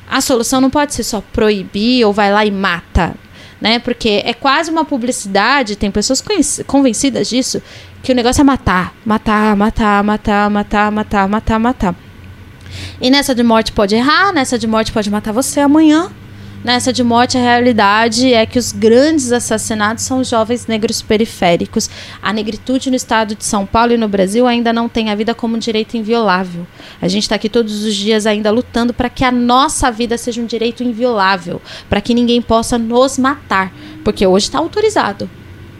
A 0.09 0.21
solução 0.21 0.61
não 0.61 0.69
pode 0.69 0.93
ser 0.93 1.03
só 1.03 1.21
proibir 1.21 2.05
ou 2.05 2.13
vai 2.13 2.31
lá 2.31 2.45
e 2.45 2.51
mata, 2.51 3.15
né? 3.59 3.79
Porque 3.79 4.21
é 4.23 4.33
quase 4.33 4.69
uma 4.69 4.85
publicidade, 4.85 5.75
tem 5.75 5.89
pessoas 5.89 6.23
convencidas 6.67 7.29
disso, 7.29 7.61
que 8.03 8.11
o 8.11 8.15
negócio 8.15 8.41
é 8.41 8.43
matar, 8.43 8.93
matar, 9.05 9.55
matar, 9.55 10.03
matar, 10.03 10.51
matar, 10.51 10.91
matar, 10.91 11.27
matar, 11.27 11.59
matar. 11.59 11.95
E 13.01 13.09
nessa 13.09 13.33
de 13.33 13.43
morte 13.43 13.71
pode 13.71 13.95
errar, 13.95 14.31
nessa 14.31 14.59
de 14.59 14.67
morte 14.67 14.91
pode 14.91 15.09
matar 15.09 15.31
você 15.31 15.59
amanhã, 15.59 16.11
Nessa 16.65 16.91
de 16.91 17.03
morte, 17.03 17.37
a 17.37 17.41
realidade 17.41 18.33
é 18.33 18.43
que 18.43 18.57
os 18.57 18.71
grandes 18.71 19.31
assassinatos 19.31 20.03
são 20.03 20.23
jovens 20.23 20.65
negros 20.65 20.99
periféricos. 20.99 21.87
A 22.19 22.33
negritude 22.33 22.89
no 22.89 22.95
estado 22.95 23.35
de 23.35 23.45
São 23.45 23.67
Paulo 23.67 23.93
e 23.93 23.97
no 23.97 24.07
Brasil 24.07 24.47
ainda 24.47 24.73
não 24.73 24.89
tem 24.89 25.11
a 25.11 25.15
vida 25.15 25.35
como 25.35 25.55
um 25.55 25.59
direito 25.59 25.95
inviolável. 25.95 26.65
A 26.99 27.07
gente 27.07 27.21
está 27.21 27.35
aqui 27.35 27.49
todos 27.49 27.83
os 27.83 27.93
dias 27.93 28.25
ainda 28.25 28.49
lutando 28.49 28.95
para 28.95 29.09
que 29.09 29.23
a 29.23 29.31
nossa 29.31 29.91
vida 29.91 30.17
seja 30.17 30.41
um 30.41 30.47
direito 30.47 30.81
inviolável, 30.81 31.61
para 31.87 32.01
que 32.01 32.15
ninguém 32.15 32.41
possa 32.41 32.79
nos 32.79 33.19
matar, 33.19 33.71
porque 34.03 34.25
hoje 34.25 34.47
está 34.47 34.57
autorizado. 34.57 35.29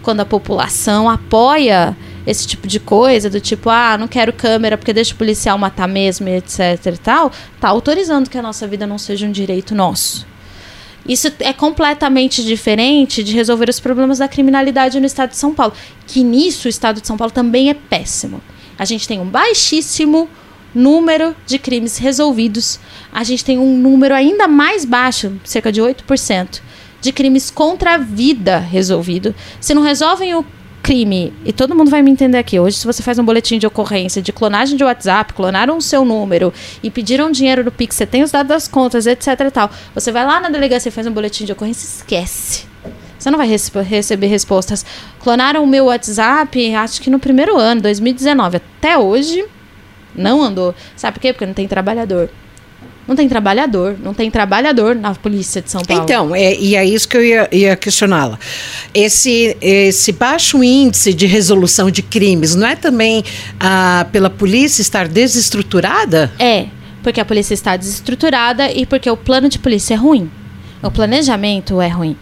Quando 0.04 0.20
a 0.20 0.26
população 0.26 1.10
apoia 1.10 1.98
esse 2.28 2.46
tipo 2.46 2.68
de 2.68 2.80
coisa, 2.80 3.28
do 3.28 3.42
tipo, 3.42 3.72
ah, 3.72 3.98
não 3.98 4.08
quero 4.08 4.32
câmera 4.32 4.78
porque 4.78 4.94
deixa 4.94 5.16
o 5.16 5.18
policial 5.18 5.58
matar 5.58 5.88
mesmo, 5.88 6.30
etc 6.30 6.86
e 6.86 6.98
tal, 7.00 7.32
tá 7.60 7.70
autorizando 7.70 8.30
que 8.30 8.38
a 8.38 8.44
nossa 8.44 8.68
vida 8.68 8.86
não 8.86 9.00
seja 9.00 9.26
um 9.26 9.32
direito 9.32 9.74
nosso. 9.74 10.35
Isso 11.08 11.32
é 11.40 11.54
completamente 11.54 12.44
diferente 12.44 13.24
de 13.24 13.34
resolver 13.34 13.70
os 13.70 13.80
problemas 13.80 14.18
da 14.18 14.28
criminalidade 14.28 15.00
no 15.00 15.06
estado 15.06 15.30
de 15.30 15.38
São 15.38 15.54
Paulo. 15.54 15.74
Que 16.08 16.24
nisso 16.24 16.68
o 16.68 16.70
estado 16.70 17.00
de 17.00 17.08
São 17.08 17.16
Paulo 17.16 17.32
também 17.32 17.70
é 17.70 17.74
péssimo. 17.76 18.42
A 18.78 18.86
gente 18.86 19.08
tem 19.08 19.20
um 19.20 19.26
baixíssimo 19.26 20.28
número 20.74 21.36
de 21.46 21.60
crimes 21.60 21.98
resolvidos. 21.98 22.80
A 23.12 23.24
gente 23.24 23.46
tem 23.46 23.58
um 23.58 23.78
número 23.78 24.14
ainda 24.14 24.48
mais 24.48 24.84
baixo, 24.84 25.40
cerca 25.44 25.72
de 25.72 25.82
8%, 25.82 26.60
de 27.00 27.12
crimes 27.14 27.50
contra 27.52 27.94
a 27.94 27.98
vida 27.98 28.58
resolvido. 28.58 29.34
Se 29.62 29.74
não 29.74 29.84
resolvem 29.84 30.34
o 30.36 30.46
crime, 30.86 31.34
e 31.44 31.52
todo 31.52 31.74
mundo 31.74 31.90
vai 31.90 32.04
me 32.04 32.12
entender 32.12 32.38
aqui, 32.38 32.60
hoje 32.60 32.78
se 32.78 32.86
você 32.86 33.02
faz 33.02 33.18
um 33.18 33.26
boletim 33.26 33.58
de 33.58 33.66
ocorrência 33.66 34.22
de 34.22 34.32
clonagem 34.32 34.78
de 34.78 34.84
WhatsApp, 34.84 35.34
clonaram 35.34 35.78
o 35.78 35.82
seu 35.82 36.06
número 36.06 36.54
e 36.84 36.92
pediram 36.92 37.32
dinheiro 37.32 37.64
no 37.64 37.72
Pix, 37.72 37.96
você 37.96 38.06
tem 38.06 38.22
os 38.22 38.30
dados 38.30 38.50
das 38.50 38.68
contas, 38.68 39.08
etc 39.08 39.28
e 39.48 39.50
tal, 39.50 39.72
você 39.96 40.12
vai 40.12 40.24
lá 40.24 40.40
na 40.40 40.48
delegacia 40.48 40.90
e 40.90 40.92
faz 40.92 41.08
um 41.08 41.12
boletim 41.12 41.44
de 41.44 41.52
ocorrência, 41.52 41.88
esquece. 41.88 42.68
Você 43.18 43.32
não 43.32 43.40
vai 43.40 43.48
receber 43.48 44.28
respostas. 44.28 44.86
Clonaram 45.20 45.64
o 45.64 45.68
meu 45.68 45.86
WhatsApp, 45.86 46.76
acho 46.76 47.02
que 47.02 47.10
no 47.10 47.18
primeiro 47.18 47.58
ano, 47.58 47.82
2019. 47.82 48.58
Até 48.58 48.96
hoje, 48.96 49.44
não 50.14 50.44
andou. 50.44 50.76
Sabe 50.96 51.16
por 51.16 51.22
quê? 51.22 51.34
Porque 51.34 51.48
não 51.48 51.54
tem 51.56 51.68
trabalhador. 51.68 52.30
Não 53.08 53.16
tem 53.16 53.30
trabalhador, 53.30 53.96
não 54.02 54.14
tem 54.14 54.32
trabalhador 54.32 54.96
na 54.96 55.14
polícia 55.14 55.62
de 55.62 55.70
São 55.70 55.82
Paulo. 55.82 56.04
Então, 56.04 56.36
é, 56.36 56.56
e 56.56 56.76
é 56.76 56.84
isso 56.84 57.08
que 57.08 57.16
eu 57.16 57.24
ia, 57.24 57.48
ia 57.52 57.76
questioná-la. 57.76 58.40
Esse, 58.94 59.56
esse 59.62 60.12
baixo 60.12 60.64
índice 60.64 61.14
de 61.14 61.28
resolução 61.28 61.92
de 61.92 62.02
crimes 62.02 62.56
não 62.56 62.68
é 62.68 62.76
também 62.76 63.24
ah, 63.60 64.08
pela 64.12 64.30
polícia 64.30 64.82
estar 64.82 65.08
desestruturada? 65.08 66.32
É, 66.40 66.66
porque 67.04 67.22
a 67.22 67.26
polícia 67.26 67.54
está 67.54 67.78
desestruturada 67.78 68.72
e 68.72 68.86
porque 68.86 69.10
o 69.10 69.16
plano 69.16 69.48
de 69.50 69.60
polícia 69.60 69.94
é 69.94 69.98
ruim. 69.98 70.30
O 70.82 70.90
planejamento 70.90 71.80
é 71.80 71.88
ruim. 71.88 72.18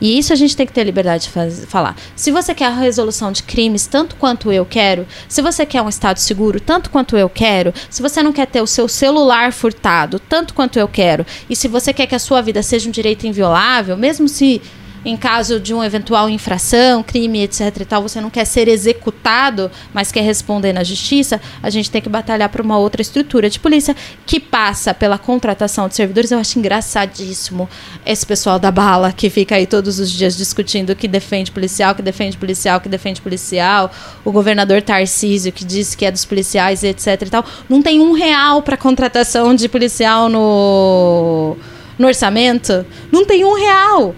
E 0.00 0.18
isso 0.18 0.32
a 0.32 0.36
gente 0.36 0.56
tem 0.56 0.66
que 0.66 0.72
ter 0.72 0.84
liberdade 0.84 1.24
de 1.24 1.30
faz, 1.30 1.64
falar. 1.66 1.96
Se 2.14 2.30
você 2.30 2.54
quer 2.54 2.66
a 2.66 2.74
resolução 2.74 3.32
de 3.32 3.42
crimes 3.42 3.86
tanto 3.86 4.16
quanto 4.16 4.52
eu 4.52 4.64
quero, 4.64 5.06
se 5.28 5.42
você 5.42 5.64
quer 5.64 5.82
um 5.82 5.88
estado 5.88 6.18
seguro 6.18 6.60
tanto 6.60 6.90
quanto 6.90 7.16
eu 7.16 7.28
quero, 7.28 7.72
se 7.90 8.02
você 8.02 8.22
não 8.22 8.32
quer 8.32 8.46
ter 8.46 8.60
o 8.60 8.66
seu 8.66 8.88
celular 8.88 9.52
furtado 9.52 10.18
tanto 10.18 10.54
quanto 10.54 10.78
eu 10.78 10.88
quero, 10.88 11.24
e 11.48 11.56
se 11.56 11.68
você 11.68 11.92
quer 11.92 12.06
que 12.06 12.14
a 12.14 12.18
sua 12.18 12.40
vida 12.40 12.62
seja 12.62 12.88
um 12.88 12.92
direito 12.92 13.26
inviolável, 13.26 13.96
mesmo 13.96 14.28
se 14.28 14.60
em 15.04 15.16
caso 15.16 15.60
de 15.60 15.72
uma 15.72 15.86
eventual 15.86 16.28
infração, 16.28 17.02
crime, 17.02 17.42
etc 17.42 17.76
e 17.80 17.84
tal, 17.84 18.02
você 18.02 18.20
não 18.20 18.30
quer 18.30 18.44
ser 18.44 18.68
executado, 18.68 19.70
mas 19.92 20.10
quer 20.12 20.22
responder 20.22 20.72
na 20.72 20.84
justiça, 20.84 21.40
a 21.62 21.70
gente 21.70 21.90
tem 21.90 22.02
que 22.02 22.08
batalhar 22.08 22.48
para 22.48 22.62
uma 22.62 22.78
outra 22.78 23.00
estrutura 23.00 23.48
de 23.48 23.60
polícia 23.60 23.94
que 24.26 24.40
passa 24.40 24.92
pela 24.92 25.18
contratação 25.18 25.88
de 25.88 25.94
servidores. 25.94 26.30
Eu 26.30 26.38
acho 26.38 26.58
engraçadíssimo 26.58 27.68
esse 28.04 28.26
pessoal 28.26 28.58
da 28.58 28.70
bala 28.70 29.12
que 29.12 29.30
fica 29.30 29.56
aí 29.56 29.66
todos 29.66 29.98
os 29.98 30.10
dias 30.10 30.36
discutindo 30.36 30.94
que 30.94 31.08
defende 31.08 31.50
policial, 31.50 31.94
que 31.94 32.02
defende 32.02 32.36
policial, 32.36 32.80
que 32.80 32.88
defende 32.88 33.20
policial, 33.20 33.90
o 34.24 34.32
governador 34.32 34.82
Tarcísio 34.82 35.52
que 35.52 35.64
diz 35.64 35.94
que 35.94 36.04
é 36.04 36.10
dos 36.10 36.24
policiais, 36.24 36.82
etc 36.82 37.22
e 37.22 37.30
tal. 37.30 37.44
Não 37.68 37.82
tem 37.82 38.00
um 38.00 38.12
real 38.12 38.62
para 38.62 38.76
contratação 38.76 39.54
de 39.54 39.68
policial 39.68 40.28
no 40.28 41.56
no 41.98 42.06
orçamento, 42.06 42.86
não 43.10 43.24
tem 43.24 43.44
um 43.44 43.54
real. 43.54 44.14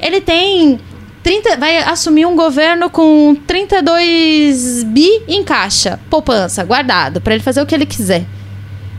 Ele 0.00 0.20
tem 0.20 0.80
30, 1.22 1.56
vai 1.56 1.78
assumir 1.78 2.26
um 2.26 2.36
governo 2.36 2.88
com 2.88 3.36
32 3.46 4.84
bi 4.84 5.22
em 5.28 5.42
caixa, 5.44 5.98
poupança, 6.08 6.64
guardado, 6.64 7.20
para 7.20 7.34
ele 7.34 7.42
fazer 7.42 7.60
o 7.60 7.66
que 7.66 7.74
ele 7.74 7.86
quiser. 7.86 8.24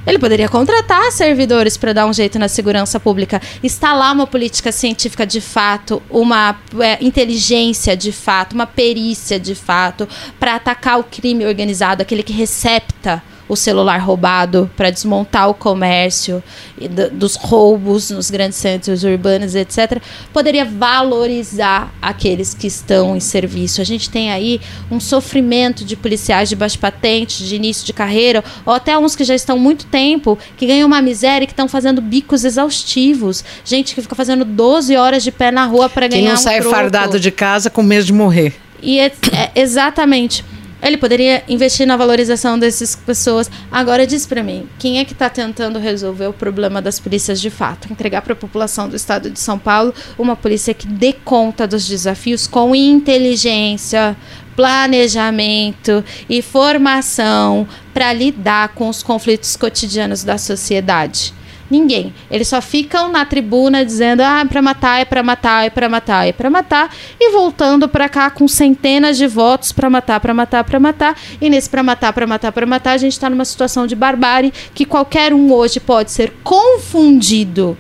Ele 0.06 0.18
poderia 0.18 0.50
contratar 0.50 1.12
servidores 1.12 1.78
para 1.78 1.93
dar 1.93 2.06
um 2.06 2.14
jeito 2.14 2.39
na 2.39 2.47
segurança 2.47 3.00
pública, 3.00 3.41
instalar 3.64 4.14
uma 4.14 4.26
política 4.26 4.72
científica 4.72 5.26
de 5.26 5.39
fato, 5.39 6.02
uma 6.10 6.60
é, 6.80 6.97
inteligência 7.04 7.95
de 7.95 8.12
fato, 8.12 8.54
uma 8.54 8.66
perícia 8.66 9.39
de 9.39 9.54
fato, 9.54 10.08
para 10.39 10.56
atacar 10.56 11.00
o 11.00 11.04
crime 11.04 11.45
organizado, 11.45 12.02
aquele 12.02 12.24
que 12.24 12.34
recepta 12.34 13.22
o 13.50 13.56
celular 13.56 13.97
roubado 13.97 14.70
para 14.78 14.91
desmontar 14.91 15.50
o 15.50 15.54
comércio 15.54 16.41
dos 17.12 17.36
roubos 17.36 18.12
nos 18.12 18.30
grandes 18.30 18.58
centros 18.60 19.04
urbanos, 19.04 19.56
etc., 19.56 20.02
poderia 20.32 20.64
valorizar 20.64 21.91
aqueles 22.02 22.54
que 22.54 22.68
estão 22.68 23.18
em 23.18 23.20
serviço. 23.20 23.82
A 23.82 23.84
gente 23.84 24.10
tem 24.10 24.32
aí 24.32 24.62
um 24.91 25.00
sofrimento 25.00 25.84
de 25.84 25.95
policiais 25.95 26.47
de 26.47 26.56
baixo 26.56 26.78
patente, 26.78 27.43
de 27.43 27.56
início 27.56 27.86
de 27.86 27.91
carreira, 27.91 28.43
ou 28.66 28.74
até 28.74 28.97
uns 28.97 29.16
que 29.16 29.24
já 29.24 29.34
estão 29.34 29.58
muito 29.58 29.88
tempo, 29.88 30.38
que 30.56 30.68
ganham 30.68 30.88
uma 30.88 31.02
miséria 31.02 31.43
e 31.43 31.47
que 31.47 31.54
estão 31.54 31.68
fazendo 31.68 32.02
bicos 32.02 32.45
exaustivos. 32.45 33.43
Gente 33.66 33.95
que 33.95 34.02
fica 34.02 34.16
fazendo 34.16 34.45
12 34.45 34.95
horas 34.95 35.24
de 35.24 35.32
pé 35.32 35.50
na 35.50 35.66
rua 35.66 35.89
para 35.89 36.08
ganhar 36.08 36.22
um 36.22 36.26
Que 36.26 36.32
não 36.32 36.38
sai 36.38 36.60
troco. 36.60 36.76
fardado 36.76 37.20
de 37.20 37.32
casa 37.32 37.70
com 37.70 37.82
medo 37.82 38.06
de 38.06 38.14
morrer. 38.14 38.54
E 38.82 39.00
é, 39.00 39.12
é, 39.34 39.52
exatamente. 39.56 40.45
Ele 40.82 40.97
poderia 40.97 41.43
investir 41.47 41.86
na 41.86 41.97
valorização 41.97 42.57
dessas 42.57 42.95
pessoas. 42.95 43.49
Agora 43.71 44.07
diz 44.07 44.25
para 44.25 44.41
mim, 44.41 44.67
quem 44.77 44.99
é 44.99 45.05
que 45.05 45.13
está 45.13 45.30
tentando 45.30 45.77
resolver 45.77 46.27
o 46.27 46.34
problema 46.34 46.82
das 46.82 46.99
polícias 46.99 47.41
de 47.41 47.49
fato? 47.49 47.91
Entregar 47.91 48.21
para 48.21 48.34
a 48.34 48.36
população 48.36 48.88
do 48.88 48.95
estado 48.95 49.30
de 49.30 49.39
São 49.39 49.59
Paulo 49.59 49.93
uma 50.17 50.36
polícia 50.36 50.73
que 50.73 50.88
dê 50.88 51.13
conta 51.13 51.67
dos 51.67 51.88
desafios 51.88 52.47
com 52.47 52.73
inteligência, 52.73 54.15
planejamento 54.55 56.03
e 56.30 56.41
formação 56.41 57.67
para 57.93 58.11
lidar 58.13 58.69
com 58.69 58.89
os 58.89 59.03
conflitos 59.03 59.55
cotidianos 59.55 60.23
da 60.23 60.38
sociedade. 60.38 61.34
Ninguém. 61.70 62.13
Eles 62.32 62.47
só 62.47 62.61
ficam 62.61 63.11
na 63.11 63.26
tribuna 63.26 63.86
dizendo: 63.86 64.22
ah, 64.22 64.39
é 64.41 64.45
para 64.45 64.61
matar, 64.61 65.01
é 65.01 65.05
para 65.05 65.22
matar, 65.22 65.65
é 65.65 65.70
para 65.70 65.89
matar, 65.89 66.28
é 66.28 66.32
para 66.32 66.49
matar, 66.49 66.95
e 67.20 67.32
voltando 67.32 67.88
para 67.88 68.09
cá 68.09 68.30
com 68.32 68.47
centenas 68.47 69.17
de 69.17 69.28
votos 69.28 69.72
para 69.72 69.89
matar, 69.89 70.20
para 70.20 70.34
matar, 70.34 70.63
para 70.63 70.80
matar. 70.80 71.15
E 71.39 71.49
nesse 71.49 71.70
para 71.70 71.84
matar, 71.84 72.11
para 72.11 72.26
matar, 72.26 72.51
para 72.51 72.65
matar, 72.65 72.91
a 72.93 72.97
gente 72.97 73.13
está 73.13 73.30
numa 73.30 73.45
situação 73.45 73.86
de 73.86 73.95
barbárie 73.95 74.51
que 74.74 74.86
qualquer 74.86 75.34
um 75.34 75.53
hoje 75.53 75.80
pode 75.80 76.11
ser 76.11 76.34
confundido 76.43 77.78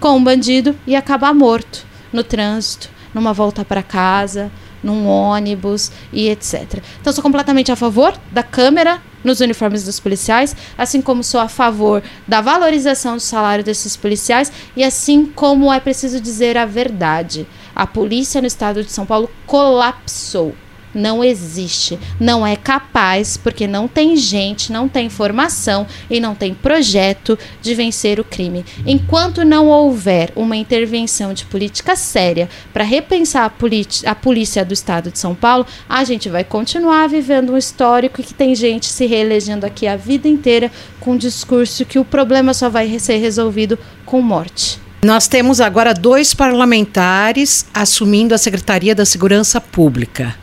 com 0.00 0.16
um 0.16 0.24
bandido 0.24 0.76
e 0.84 0.96
acabar 0.96 1.32
morto 1.32 1.86
no 2.12 2.24
trânsito, 2.24 2.90
numa 3.14 3.32
volta 3.32 3.64
para 3.64 3.84
casa, 3.84 4.50
num 4.82 5.06
ônibus 5.06 5.92
e 6.12 6.28
etc. 6.28 6.82
Então, 7.00 7.12
sou 7.12 7.22
completamente 7.22 7.70
a 7.70 7.76
favor 7.76 8.14
da 8.32 8.42
câmera 8.42 9.00
nos 9.22 9.40
uniformes 9.40 9.84
dos 9.84 10.00
policiais, 10.00 10.54
assim 10.76 11.00
como 11.00 11.22
sou 11.22 11.40
a 11.40 11.48
favor 11.48 12.02
da 12.26 12.40
valorização 12.40 13.16
do 13.16 13.20
salário 13.20 13.64
desses 13.64 13.96
policiais 13.96 14.52
e 14.76 14.82
assim 14.82 15.26
como 15.26 15.72
é 15.72 15.80
preciso 15.80 16.20
dizer 16.20 16.56
a 16.56 16.66
verdade. 16.66 17.46
A 17.74 17.86
polícia 17.86 18.40
no 18.40 18.46
estado 18.46 18.82
de 18.82 18.92
São 18.92 19.06
Paulo 19.06 19.30
colapsou 19.46 20.54
não 20.94 21.24
existe, 21.24 21.98
não 22.18 22.46
é 22.46 22.56
capaz, 22.56 23.36
porque 23.36 23.66
não 23.66 23.88
tem 23.88 24.16
gente, 24.16 24.72
não 24.72 24.88
tem 24.88 25.08
formação 25.08 25.86
e 26.10 26.20
não 26.20 26.34
tem 26.34 26.54
projeto 26.54 27.38
de 27.60 27.74
vencer 27.74 28.20
o 28.20 28.24
crime. 28.24 28.64
Enquanto 28.86 29.44
não 29.44 29.68
houver 29.68 30.32
uma 30.36 30.56
intervenção 30.56 31.32
de 31.32 31.44
política 31.44 31.96
séria 31.96 32.48
para 32.72 32.84
repensar 32.84 33.44
a, 33.44 34.10
a, 34.10 34.14
polícia 34.14 34.64
do 34.64 34.74
estado 34.74 35.10
de 35.10 35.18
São 35.18 35.34
Paulo, 35.34 35.66
a 35.88 36.04
gente 36.04 36.28
vai 36.28 36.44
continuar 36.44 37.08
vivendo 37.08 37.52
um 37.52 37.58
histórico 37.58 38.22
que 38.22 38.34
tem 38.34 38.54
gente 38.54 38.86
se 38.86 39.06
reelegendo 39.06 39.66
aqui 39.66 39.86
a 39.86 39.96
vida 39.96 40.28
inteira 40.28 40.70
com 41.00 41.16
discurso 41.16 41.84
que 41.84 41.98
o 41.98 42.04
problema 42.04 42.54
só 42.54 42.68
vai 42.68 42.98
ser 42.98 43.16
resolvido 43.16 43.78
com 44.04 44.20
morte. 44.20 44.80
Nós 45.04 45.26
temos 45.26 45.60
agora 45.60 45.92
dois 45.92 46.32
parlamentares 46.32 47.66
assumindo 47.74 48.34
a 48.34 48.38
Secretaria 48.38 48.94
da 48.94 49.04
Segurança 49.04 49.60
Pública 49.60 50.41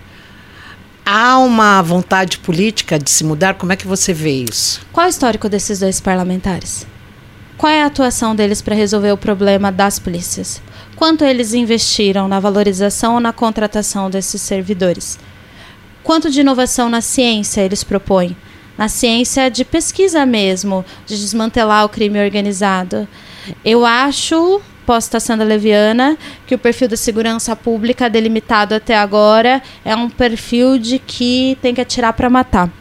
há 1.10 1.40
uma 1.40 1.82
vontade 1.82 2.38
política 2.38 3.00
de 3.00 3.10
se 3.10 3.24
mudar? 3.24 3.56
Como 3.56 3.74
é 3.74 3.76
que 3.76 3.88
você 3.88 4.14
vê 4.14 4.44
isso? 4.44 4.80
Qual 4.94 5.08
o 5.08 5.10
histórico 5.10 5.50
desses 5.50 5.80
dois 5.80 6.00
parlamentares? 6.00 6.86
Qual 7.58 7.72
é 7.72 7.82
a 7.82 7.88
atuação 7.88 8.36
deles 8.36 8.62
para 8.62 8.76
resolver 8.76 9.12
o 9.12 9.18
problema 9.18 9.72
das 9.72 9.98
polícias? 9.98 10.62
Quanto 10.96 11.26
eles 11.26 11.56
investiram 11.56 12.28
na 12.28 12.40
valorização 12.40 13.16
ou 13.16 13.20
na 13.20 13.34
contratação 13.34 14.08
desses 14.08 14.40
servidores? 14.40 15.18
Quanto 16.04 16.30
de 16.30 16.42
inovação 16.42 16.90
na 16.90 17.02
ciência 17.02 17.62
eles 17.62 17.84
propõem? 17.84 18.38
Na 18.78 18.88
ciência 18.88 19.50
de 19.50 19.66
pesquisa 19.66 20.26
mesmo, 20.28 20.86
de 21.08 21.18
desmantelar 21.18 21.86
o 21.86 21.90
crime 21.90 22.24
organizado. 22.24 23.08
Eu 23.66 23.84
acho 23.84 24.62
posso 24.90 25.06
estar 25.06 25.20
sendo 25.20 25.44
leviana, 25.44 26.18
que 26.48 26.56
o 26.56 26.58
perfil 26.58 26.88
da 26.88 26.98
segurança 26.98 27.56
pública 27.56 28.10
delimitado 28.10 28.74
até 28.74 28.98
agora 28.98 29.62
é 29.86 29.96
um 29.96 30.10
perfil 30.10 30.80
de 30.80 30.98
que 30.98 31.56
tem 31.62 31.76
que 31.76 31.82
atirar 31.82 32.12
para 32.14 32.28
matar. 32.28 32.72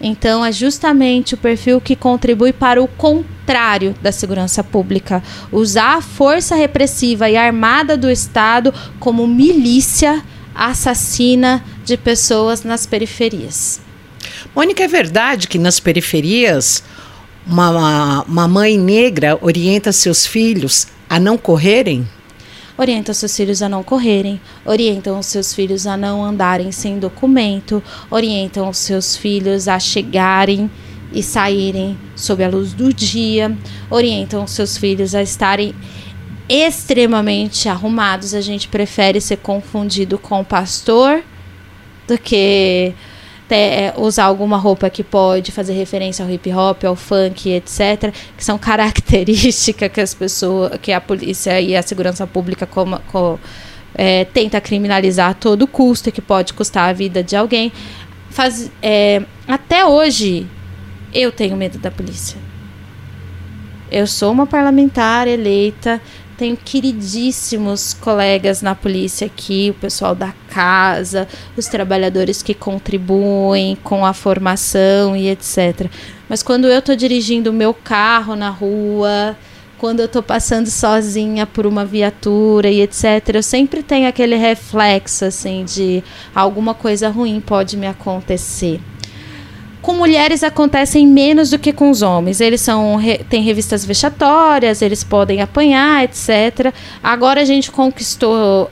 Então, 0.00 0.44
é 0.44 0.50
justamente 0.50 1.34
o 1.34 1.36
perfil 1.36 1.80
que 1.80 1.94
contribui 1.94 2.52
para 2.52 2.82
o 2.82 2.88
contrário 2.88 3.94
da 4.02 4.10
segurança 4.10 4.64
pública. 4.64 5.22
Usar 5.52 5.98
a 5.98 6.00
força 6.00 6.56
repressiva 6.56 7.30
e 7.30 7.36
armada 7.36 7.96
do 7.96 8.10
Estado 8.10 8.74
como 8.98 9.24
milícia 9.24 10.20
assassina 10.52 11.64
de 11.84 11.96
pessoas 11.96 12.64
nas 12.64 12.84
periferias. 12.84 13.80
Mônica, 14.56 14.82
é 14.82 14.88
verdade 14.88 15.46
que 15.46 15.56
nas 15.56 15.78
periferias 15.78 16.82
uma, 17.46 18.24
uma 18.24 18.48
mãe 18.48 18.76
negra 18.76 19.38
orienta 19.40 19.92
seus 19.92 20.26
filhos 20.26 20.97
a 21.08 21.18
não 21.18 21.38
correrem? 21.38 22.06
Orientam 22.76 23.12
seus 23.12 23.36
filhos 23.36 23.60
a 23.60 23.68
não 23.68 23.82
correrem, 23.82 24.40
orientam 24.64 25.18
os 25.18 25.26
seus 25.26 25.52
filhos 25.52 25.84
a 25.84 25.96
não 25.96 26.24
andarem 26.24 26.70
sem 26.70 26.98
documento, 26.98 27.82
orientam 28.08 28.68
os 28.68 28.78
seus 28.78 29.16
filhos 29.16 29.66
a 29.66 29.80
chegarem 29.80 30.70
e 31.12 31.22
saírem 31.22 31.98
sob 32.14 32.44
a 32.44 32.48
luz 32.48 32.72
do 32.72 32.92
dia, 32.92 33.56
orientam 33.90 34.44
os 34.44 34.52
seus 34.52 34.76
filhos 34.76 35.14
a 35.14 35.22
estarem 35.22 35.74
extremamente 36.48 37.68
arrumados. 37.68 38.32
A 38.32 38.40
gente 38.40 38.68
prefere 38.68 39.20
ser 39.20 39.38
confundido 39.38 40.18
com 40.18 40.44
pastor 40.44 41.22
do 42.06 42.16
que 42.16 42.94
é, 43.54 43.94
usar 43.96 44.24
alguma 44.24 44.56
roupa 44.56 44.90
que 44.90 45.02
pode 45.02 45.52
fazer 45.52 45.72
referência 45.72 46.24
ao 46.24 46.30
hip 46.30 46.52
hop, 46.52 46.84
ao 46.84 46.96
funk, 46.96 47.50
etc., 47.50 48.12
que 48.36 48.44
são 48.44 48.56
características 48.58 49.90
que 49.90 50.00
as 50.00 50.14
pessoas, 50.14 50.78
que 50.80 50.92
a 50.92 51.00
polícia 51.00 51.60
e 51.60 51.76
a 51.76 51.82
segurança 51.82 52.26
pública 52.26 52.66
como, 52.66 52.98
como 53.12 53.38
é, 53.94 54.24
tenta 54.26 54.60
criminalizar 54.60 55.30
a 55.30 55.34
todo 55.34 55.66
custo 55.66 56.12
que 56.12 56.20
pode 56.20 56.54
custar 56.54 56.90
a 56.90 56.92
vida 56.92 57.22
de 57.22 57.36
alguém. 57.36 57.72
Faz, 58.30 58.70
é, 58.82 59.22
até 59.46 59.84
hoje, 59.86 60.46
eu 61.12 61.32
tenho 61.32 61.56
medo 61.56 61.78
da 61.78 61.90
polícia. 61.90 62.38
Eu 63.90 64.06
sou 64.06 64.30
uma 64.30 64.46
parlamentar 64.46 65.26
eleita, 65.26 66.00
tenho 66.38 66.56
queridíssimos 66.56 67.92
colegas 67.94 68.62
na 68.62 68.72
polícia 68.72 69.26
aqui, 69.26 69.74
o 69.76 69.80
pessoal 69.80 70.14
da 70.14 70.32
casa, 70.48 71.26
os 71.56 71.66
trabalhadores 71.66 72.42
que 72.42 72.54
contribuem 72.54 73.76
com 73.82 74.06
a 74.06 74.12
formação 74.12 75.16
e 75.16 75.28
etc. 75.28 75.90
Mas 76.28 76.40
quando 76.40 76.68
eu 76.68 76.78
estou 76.78 76.94
dirigindo 76.94 77.50
o 77.50 77.52
meu 77.52 77.74
carro 77.74 78.36
na 78.36 78.50
rua, 78.50 79.36
quando 79.78 79.98
eu 79.98 80.06
estou 80.06 80.22
passando 80.22 80.70
sozinha 80.70 81.44
por 81.44 81.66
uma 81.66 81.84
viatura 81.84 82.70
e 82.70 82.82
etc, 82.82 83.34
eu 83.34 83.42
sempre 83.42 83.82
tenho 83.82 84.08
aquele 84.08 84.36
reflexo 84.36 85.24
assim 85.24 85.64
de 85.64 86.04
alguma 86.32 86.72
coisa 86.72 87.08
ruim 87.08 87.40
pode 87.40 87.76
me 87.76 87.88
acontecer. 87.88 88.80
Com 89.80 89.94
mulheres 89.94 90.42
acontecem 90.42 91.06
menos 91.06 91.50
do 91.50 91.58
que 91.58 91.72
com 91.72 91.90
os 91.90 92.02
homens. 92.02 92.40
Eles 92.40 92.60
são 92.60 92.98
têm 93.28 93.42
revistas 93.42 93.84
vexatórias, 93.84 94.82
eles 94.82 95.04
podem 95.04 95.40
apanhar, 95.40 96.04
etc. 96.04 96.72
Agora 97.02 97.40
a 97.40 97.44
gente 97.44 97.70
conquistou 97.70 98.70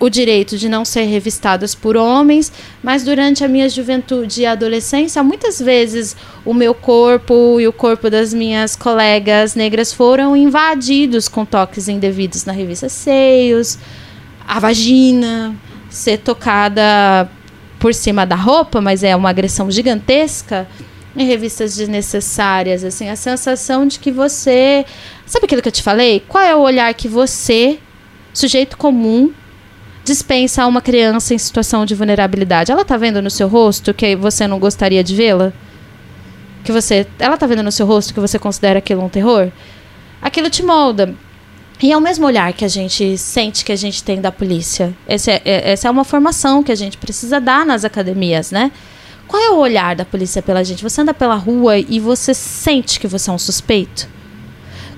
o 0.00 0.08
direito 0.08 0.56
de 0.56 0.68
não 0.68 0.82
ser 0.82 1.02
revistadas 1.02 1.74
por 1.74 1.94
homens, 1.94 2.50
mas 2.82 3.04
durante 3.04 3.44
a 3.44 3.48
minha 3.48 3.68
juventude 3.68 4.40
e 4.40 4.46
adolescência, 4.46 5.22
muitas 5.22 5.60
vezes 5.60 6.16
o 6.42 6.54
meu 6.54 6.74
corpo 6.74 7.60
e 7.60 7.68
o 7.68 7.72
corpo 7.72 8.08
das 8.08 8.32
minhas 8.32 8.74
colegas 8.74 9.54
negras 9.54 9.92
foram 9.92 10.34
invadidos 10.34 11.28
com 11.28 11.44
toques 11.44 11.86
indevidos 11.86 12.46
na 12.46 12.52
revista 12.52 12.88
Seios, 12.88 13.78
a 14.48 14.58
vagina, 14.58 15.54
ser 15.90 16.18
tocada 16.18 17.30
por 17.80 17.94
cima 17.94 18.26
da 18.26 18.36
roupa, 18.36 18.80
mas 18.80 19.02
é 19.02 19.16
uma 19.16 19.30
agressão 19.30 19.70
gigantesca 19.70 20.68
em 21.16 21.26
revistas 21.26 21.76
desnecessárias, 21.76 22.84
assim, 22.84 23.08
a 23.08 23.16
sensação 23.16 23.86
de 23.86 23.98
que 23.98 24.12
você, 24.12 24.84
sabe 25.26 25.46
aquilo 25.46 25.62
que 25.62 25.68
eu 25.68 25.72
te 25.72 25.82
falei? 25.82 26.22
Qual 26.28 26.44
é 26.44 26.54
o 26.54 26.60
olhar 26.60 26.92
que 26.94 27.08
você, 27.08 27.78
sujeito 28.32 28.76
comum, 28.76 29.32
dispensa 30.04 30.62
a 30.62 30.66
uma 30.66 30.80
criança 30.80 31.34
em 31.34 31.38
situação 31.38 31.84
de 31.84 31.94
vulnerabilidade? 31.94 32.70
Ela 32.70 32.84
tá 32.84 32.96
vendo 32.96 33.20
no 33.20 33.30
seu 33.30 33.48
rosto 33.48 33.92
que 33.92 34.14
você 34.14 34.46
não 34.46 34.60
gostaria 34.60 35.02
de 35.02 35.16
vê-la? 35.16 35.52
Que 36.62 36.70
você, 36.70 37.06
ela 37.18 37.36
tá 37.36 37.46
vendo 37.46 37.62
no 37.62 37.72
seu 37.72 37.86
rosto 37.86 38.14
que 38.14 38.20
você 38.20 38.38
considera 38.38 38.78
aquilo 38.78 39.02
um 39.02 39.08
terror? 39.08 39.50
Aquilo 40.22 40.50
te 40.50 40.62
molda. 40.62 41.14
E 41.82 41.92
é 41.92 41.96
o 41.96 42.00
mesmo 42.00 42.26
olhar 42.26 42.52
que 42.52 42.64
a 42.64 42.68
gente 42.68 43.16
sente 43.16 43.64
que 43.64 43.72
a 43.72 43.76
gente 43.76 44.04
tem 44.04 44.20
da 44.20 44.30
polícia. 44.30 44.94
Esse 45.08 45.30
é, 45.30 45.42
é, 45.44 45.72
essa 45.72 45.88
é 45.88 45.90
uma 45.90 46.04
formação 46.04 46.62
que 46.62 46.70
a 46.70 46.74
gente 46.74 46.98
precisa 46.98 47.40
dar 47.40 47.64
nas 47.64 47.84
academias, 47.84 48.50
né? 48.50 48.70
Qual 49.26 49.42
é 49.42 49.50
o 49.50 49.58
olhar 49.58 49.96
da 49.96 50.04
polícia 50.04 50.42
pela 50.42 50.62
gente? 50.62 50.82
Você 50.82 51.00
anda 51.00 51.14
pela 51.14 51.36
rua 51.36 51.78
e 51.78 51.98
você 51.98 52.34
sente 52.34 53.00
que 53.00 53.06
você 53.06 53.30
é 53.30 53.32
um 53.32 53.38
suspeito? 53.38 54.08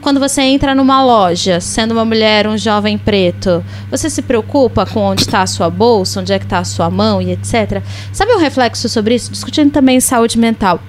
Quando 0.01 0.19
você 0.19 0.43
entra 0.43 0.75
numa 0.75 1.05
loja, 1.05 1.61
sendo 1.61 1.93
uma 1.93 2.05
mulher, 2.05 2.49
um 2.49 2.59
jovem 2.59 2.99
preto, 2.99 3.65
você 3.89 4.11
se 4.11 4.21
preocupa 4.21 4.85
com 4.85 4.99
onde 5.01 5.23
está 5.23 5.43
a 5.43 5.47
sua 5.47 5.71
bolsa, 5.71 6.21
onde 6.21 6.33
é 6.33 6.39
que 6.41 6.45
está 6.45 6.59
a 6.59 6.65
sua 6.65 6.91
mão 6.91 7.23
e 7.23 7.31
etc. 7.31 7.81
Sabe 8.13 8.33
um 8.33 8.39
reflexo 8.39 8.89
sobre 8.89 9.15
isso? 9.15 9.31
Discutindo 9.31 9.71
também 9.71 10.01
saúde 10.01 10.37
mental. 10.37 10.81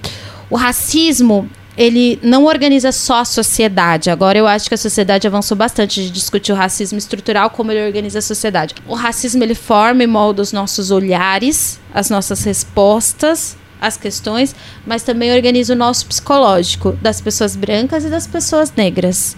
O 0.50 0.56
racismo, 0.56 1.48
ele 1.78 2.20
não 2.22 2.46
organiza 2.46 2.92
só 2.92 3.22
a 3.22 3.26
sociedade. 3.26 4.10
Agora 4.10 4.38
eu 4.38 4.48
acho 4.48 4.68
que 4.68 4.76
a 4.76 4.78
sociedade 4.78 5.28
avançou 5.28 5.58
bastante 5.58 6.04
de 6.04 6.12
discutir 6.12 6.52
o 6.52 6.56
racismo 6.56 6.98
estrutural, 6.98 7.50
como 7.50 7.72
ele 7.72 7.86
organiza 7.86 8.20
a 8.20 8.22
sociedade. 8.22 8.76
O 8.88 8.94
racismo 8.94 9.44
ele 9.44 9.56
forma 9.56 10.04
e 10.04 10.08
molda 10.08 10.42
os 10.42 10.52
nossos 10.52 10.92
olhares, 10.92 11.80
as 11.94 12.10
nossas 12.10 12.44
respostas 12.44 13.58
às 13.82 13.98
questões, 13.98 14.56
mas 14.86 15.04
também 15.04 15.34
organiza 15.34 15.74
o 15.74 15.78
nosso 15.78 16.06
psicológico 16.06 16.94
das 17.02 17.20
pessoas 17.20 17.56
brancas 17.56 18.06
e 18.06 18.10
das 18.10 18.28
pessoas 18.28 18.72
negras. 18.72 19.36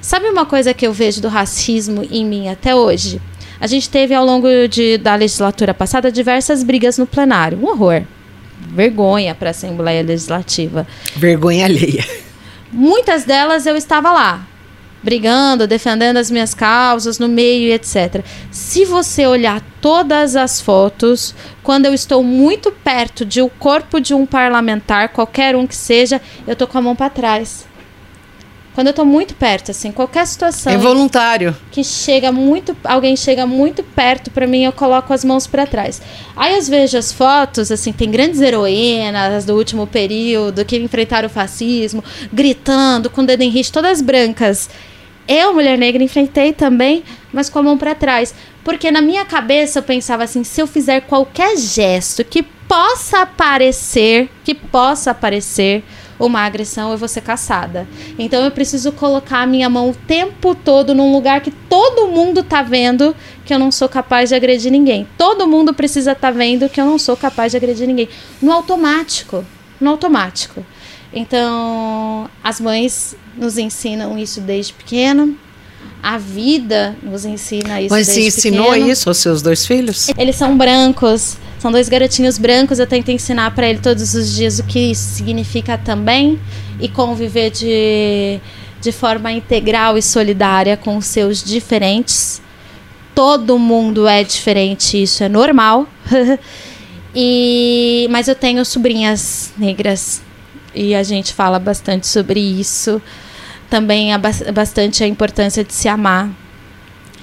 Sabe 0.00 0.28
uma 0.28 0.46
coisa 0.46 0.72
que 0.72 0.86
eu 0.86 0.92
vejo 0.92 1.20
do 1.20 1.28
racismo 1.28 2.06
em 2.10 2.24
mim 2.24 2.48
até 2.48 2.74
hoje? 2.74 3.20
A 3.60 3.66
gente 3.66 3.88
teve 3.88 4.14
ao 4.14 4.24
longo 4.24 4.46
de, 4.68 4.98
da 4.98 5.14
legislatura 5.14 5.74
passada 5.74 6.12
diversas 6.12 6.62
brigas 6.62 6.98
no 6.98 7.06
plenário. 7.06 7.58
Um 7.58 7.66
horror 7.66 8.02
vergonha 8.68 9.34
para 9.34 9.48
a 9.48 9.52
Assembleia 9.52 10.02
Legislativa. 10.02 10.86
Vergonha 11.16 11.64
alheia. 11.64 12.04
Muitas 12.72 13.24
delas 13.24 13.66
eu 13.66 13.76
estava 13.76 14.10
lá, 14.12 14.46
brigando, 15.02 15.66
defendendo 15.66 16.16
as 16.16 16.30
minhas 16.30 16.54
causas 16.54 17.18
no 17.18 17.28
meio 17.28 17.68
e 17.68 17.72
etc. 17.72 18.24
Se 18.50 18.84
você 18.84 19.26
olhar 19.26 19.62
todas 19.80 20.34
as 20.34 20.60
fotos, 20.60 21.34
quando 21.62 21.86
eu 21.86 21.94
estou 21.94 22.22
muito 22.22 22.72
perto 22.72 23.24
de 23.24 23.40
um 23.40 23.48
corpo 23.48 24.00
de 24.00 24.14
um 24.14 24.26
parlamentar, 24.26 25.10
qualquer 25.10 25.54
um 25.54 25.66
que 25.66 25.76
seja, 25.76 26.20
eu 26.46 26.56
tô 26.56 26.66
com 26.66 26.78
a 26.78 26.82
mão 26.82 26.96
para 26.96 27.10
trás. 27.10 27.66
Quando 28.74 28.88
eu 28.88 28.92
tô 28.92 29.04
muito 29.04 29.34
perto, 29.34 29.70
assim, 29.70 29.92
qualquer 29.92 30.26
situação. 30.26 30.72
É 30.72 30.76
voluntário. 30.76 31.56
Que 31.70 31.84
chega 31.84 32.32
muito. 32.32 32.76
Alguém 32.82 33.16
chega 33.16 33.46
muito 33.46 33.84
perto 33.84 34.32
para 34.32 34.48
mim, 34.48 34.64
eu 34.64 34.72
coloco 34.72 35.12
as 35.12 35.24
mãos 35.24 35.46
para 35.46 35.64
trás. 35.64 36.02
Aí 36.34 36.56
eu 36.56 36.62
vejo 36.62 36.98
as 36.98 37.12
fotos, 37.12 37.70
assim, 37.70 37.92
tem 37.92 38.10
grandes 38.10 38.40
heroínas 38.40 39.44
do 39.44 39.54
último 39.54 39.86
período 39.86 40.64
que 40.64 40.76
enfrentaram 40.76 41.28
o 41.28 41.30
fascismo, 41.30 42.02
gritando, 42.32 43.08
com 43.08 43.20
o 43.20 43.26
dedo 43.26 43.42
em 43.42 43.48
risco, 43.48 43.74
todas 43.74 44.02
brancas. 44.02 44.68
Eu, 45.28 45.54
mulher 45.54 45.78
negra, 45.78 46.02
enfrentei 46.02 46.52
também, 46.52 47.04
mas 47.32 47.48
com 47.48 47.60
a 47.60 47.62
mão 47.62 47.78
para 47.78 47.94
trás. 47.94 48.34
Porque 48.64 48.90
na 48.90 49.00
minha 49.00 49.24
cabeça 49.24 49.78
eu 49.78 49.82
pensava 49.84 50.24
assim: 50.24 50.42
se 50.42 50.60
eu 50.60 50.66
fizer 50.66 51.02
qualquer 51.02 51.56
gesto 51.56 52.24
que 52.24 52.42
possa 52.42 53.24
parecer, 53.24 54.28
que 54.42 54.54
possa 54.54 55.12
aparecer 55.12 55.84
uma 56.18 56.40
agressão, 56.40 56.92
eu 56.92 56.98
vou 56.98 57.08
ser 57.08 57.20
caçada. 57.20 57.86
Então 58.18 58.44
eu 58.44 58.50
preciso 58.50 58.92
colocar 58.92 59.42
a 59.42 59.46
minha 59.46 59.68
mão 59.68 59.90
o 59.90 59.94
tempo 59.94 60.54
todo 60.54 60.94
num 60.94 61.12
lugar 61.12 61.40
que 61.40 61.50
todo 61.50 62.08
mundo 62.08 62.42
tá 62.42 62.62
vendo 62.62 63.14
que 63.44 63.52
eu 63.52 63.58
não 63.58 63.70
sou 63.70 63.88
capaz 63.88 64.30
de 64.30 64.34
agredir 64.34 64.70
ninguém. 64.70 65.06
Todo 65.18 65.46
mundo 65.46 65.74
precisa 65.74 66.12
estar 66.12 66.32
tá 66.32 66.36
vendo 66.36 66.68
que 66.68 66.80
eu 66.80 66.86
não 66.86 66.98
sou 66.98 67.16
capaz 67.16 67.52
de 67.52 67.56
agredir 67.56 67.86
ninguém. 67.86 68.08
No 68.40 68.52
automático. 68.52 69.44
No 69.80 69.90
automático. 69.90 70.64
Então, 71.12 72.28
as 72.42 72.60
mães 72.60 73.16
nos 73.36 73.58
ensinam 73.58 74.18
isso 74.18 74.40
desde 74.40 74.72
pequeno. 74.72 75.36
A 76.02 76.18
vida 76.18 76.96
nos 77.02 77.24
ensina 77.24 77.80
isso 77.80 77.94
Mas 77.94 78.08
desde 78.08 78.26
ensinou 78.26 78.72
pequeno. 78.72 78.90
isso 78.90 79.08
aos 79.08 79.18
seus 79.18 79.40
dois 79.40 79.66
filhos? 79.66 80.08
Eles 80.18 80.36
são 80.36 80.56
brancos. 80.56 81.36
São 81.58 81.72
dois 81.72 81.88
garotinhos 81.88 82.36
brancos, 82.36 82.78
eu 82.78 82.86
tento 82.86 83.10
ensinar 83.10 83.54
para 83.54 83.66
ele 83.66 83.78
todos 83.78 84.12
os 84.12 84.34
dias 84.34 84.58
o 84.58 84.64
que 84.64 84.78
isso 84.78 85.14
significa 85.14 85.78
também 85.78 86.38
e 86.78 86.90
conviver 86.90 87.48
de, 87.50 88.38
de 88.82 88.92
forma 88.92 89.32
integral 89.32 89.96
e 89.96 90.02
solidária 90.02 90.76
com 90.76 90.98
os 90.98 91.06
seus 91.06 91.42
diferentes. 91.42 92.42
Todo 93.14 93.58
mundo 93.58 94.06
é 94.06 94.22
diferente, 94.22 95.02
isso 95.02 95.24
é 95.24 95.28
normal. 95.30 95.88
e 97.14 98.06
mas 98.10 98.28
eu 98.28 98.34
tenho 98.34 98.62
sobrinhas 98.62 99.54
negras 99.56 100.20
e 100.74 100.94
a 100.94 101.02
gente 101.02 101.32
fala 101.32 101.58
bastante 101.58 102.06
sobre 102.06 102.40
isso. 102.40 103.00
Também 103.74 104.12
há 104.12 104.18
bastante 104.18 105.02
a 105.02 105.06
importância 105.08 105.64
de 105.64 105.72
se 105.72 105.88
amar, 105.88 106.30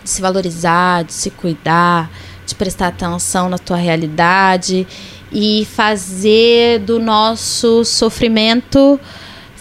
de 0.04 0.10
se 0.10 0.22
valorizar, 0.22 1.06
de 1.06 1.14
se 1.14 1.30
cuidar 1.30 2.12
de 2.52 2.56
prestar 2.56 2.88
atenção 2.88 3.48
na 3.48 3.58
tua 3.58 3.78
realidade 3.78 4.86
e 5.32 5.66
fazer 5.74 6.80
do 6.80 7.00
nosso 7.00 7.86
sofrimento 7.86 9.00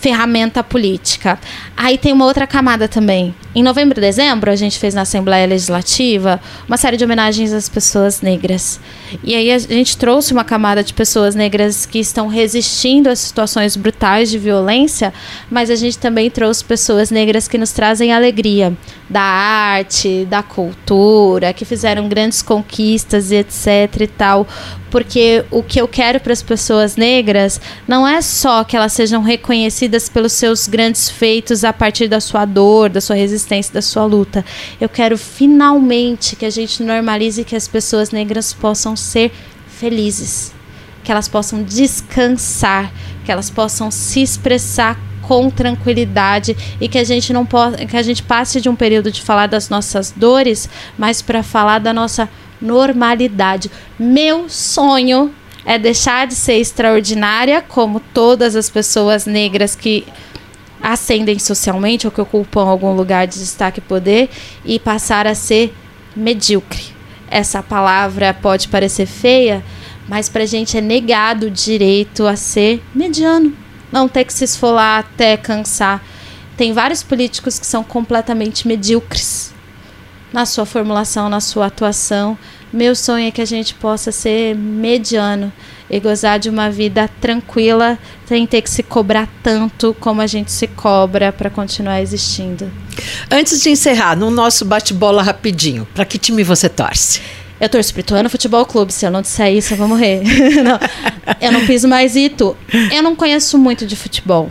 ferramenta 0.00 0.64
política. 0.64 1.38
Aí 1.76 1.98
tem 1.98 2.12
uma 2.12 2.24
outra 2.24 2.46
camada 2.46 2.88
também. 2.88 3.34
Em 3.54 3.62
novembro 3.62 3.98
e 3.98 4.00
dezembro, 4.00 4.50
a 4.50 4.56
gente 4.56 4.78
fez 4.78 4.94
na 4.94 5.02
Assembleia 5.02 5.46
Legislativa 5.46 6.40
uma 6.66 6.76
série 6.76 6.96
de 6.96 7.04
homenagens 7.04 7.52
às 7.52 7.68
pessoas 7.68 8.22
negras. 8.22 8.80
E 9.24 9.34
aí 9.34 9.50
a 9.50 9.58
gente 9.58 9.96
trouxe 9.96 10.32
uma 10.32 10.44
camada 10.44 10.84
de 10.84 10.94
pessoas 10.94 11.34
negras 11.34 11.84
que 11.84 11.98
estão 11.98 12.28
resistindo 12.28 13.08
a 13.08 13.16
situações 13.16 13.76
brutais 13.76 14.30
de 14.30 14.38
violência, 14.38 15.12
mas 15.50 15.68
a 15.68 15.74
gente 15.74 15.98
também 15.98 16.30
trouxe 16.30 16.64
pessoas 16.64 17.10
negras 17.10 17.48
que 17.48 17.58
nos 17.58 17.72
trazem 17.72 18.12
alegria 18.12 18.72
da 19.08 19.20
arte, 19.20 20.24
da 20.30 20.44
cultura, 20.44 21.52
que 21.52 21.64
fizeram 21.64 22.08
grandes 22.08 22.40
conquistas 22.42 23.32
e 23.32 23.36
etc 23.36 24.00
e 24.00 24.06
tal. 24.06 24.46
Porque 24.90 25.44
o 25.50 25.62
que 25.62 25.80
eu 25.80 25.88
quero 25.88 26.20
para 26.20 26.32
as 26.32 26.42
pessoas 26.42 26.96
negras 26.96 27.60
não 27.86 28.06
é 28.06 28.22
só 28.22 28.62
que 28.62 28.76
elas 28.76 28.92
sejam 28.92 29.22
reconhecidas 29.22 29.89
pelos 30.08 30.32
seus 30.32 30.66
grandes 30.66 31.08
feitos 31.08 31.64
a 31.64 31.72
partir 31.72 32.08
da 32.08 32.20
sua 32.20 32.44
dor, 32.44 32.88
da 32.88 33.00
sua 33.00 33.16
resistência, 33.16 33.72
da 33.72 33.82
sua 33.82 34.04
luta. 34.04 34.44
Eu 34.80 34.88
quero 34.88 35.16
finalmente 35.16 36.36
que 36.36 36.44
a 36.44 36.50
gente 36.50 36.82
normalize 36.82 37.44
que 37.44 37.56
as 37.56 37.66
pessoas 37.66 38.10
negras 38.10 38.52
possam 38.52 38.94
ser 38.94 39.32
felizes, 39.66 40.52
que 41.02 41.10
elas 41.10 41.28
possam 41.28 41.62
descansar, 41.62 42.92
que 43.24 43.32
elas 43.32 43.50
possam 43.50 43.90
se 43.90 44.22
expressar 44.22 44.98
com 45.22 45.48
tranquilidade 45.48 46.56
e 46.80 46.88
que 46.88 46.98
a 46.98 47.04
gente 47.04 47.32
não 47.32 47.46
possa, 47.46 47.76
que 47.86 47.96
a 47.96 48.02
gente 48.02 48.22
passe 48.22 48.60
de 48.60 48.68
um 48.68 48.74
período 48.74 49.10
de 49.12 49.22
falar 49.22 49.46
das 49.46 49.68
nossas 49.68 50.12
dores, 50.14 50.68
mas 50.98 51.22
para 51.22 51.42
falar 51.42 51.78
da 51.78 51.92
nossa 51.92 52.28
normalidade. 52.60 53.70
Meu 53.98 54.48
sonho 54.48 55.32
é 55.70 55.78
deixar 55.78 56.26
de 56.26 56.34
ser 56.34 56.54
extraordinária, 56.54 57.62
como 57.62 58.00
todas 58.00 58.56
as 58.56 58.68
pessoas 58.68 59.24
negras 59.24 59.76
que 59.76 60.04
ascendem 60.82 61.38
socialmente 61.38 62.08
ou 62.08 62.10
que 62.10 62.20
ocupam 62.20 62.64
algum 62.64 62.92
lugar 62.92 63.28
de 63.28 63.38
destaque 63.38 63.78
e 63.78 63.80
poder, 63.80 64.28
e 64.64 64.80
passar 64.80 65.28
a 65.28 65.34
ser 65.34 65.72
medíocre. 66.16 66.86
Essa 67.30 67.62
palavra 67.62 68.34
pode 68.34 68.66
parecer 68.66 69.06
feia, 69.06 69.62
mas 70.08 70.28
para 70.28 70.42
a 70.42 70.46
gente 70.46 70.76
é 70.76 70.80
negado 70.80 71.46
o 71.46 71.50
direito 71.52 72.26
a 72.26 72.34
ser 72.34 72.82
mediano, 72.92 73.56
não 73.92 74.08
ter 74.08 74.24
que 74.24 74.34
se 74.34 74.42
esfolar 74.42 74.98
até 74.98 75.36
cansar. 75.36 76.02
Tem 76.56 76.72
vários 76.72 77.04
políticos 77.04 77.60
que 77.60 77.66
são 77.66 77.84
completamente 77.84 78.66
medíocres 78.66 79.54
na 80.32 80.44
sua 80.46 80.66
formulação, 80.66 81.28
na 81.28 81.40
sua 81.40 81.66
atuação. 81.66 82.36
Meu 82.72 82.94
sonho 82.94 83.26
é 83.26 83.30
que 83.30 83.42
a 83.42 83.46
gente 83.46 83.74
possa 83.74 84.12
ser 84.12 84.54
mediano 84.54 85.52
e 85.90 85.98
gozar 85.98 86.38
de 86.38 86.48
uma 86.48 86.70
vida 86.70 87.10
tranquila 87.20 87.98
sem 88.26 88.46
ter 88.46 88.62
que 88.62 88.70
se 88.70 88.82
cobrar 88.82 89.28
tanto 89.42 89.94
como 89.98 90.20
a 90.20 90.26
gente 90.26 90.52
se 90.52 90.68
cobra 90.68 91.32
para 91.32 91.50
continuar 91.50 92.00
existindo. 92.00 92.70
Antes 93.28 93.60
de 93.60 93.70
encerrar, 93.70 94.16
no 94.16 94.30
nosso 94.30 94.64
bate-bola 94.64 95.20
rapidinho, 95.20 95.86
para 95.92 96.04
que 96.04 96.16
time 96.16 96.44
você 96.44 96.68
torce? 96.68 97.20
Eu 97.60 97.68
torço 97.68 97.92
pro 97.92 98.00
Ituano 98.00 98.30
Futebol 98.30 98.64
Clube. 98.64 98.92
Se 98.92 99.04
eu 99.04 99.10
não 99.10 99.20
disser 99.20 99.52
isso, 99.52 99.74
eu 99.74 99.76
vou 99.76 99.88
morrer. 99.88 100.22
não, 100.64 100.78
eu 101.40 101.52
não 101.52 101.66
piso 101.66 101.86
mais 101.86 102.16
Itu. 102.16 102.56
Eu 102.90 103.02
não 103.02 103.14
conheço 103.14 103.58
muito 103.58 103.84
de 103.84 103.96
futebol. 103.96 104.48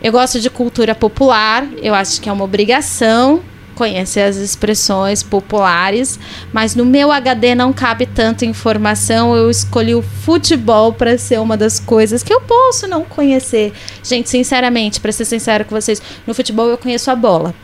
Eu 0.00 0.12
gosto 0.12 0.40
de 0.40 0.48
cultura 0.48 0.94
popular. 0.94 1.66
Eu 1.82 1.94
acho 1.94 2.20
que 2.20 2.30
é 2.30 2.32
uma 2.32 2.44
obrigação 2.44 3.42
conhecer 3.80 4.20
as 4.20 4.36
expressões 4.36 5.22
populares, 5.22 6.20
mas 6.52 6.74
no 6.74 6.84
meu 6.84 7.10
HD 7.10 7.54
não 7.54 7.72
cabe 7.72 8.04
tanta 8.04 8.44
informação. 8.44 9.34
Eu 9.34 9.48
escolhi 9.48 9.94
o 9.94 10.02
futebol 10.02 10.92
para 10.92 11.16
ser 11.16 11.40
uma 11.40 11.56
das 11.56 11.80
coisas 11.80 12.22
que 12.22 12.30
eu 12.30 12.42
posso 12.42 12.86
não 12.86 13.06
conhecer. 13.06 13.72
Gente, 14.02 14.28
sinceramente, 14.28 15.00
para 15.00 15.10
ser 15.12 15.24
sincero 15.24 15.64
com 15.64 15.74
vocês, 15.74 16.02
no 16.26 16.34
futebol 16.34 16.68
eu 16.68 16.76
conheço 16.76 17.10
a 17.10 17.16
bola. 17.16 17.54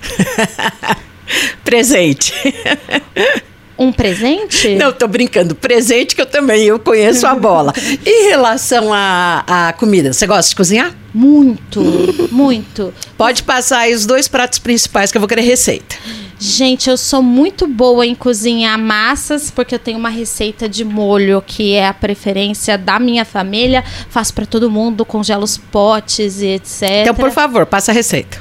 Presente. 1.62 2.32
Um 3.78 3.92
presente? 3.92 4.74
Não, 4.74 4.92
tô 4.92 5.06
brincando. 5.06 5.54
Presente 5.54 6.14
que 6.14 6.22
eu 6.22 6.26
também, 6.26 6.64
eu 6.64 6.78
conheço 6.78 7.26
a 7.26 7.34
bola. 7.34 7.72
Em 8.06 8.28
relação 8.28 8.92
à, 8.92 9.44
à 9.46 9.72
comida, 9.74 10.12
você 10.12 10.26
gosta 10.26 10.48
de 10.48 10.56
cozinhar? 10.56 10.94
Muito, 11.12 11.82
muito. 12.30 12.92
Pode 13.16 13.42
passar 13.42 13.80
aí 13.80 13.94
os 13.94 14.06
dois 14.06 14.28
pratos 14.28 14.58
principais 14.58 15.10
que 15.10 15.18
eu 15.18 15.20
vou 15.20 15.28
querer 15.28 15.42
receita. 15.42 15.96
Gente, 16.38 16.90
eu 16.90 16.98
sou 16.98 17.22
muito 17.22 17.66
boa 17.66 18.06
em 18.06 18.14
cozinhar 18.14 18.78
massas, 18.78 19.50
porque 19.50 19.74
eu 19.74 19.78
tenho 19.78 19.98
uma 19.98 20.10
receita 20.10 20.68
de 20.68 20.84
molho 20.84 21.42
que 21.44 21.72
é 21.72 21.88
a 21.88 21.94
preferência 21.94 22.76
da 22.76 22.98
minha 22.98 23.24
família. 23.24 23.82
Faço 24.10 24.34
para 24.34 24.44
todo 24.44 24.70
mundo, 24.70 25.04
congelo 25.04 25.44
os 25.44 25.56
potes 25.56 26.42
e 26.42 26.48
etc. 26.48 26.82
Então, 27.02 27.14
por 27.14 27.30
favor, 27.30 27.64
passa 27.64 27.90
a 27.90 27.94
receita. 27.94 28.38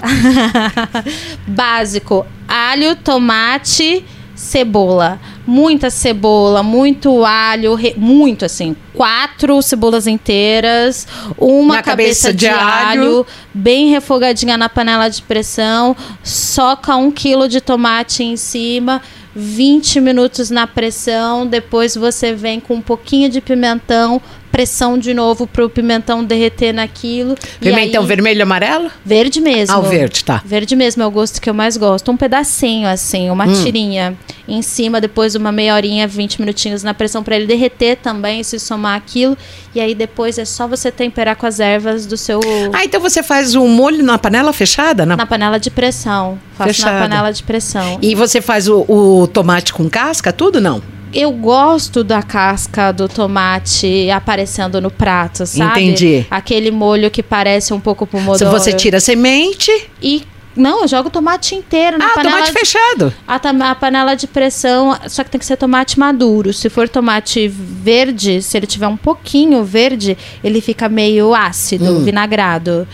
Básico: 1.47 2.25
alho, 2.47 2.97
tomate 2.97 4.03
cebola, 4.45 5.19
muita 5.45 5.89
cebola, 5.89 6.61
muito 6.61 7.25
alho, 7.25 7.73
re, 7.73 7.95
muito 7.97 8.45
assim, 8.45 8.75
quatro 8.93 9.59
cebolas 9.61 10.05
inteiras, 10.05 11.07
uma 11.37 11.81
cabeça, 11.81 12.29
cabeça, 12.29 12.33
de, 12.33 12.37
de 12.37 12.47
alho, 12.47 13.01
alho, 13.01 13.27
bem 13.53 13.89
refogadinha 13.89 14.55
na 14.57 14.69
panela 14.69 15.09
de 15.09 15.21
pressão, 15.23 15.95
soca 16.23 16.95
um 16.95 17.11
quilo 17.11 17.49
de 17.49 17.59
tomate 17.59 18.23
em 18.23 18.37
cima, 18.37 19.01
20 19.35 19.99
minutos 19.99 20.49
na 20.49 20.67
pressão, 20.67 21.45
depois 21.45 21.95
você 21.95 22.33
vem 22.33 22.59
com 22.59 22.75
um 22.75 22.81
pouquinho 22.81 23.27
de 23.29 23.41
pimentão, 23.41 24.21
pressão 24.55 24.97
de 24.97 25.13
novo 25.13 25.45
para 25.45 25.65
o 25.65 25.69
pimentão 25.69 26.23
derreter 26.23 26.73
naquilo. 26.73 27.35
Pimentão 27.59 28.03
aí, 28.03 28.07
vermelho 28.07 28.39
e 28.39 28.41
amarelo? 28.41 28.89
Verde 29.03 29.41
mesmo. 29.41 29.75
Ah, 29.75 29.79
o 29.79 29.83
verde, 29.83 30.23
tá. 30.23 30.41
Verde 30.45 30.77
mesmo 30.77 31.03
é 31.03 31.05
o 31.05 31.11
gosto 31.11 31.41
que 31.41 31.49
eu 31.49 31.53
mais 31.53 31.75
gosto. 31.75 32.09
Um 32.09 32.15
pedacinho, 32.15 32.87
assim, 32.87 33.29
uma 33.29 33.45
hum. 33.45 33.63
tirinha 33.63 34.17
em 34.47 34.61
cima, 34.61 35.01
depois 35.01 35.35
uma 35.35 35.51
meia 35.51 35.75
horinha, 35.75 36.07
20 36.07 36.39
minutinhos 36.39 36.83
na 36.83 36.93
pressão 36.93 37.21
para 37.21 37.35
ele 37.35 37.45
derreter 37.47 37.97
também, 37.97 38.43
se 38.43 38.57
somar 38.57 38.95
aquilo. 38.95 39.37
E 39.73 39.81
aí 39.81 39.93
depois 39.93 40.37
é 40.37 40.45
só 40.45 40.69
você 40.69 40.89
temperar 40.89 41.35
com 41.35 41.45
as 41.45 41.59
ervas 41.59 42.05
do 42.05 42.15
seu. 42.15 42.39
Ah, 42.71 42.85
então 42.85 43.01
você 43.01 43.21
faz 43.21 43.55
o 43.55 43.67
molho 43.67 44.05
na 44.05 44.17
panela 44.17 44.53
fechada? 44.53 45.05
Na, 45.05 45.17
na 45.17 45.25
panela 45.25 45.59
de 45.59 45.69
pressão. 45.69 46.39
Faço 46.57 46.69
fechada. 46.69 46.93
na 46.93 47.01
panela 47.01 47.33
de 47.33 47.43
pressão. 47.43 47.99
E 48.01 48.15
você 48.15 48.39
faz 48.39 48.69
o, 48.69 48.85
o 48.87 49.27
tomate 49.27 49.73
com 49.73 49.89
casca, 49.89 50.31
tudo 50.31 50.61
não? 50.61 50.94
Eu 51.15 51.31
gosto 51.31 52.03
da 52.03 52.21
casca 52.21 52.91
do 52.91 53.07
tomate 53.07 54.09
aparecendo 54.11 54.81
no 54.81 54.91
prato, 54.91 55.45
sabe? 55.45 55.83
Entendi. 55.83 56.27
Aquele 56.29 56.69
molho 56.69 57.09
que 57.09 57.23
parece 57.23 57.73
um 57.73 57.79
pouco 57.79 58.05
pomodoro. 58.05 58.37
Se 58.37 58.45
você 58.45 58.73
tira 58.73 58.97
a 58.97 59.01
semente 59.01 59.71
e 60.01 60.23
não, 60.55 60.81
eu 60.81 60.87
jogo 60.87 61.09
tomate 61.09 61.55
inteiro 61.55 61.97
na 61.97 62.05
ah, 62.05 62.09
panela. 62.09 62.35
tomate 62.35 62.53
de, 62.53 62.59
fechado. 62.59 63.13
A, 63.27 63.35
a, 63.71 63.75
panela 63.75 64.15
de 64.15 64.27
pressão, 64.27 64.97
só 65.07 65.23
que 65.23 65.29
tem 65.29 65.39
que 65.39 65.45
ser 65.45 65.57
tomate 65.57 65.97
maduro. 65.99 66.53
Se 66.53 66.69
for 66.69 66.87
tomate 66.87 67.47
verde, 67.47 68.41
se 68.41 68.57
ele 68.57 68.67
tiver 68.67 68.87
um 68.87 68.97
pouquinho 68.97 69.63
verde, 69.63 70.17
ele 70.43 70.61
fica 70.61 70.87
meio 70.87 71.33
ácido, 71.33 71.97
hum. 71.97 72.03
vinagrado. 72.03 72.87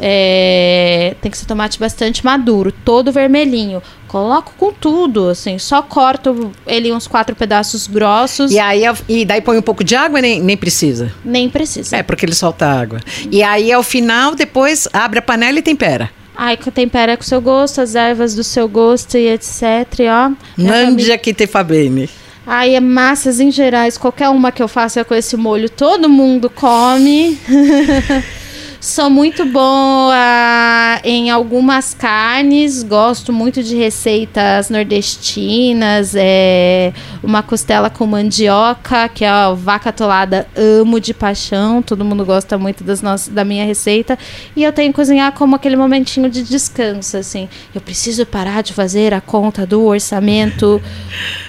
É, 0.00 1.14
tem 1.20 1.30
que 1.30 1.36
ser 1.36 1.46
tomate 1.46 1.78
bastante 1.78 2.24
maduro, 2.24 2.72
todo 2.84 3.10
vermelhinho. 3.10 3.82
Coloco 4.06 4.54
com 4.56 4.72
tudo, 4.72 5.28
assim, 5.28 5.58
só 5.58 5.82
corto 5.82 6.52
ele 6.66 6.92
uns 6.92 7.06
quatro 7.06 7.36
pedaços 7.36 7.86
grossos. 7.86 8.50
E 8.50 8.58
aí 8.58 8.82
e 9.08 9.24
daí 9.24 9.40
põe 9.40 9.58
um 9.58 9.62
pouco 9.62 9.84
de 9.84 9.94
água 9.94 10.20
nem, 10.20 10.40
nem 10.40 10.56
precisa? 10.56 11.12
Nem 11.24 11.48
precisa. 11.48 11.96
É, 11.96 12.02
porque 12.02 12.24
ele 12.24 12.34
solta 12.34 12.66
água. 12.66 13.00
E 13.30 13.42
aí 13.42 13.72
ao 13.72 13.82
final, 13.82 14.34
depois 14.34 14.88
abre 14.92 15.18
a 15.18 15.22
panela 15.22 15.58
e 15.58 15.62
tempera. 15.62 16.10
Aí 16.36 16.56
tempera 16.56 17.16
com 17.16 17.22
o 17.24 17.26
seu 17.26 17.40
gosto, 17.40 17.80
as 17.80 17.96
ervas 17.96 18.34
do 18.34 18.44
seu 18.44 18.68
gosto 18.68 19.18
e 19.18 19.28
etc, 19.28 19.62
ó. 20.08 20.30
Nandia 20.56 21.18
que 21.18 21.34
te 21.34 21.48
fa 21.48 21.64
bene. 21.64 22.08
Aí 22.46 22.78
massas 22.80 23.40
em 23.40 23.50
gerais, 23.50 23.98
qualquer 23.98 24.30
uma 24.30 24.50
que 24.50 24.62
eu 24.62 24.68
faça 24.68 25.04
com 25.04 25.14
esse 25.14 25.36
molho, 25.36 25.68
todo 25.68 26.08
mundo 26.08 26.48
come. 26.48 27.38
Sou 28.80 29.10
muito 29.10 29.44
boa 29.44 31.00
em 31.02 31.30
algumas 31.30 31.94
carnes, 31.94 32.84
gosto 32.84 33.32
muito 33.32 33.60
de 33.60 33.74
receitas 33.74 34.70
nordestinas, 34.70 36.14
é, 36.14 36.92
uma 37.20 37.42
costela 37.42 37.90
com 37.90 38.06
mandioca, 38.06 39.08
que 39.08 39.24
é 39.24 39.28
a 39.28 39.50
vaca 39.52 39.88
atolada, 39.88 40.46
amo 40.56 41.00
de 41.00 41.12
paixão, 41.12 41.82
todo 41.82 42.04
mundo 42.04 42.24
gosta 42.24 42.56
muito 42.56 42.84
das 42.84 43.02
nossas, 43.02 43.34
da 43.34 43.44
minha 43.44 43.64
receita. 43.64 44.16
E 44.54 44.62
eu 44.62 44.72
tenho 44.72 44.92
que 44.92 44.96
cozinhar 44.96 45.32
como 45.32 45.56
aquele 45.56 45.74
momentinho 45.74 46.30
de 46.30 46.44
descanso, 46.44 47.16
assim. 47.16 47.48
Eu 47.74 47.80
preciso 47.80 48.24
parar 48.24 48.62
de 48.62 48.72
fazer 48.72 49.12
a 49.12 49.20
conta 49.20 49.66
do 49.66 49.82
orçamento 49.86 50.80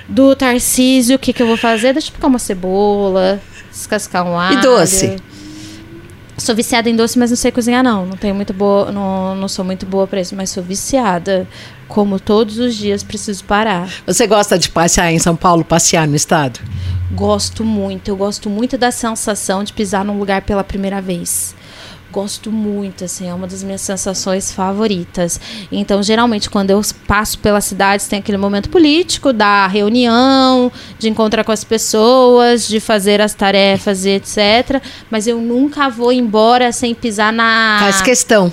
do 0.08 0.36
Tarcísio, 0.36 1.16
o 1.16 1.20
que, 1.20 1.32
que 1.32 1.44
eu 1.44 1.48
vou 1.48 1.58
fazer? 1.58 1.94
Deixa 1.94 2.10
eu 2.10 2.14
picar 2.14 2.28
uma 2.28 2.40
cebola, 2.40 3.40
descascar 3.72 4.26
um 4.26 4.38
alho. 4.38 4.58
E 4.58 4.62
doce? 4.64 5.29
Sou 6.40 6.56
viciada 6.56 6.90
em 6.90 6.96
doce, 6.96 7.20
mas 7.20 7.30
não 7.30 7.38
sei 7.38 7.52
cozinhar, 7.52 7.84
não. 7.84 8.06
Não 8.06 8.18
tenho 8.18 8.34
muito 8.34 8.54
boa, 8.54 8.92
não, 8.92 9.36
não 9.36 9.48
sou 9.48 9.64
muito 9.64 9.86
boa 9.86 10.08
para 10.08 10.22
isso, 10.22 10.36
mas 10.36 10.50
sou 10.50 10.64
viciada. 10.64 11.48
Como 11.88 12.20
todos 12.20 12.60
os 12.60 12.76
dias, 12.76 13.04
preciso 13.04 13.44
parar. 13.44 13.90
Você 14.06 14.28
gosta 14.28 14.58
de 14.58 14.70
passear 14.70 15.12
em 15.12 15.20
São 15.20 15.36
Paulo, 15.36 15.64
passear 15.66 16.08
no 16.08 16.16
estado? 16.16 16.60
Gosto 17.12 17.64
muito. 17.64 18.10
Eu 18.10 18.16
gosto 18.16 18.50
muito 18.50 18.78
da 18.78 18.92
sensação 18.92 19.64
de 19.64 19.74
pisar 19.74 20.06
num 20.06 20.20
lugar 20.20 20.44
pela 20.44 20.64
primeira 20.64 21.02
vez 21.02 21.56
gosto 22.12 22.52
muito, 22.52 23.04
assim, 23.06 23.30
é 23.30 23.34
uma 23.34 23.48
das 23.48 23.64
minhas 23.64 23.82
sensações 23.82 24.52
favoritas. 24.52 25.40
Então, 25.72 26.02
geralmente, 26.02 26.50
quando 26.50 26.72
eu 26.72 26.82
passo 27.08 27.40
pelas 27.40 27.66
cidades, 27.66 28.08
tem 28.08 28.20
aquele 28.20 28.38
momento 28.38 28.70
político 28.70 29.32
da 29.32 29.68
reunião, 29.68 30.72
de 30.98 31.10
encontrar 31.10 31.44
com 31.44 31.52
as 31.52 31.64
pessoas, 31.64 32.68
de 32.68 32.80
fazer 32.80 33.22
as 33.22 33.34
tarefas 33.34 34.06
e 34.06 34.10
etc. 34.10 34.82
Mas 35.10 35.28
eu 35.28 35.40
nunca 35.40 35.90
vou 35.90 36.12
embora 36.12 36.72
sem 36.72 36.94
pisar 36.94 37.32
na. 37.32 37.78
Faz 37.80 38.02
questão 38.02 38.52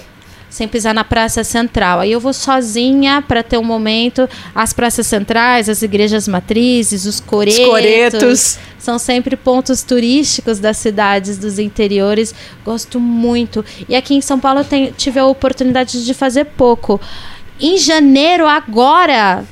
sem 0.48 0.66
pisar 0.66 0.94
na 0.94 1.04
praça 1.04 1.44
central. 1.44 2.00
Aí 2.00 2.12
eu 2.12 2.20
vou 2.20 2.32
sozinha 2.32 3.22
para 3.26 3.42
ter 3.42 3.58
um 3.58 3.64
momento. 3.64 4.28
As 4.54 4.72
praças 4.72 5.06
centrais, 5.06 5.68
as 5.68 5.82
igrejas 5.82 6.26
matrizes, 6.26 7.04
os 7.04 7.20
coretos, 7.20 7.60
os 7.60 7.66
coretos. 7.66 8.58
São 8.78 8.98
sempre 8.98 9.36
pontos 9.36 9.82
turísticos 9.82 10.58
das 10.58 10.76
cidades 10.76 11.38
dos 11.38 11.58
interiores. 11.58 12.34
Gosto 12.64 13.00
muito. 13.00 13.64
E 13.88 13.96
aqui 13.96 14.14
em 14.14 14.20
São 14.20 14.38
Paulo 14.38 14.60
eu 14.60 14.92
tive 14.92 15.18
a 15.18 15.26
oportunidade 15.26 16.04
de 16.04 16.14
fazer 16.14 16.44
pouco. 16.44 17.00
Em 17.60 17.76
janeiro, 17.78 18.46
agora, 18.46 19.44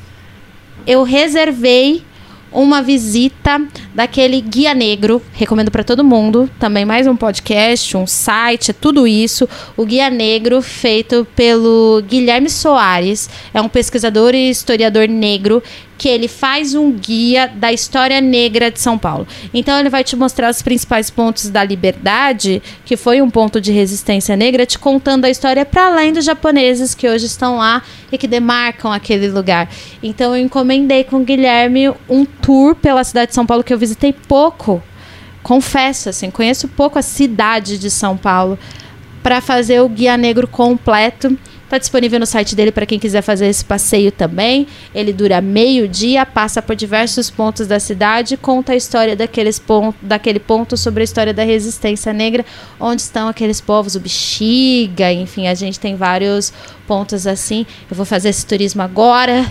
eu 0.87 1.03
reservei 1.03 2.03
uma 2.55 2.81
visita 2.81 3.61
daquele 3.93 4.41
guia 4.41 4.73
negro. 4.73 5.21
Recomendo 5.33 5.71
para 5.71 5.83
todo 5.83 6.05
mundo. 6.05 6.49
Também 6.59 6.85
mais 6.85 7.07
um 7.07 7.17
podcast, 7.17 7.97
um 7.97 8.07
site, 8.07 8.73
tudo 8.73 9.07
isso. 9.07 9.49
O 9.77 9.85
guia 9.85 10.09
negro 10.09 10.63
feito 10.63 11.27
pelo 11.35 12.03
Guilherme 12.09 12.49
Soares. 12.49 13.29
É 13.53 13.61
um 13.61 13.69
pesquisador 13.69 14.35
e 14.35 14.49
historiador 14.49 15.09
negro 15.09 15.63
que 15.97 16.09
ele 16.09 16.29
faz 16.29 16.75
um 16.75 16.93
guia 16.93 17.47
da 17.47 17.73
história 17.73 18.21
negra 18.21 18.71
de 18.71 18.81
São 18.81 18.99
Paulo. 18.99 19.27
Então 19.53 19.79
ele 19.79 19.89
vai 19.89 20.03
te 20.03 20.17
mostrar 20.17 20.51
os 20.51 20.63
principais 20.63 21.11
pontos 21.11 21.49
da 21.49 21.63
liberdade, 21.63 22.63
que 22.85 22.97
foi 22.97 23.23
um 23.23 23.31
ponto 23.31 23.61
de 23.61 23.73
resistência 23.73 24.37
negra, 24.37 24.67
te 24.67 24.79
contando 24.79 25.25
a 25.25 25.31
história 25.31 25.65
para 25.65 25.87
além 25.87 26.13
dos 26.13 26.25
japoneses 26.25 26.95
que 26.95 27.09
hoje 27.09 27.27
estão 27.27 27.59
lá 27.59 27.83
e 28.11 28.19
que 28.19 28.27
demarcam 28.27 28.93
aquele 28.93 29.29
lugar. 29.29 29.69
Então 30.03 30.37
eu 30.37 30.43
encomendei 30.43 31.05
com 31.05 31.17
o 31.17 31.25
Guilherme 31.25 31.91
um 32.09 32.25
tour 32.25 32.75
pela 32.75 33.05
cidade 33.05 33.29
de 33.29 33.35
São 33.35 33.47
Paulo 33.47 33.65
que 33.65 33.73
eu 33.73 33.79
visitei 33.79 34.13
pouco. 34.13 34.83
Confesso, 35.43 36.09
assim, 36.09 36.31
conheço 36.31 36.69
pouco 36.69 36.99
a 36.99 37.03
cidade 37.03 37.79
de 37.79 37.91
São 37.91 38.17
Paulo 38.17 38.59
para 39.23 39.41
fazer 39.41 39.81
o 39.81 39.89
guia 39.89 40.17
negro 40.17 40.47
completo 40.47 41.39
Está 41.65 41.79
disponível 41.79 42.21
no 42.21 42.27
site 42.27 42.55
dele 42.55 42.71
para 42.71 42.87
quem 42.87 42.99
quiser 42.99 43.23
fazer 43.23 43.47
esse 43.47 43.65
passeio 43.65 44.13
também. 44.13 44.67
Ele 44.95 45.13
dura 45.13 45.41
meio 45.41 45.89
dia, 45.89 46.25
passa 46.25 46.61
por 46.61 46.77
diversos 46.77 47.31
pontos 47.31 47.67
da 47.67 47.81
cidade, 47.81 48.37
conta 48.37 48.73
a 48.73 48.77
história 48.77 49.17
daqueles 49.17 49.59
ponto, 49.59 49.97
daquele 50.01 50.39
ponto 50.39 50.77
sobre 50.77 51.01
a 51.01 51.05
história 51.05 51.33
da 51.33 51.43
resistência 51.43 52.13
negra, 52.13 52.45
onde 52.79 53.03
estão 53.03 53.29
aqueles 53.29 53.61
povos, 53.61 53.95
o 53.95 54.01
Bexiga, 54.01 55.11
enfim, 55.13 55.49
a 55.49 55.55
gente 55.55 55.81
tem 55.81 55.97
vários 55.97 56.53
pontos 56.87 57.27
assim. 57.27 57.67
Eu 57.91 57.97
vou 57.97 58.05
fazer 58.07 58.29
esse 58.29 58.45
turismo 58.47 58.83
agora 58.83 59.45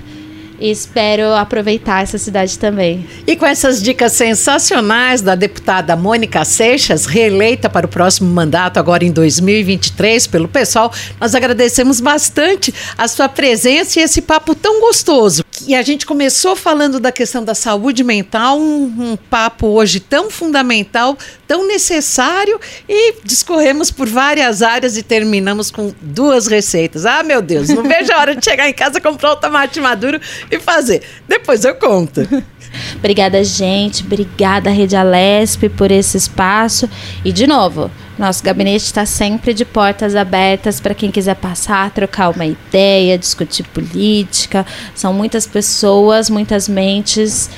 espero 0.60 1.34
aproveitar 1.34 2.04
essa 2.04 2.18
cidade 2.18 2.58
também. 2.58 3.08
E 3.26 3.36
com 3.36 3.46
essas 3.46 3.82
dicas 3.82 4.14
sensacionais 4.14 5.22
da 5.22 5.36
deputada 5.36 5.96
Mônica 5.96 6.44
Seixas, 6.46 7.06
reeleita 7.06 7.70
para 7.70 7.86
o 7.86 7.90
próximo 7.90 8.30
mandato 8.30 8.78
agora 8.78 9.04
em 9.04 9.12
2023 9.12 10.28
pelo 10.28 10.48
pessoal, 10.48 10.92
nós 11.20 11.36
agradecemos 11.36 12.00
bastante 12.00 12.74
a 12.98 13.08
sua 13.08 13.28
presença 13.30 14.00
e 14.00 14.04
esse 14.04 14.22
papo 14.22 14.56
tão 14.56 14.80
gostoso. 14.80 15.44
E 15.68 15.76
a 15.76 15.82
gente 15.82 16.06
começou 16.06 16.56
falando 16.56 17.00
da 17.00 17.12
questão 17.12 17.44
da 17.44 17.56
saúde 17.56 18.04
mental, 18.04 18.60
um, 18.60 19.12
um 19.12 19.16
papo 19.16 19.68
hoje 19.68 20.00
tão 20.00 20.30
fundamental, 20.30 21.18
tão 21.48 21.68
necessário 21.68 22.60
e 22.90 23.16
discorremos 23.24 23.92
por 23.92 24.08
várias 24.08 24.62
áreas 24.62 24.98
e 24.98 25.04
terminamos 25.04 25.72
com 25.72 25.94
duas 26.02 26.48
receitas. 26.48 27.06
Ah, 27.06 27.24
meu 27.24 27.42
Deus, 27.42 27.70
não 27.70 27.84
vejo 27.84 28.12
a 28.12 28.20
hora 28.20 28.36
de 28.36 28.44
chegar 28.44 28.68
em 28.68 28.74
casa, 28.74 29.00
comprar 29.00 29.34
o 29.34 29.36
tomate 29.36 29.80
maduro 29.80 30.20
e 30.50 30.60
fazer. 30.60 31.02
Depois 31.28 31.64
eu 31.64 31.76
conto. 31.76 32.22
Obrigada, 32.98 33.44
gente. 33.44 34.04
Obrigada, 34.04 34.70
Rede 34.70 34.96
Alesp, 34.96 35.70
por 35.70 35.92
esse 35.92 36.18
espaço. 36.18 36.90
E, 37.24 37.32
de 37.32 37.46
novo, 37.46 37.92
nosso 38.18 38.44
gabinete 38.44 38.86
está 38.86 39.06
sempre 39.06 39.54
de 39.54 39.66
portas 39.66 40.16
abertas 40.16 40.80
para 40.80 40.94
quem 40.94 41.12
quiser 41.12 41.36
passar, 41.36 41.92
trocar 41.92 42.30
uma 42.30 42.46
ideia, 42.46 43.18
discutir 43.18 43.64
política. 43.68 44.66
São 44.96 45.14
muitas 45.14 45.46
pessoas, 45.46 46.30
muitas 46.30 46.68
mentes 46.68 47.50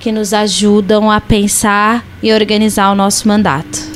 que 0.00 0.10
nos 0.10 0.32
ajudam 0.32 1.10
a 1.10 1.20
pensar 1.20 2.04
e 2.22 2.32
organizar 2.32 2.90
o 2.90 2.94
nosso 2.94 3.28
mandato 3.28 3.92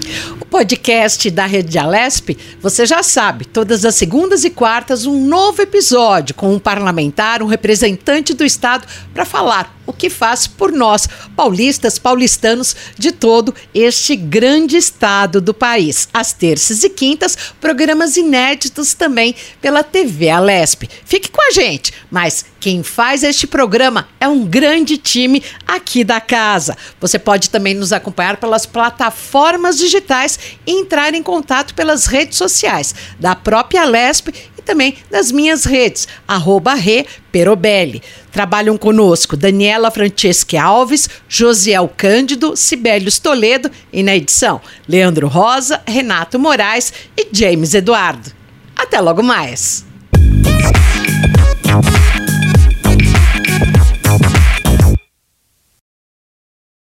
podcast 0.50 1.30
da 1.30 1.46
Rede 1.46 1.78
Alesp, 1.78 2.36
você 2.60 2.86
já 2.86 3.02
sabe, 3.02 3.44
todas 3.44 3.84
as 3.84 3.94
segundas 3.94 4.44
e 4.44 4.50
quartas, 4.50 5.06
um 5.06 5.26
novo 5.26 5.60
episódio 5.60 6.34
com 6.34 6.54
um 6.54 6.58
parlamentar, 6.58 7.42
um 7.42 7.46
representante 7.46 8.32
do 8.32 8.44
Estado, 8.44 8.86
para 9.12 9.24
falar 9.24 9.75
o 9.86 9.92
que 9.92 10.10
faz 10.10 10.46
por 10.46 10.72
nós, 10.72 11.08
paulistas, 11.36 11.98
paulistanos 11.98 12.74
de 12.98 13.12
todo 13.12 13.54
este 13.74 14.16
grande 14.16 14.76
estado 14.76 15.40
do 15.40 15.54
país. 15.54 16.08
Às 16.12 16.32
terças 16.32 16.82
e 16.82 16.90
quintas, 16.90 17.36
programas 17.60 18.16
inéditos 18.16 18.94
também 18.94 19.34
pela 19.60 19.82
TV 19.82 20.28
Alesp. 20.28 20.88
Fique 21.04 21.30
com 21.30 21.40
a 21.40 21.50
gente, 21.50 21.92
mas 22.10 22.44
quem 22.58 22.82
faz 22.82 23.22
este 23.22 23.46
programa 23.46 24.08
é 24.18 24.26
um 24.26 24.44
grande 24.44 24.98
time 24.98 25.42
aqui 25.66 26.02
da 26.02 26.20
casa. 26.20 26.76
Você 27.00 27.18
pode 27.18 27.48
também 27.50 27.74
nos 27.74 27.92
acompanhar 27.92 28.38
pelas 28.38 28.66
plataformas 28.66 29.78
digitais 29.78 30.38
e 30.66 30.72
entrar 30.72 31.14
em 31.14 31.22
contato 31.22 31.74
pelas 31.74 32.06
redes 32.06 32.36
sociais 32.36 32.94
da 33.20 33.34
própria 33.34 33.82
Alesp 33.82 34.28
também 34.66 34.96
nas 35.10 35.32
minhas 35.32 35.64
redes, 35.64 36.06
arroba 36.28 36.74
reperobelli. 36.74 38.02
Trabalham 38.32 38.76
conosco 38.76 39.36
Daniela 39.36 39.90
Franceschi 39.90 40.58
Alves, 40.58 41.08
Josiel 41.28 41.90
Cândido, 41.96 42.54
Sibelius 42.56 43.18
Toledo 43.18 43.70
e 43.90 44.02
na 44.02 44.14
edição 44.14 44.60
Leandro 44.86 45.28
Rosa, 45.28 45.80
Renato 45.86 46.38
Moraes 46.38 46.92
e 47.16 47.28
James 47.32 47.72
Eduardo. 47.72 48.30
Até 48.76 49.00
logo 49.00 49.22
mais! 49.22 49.86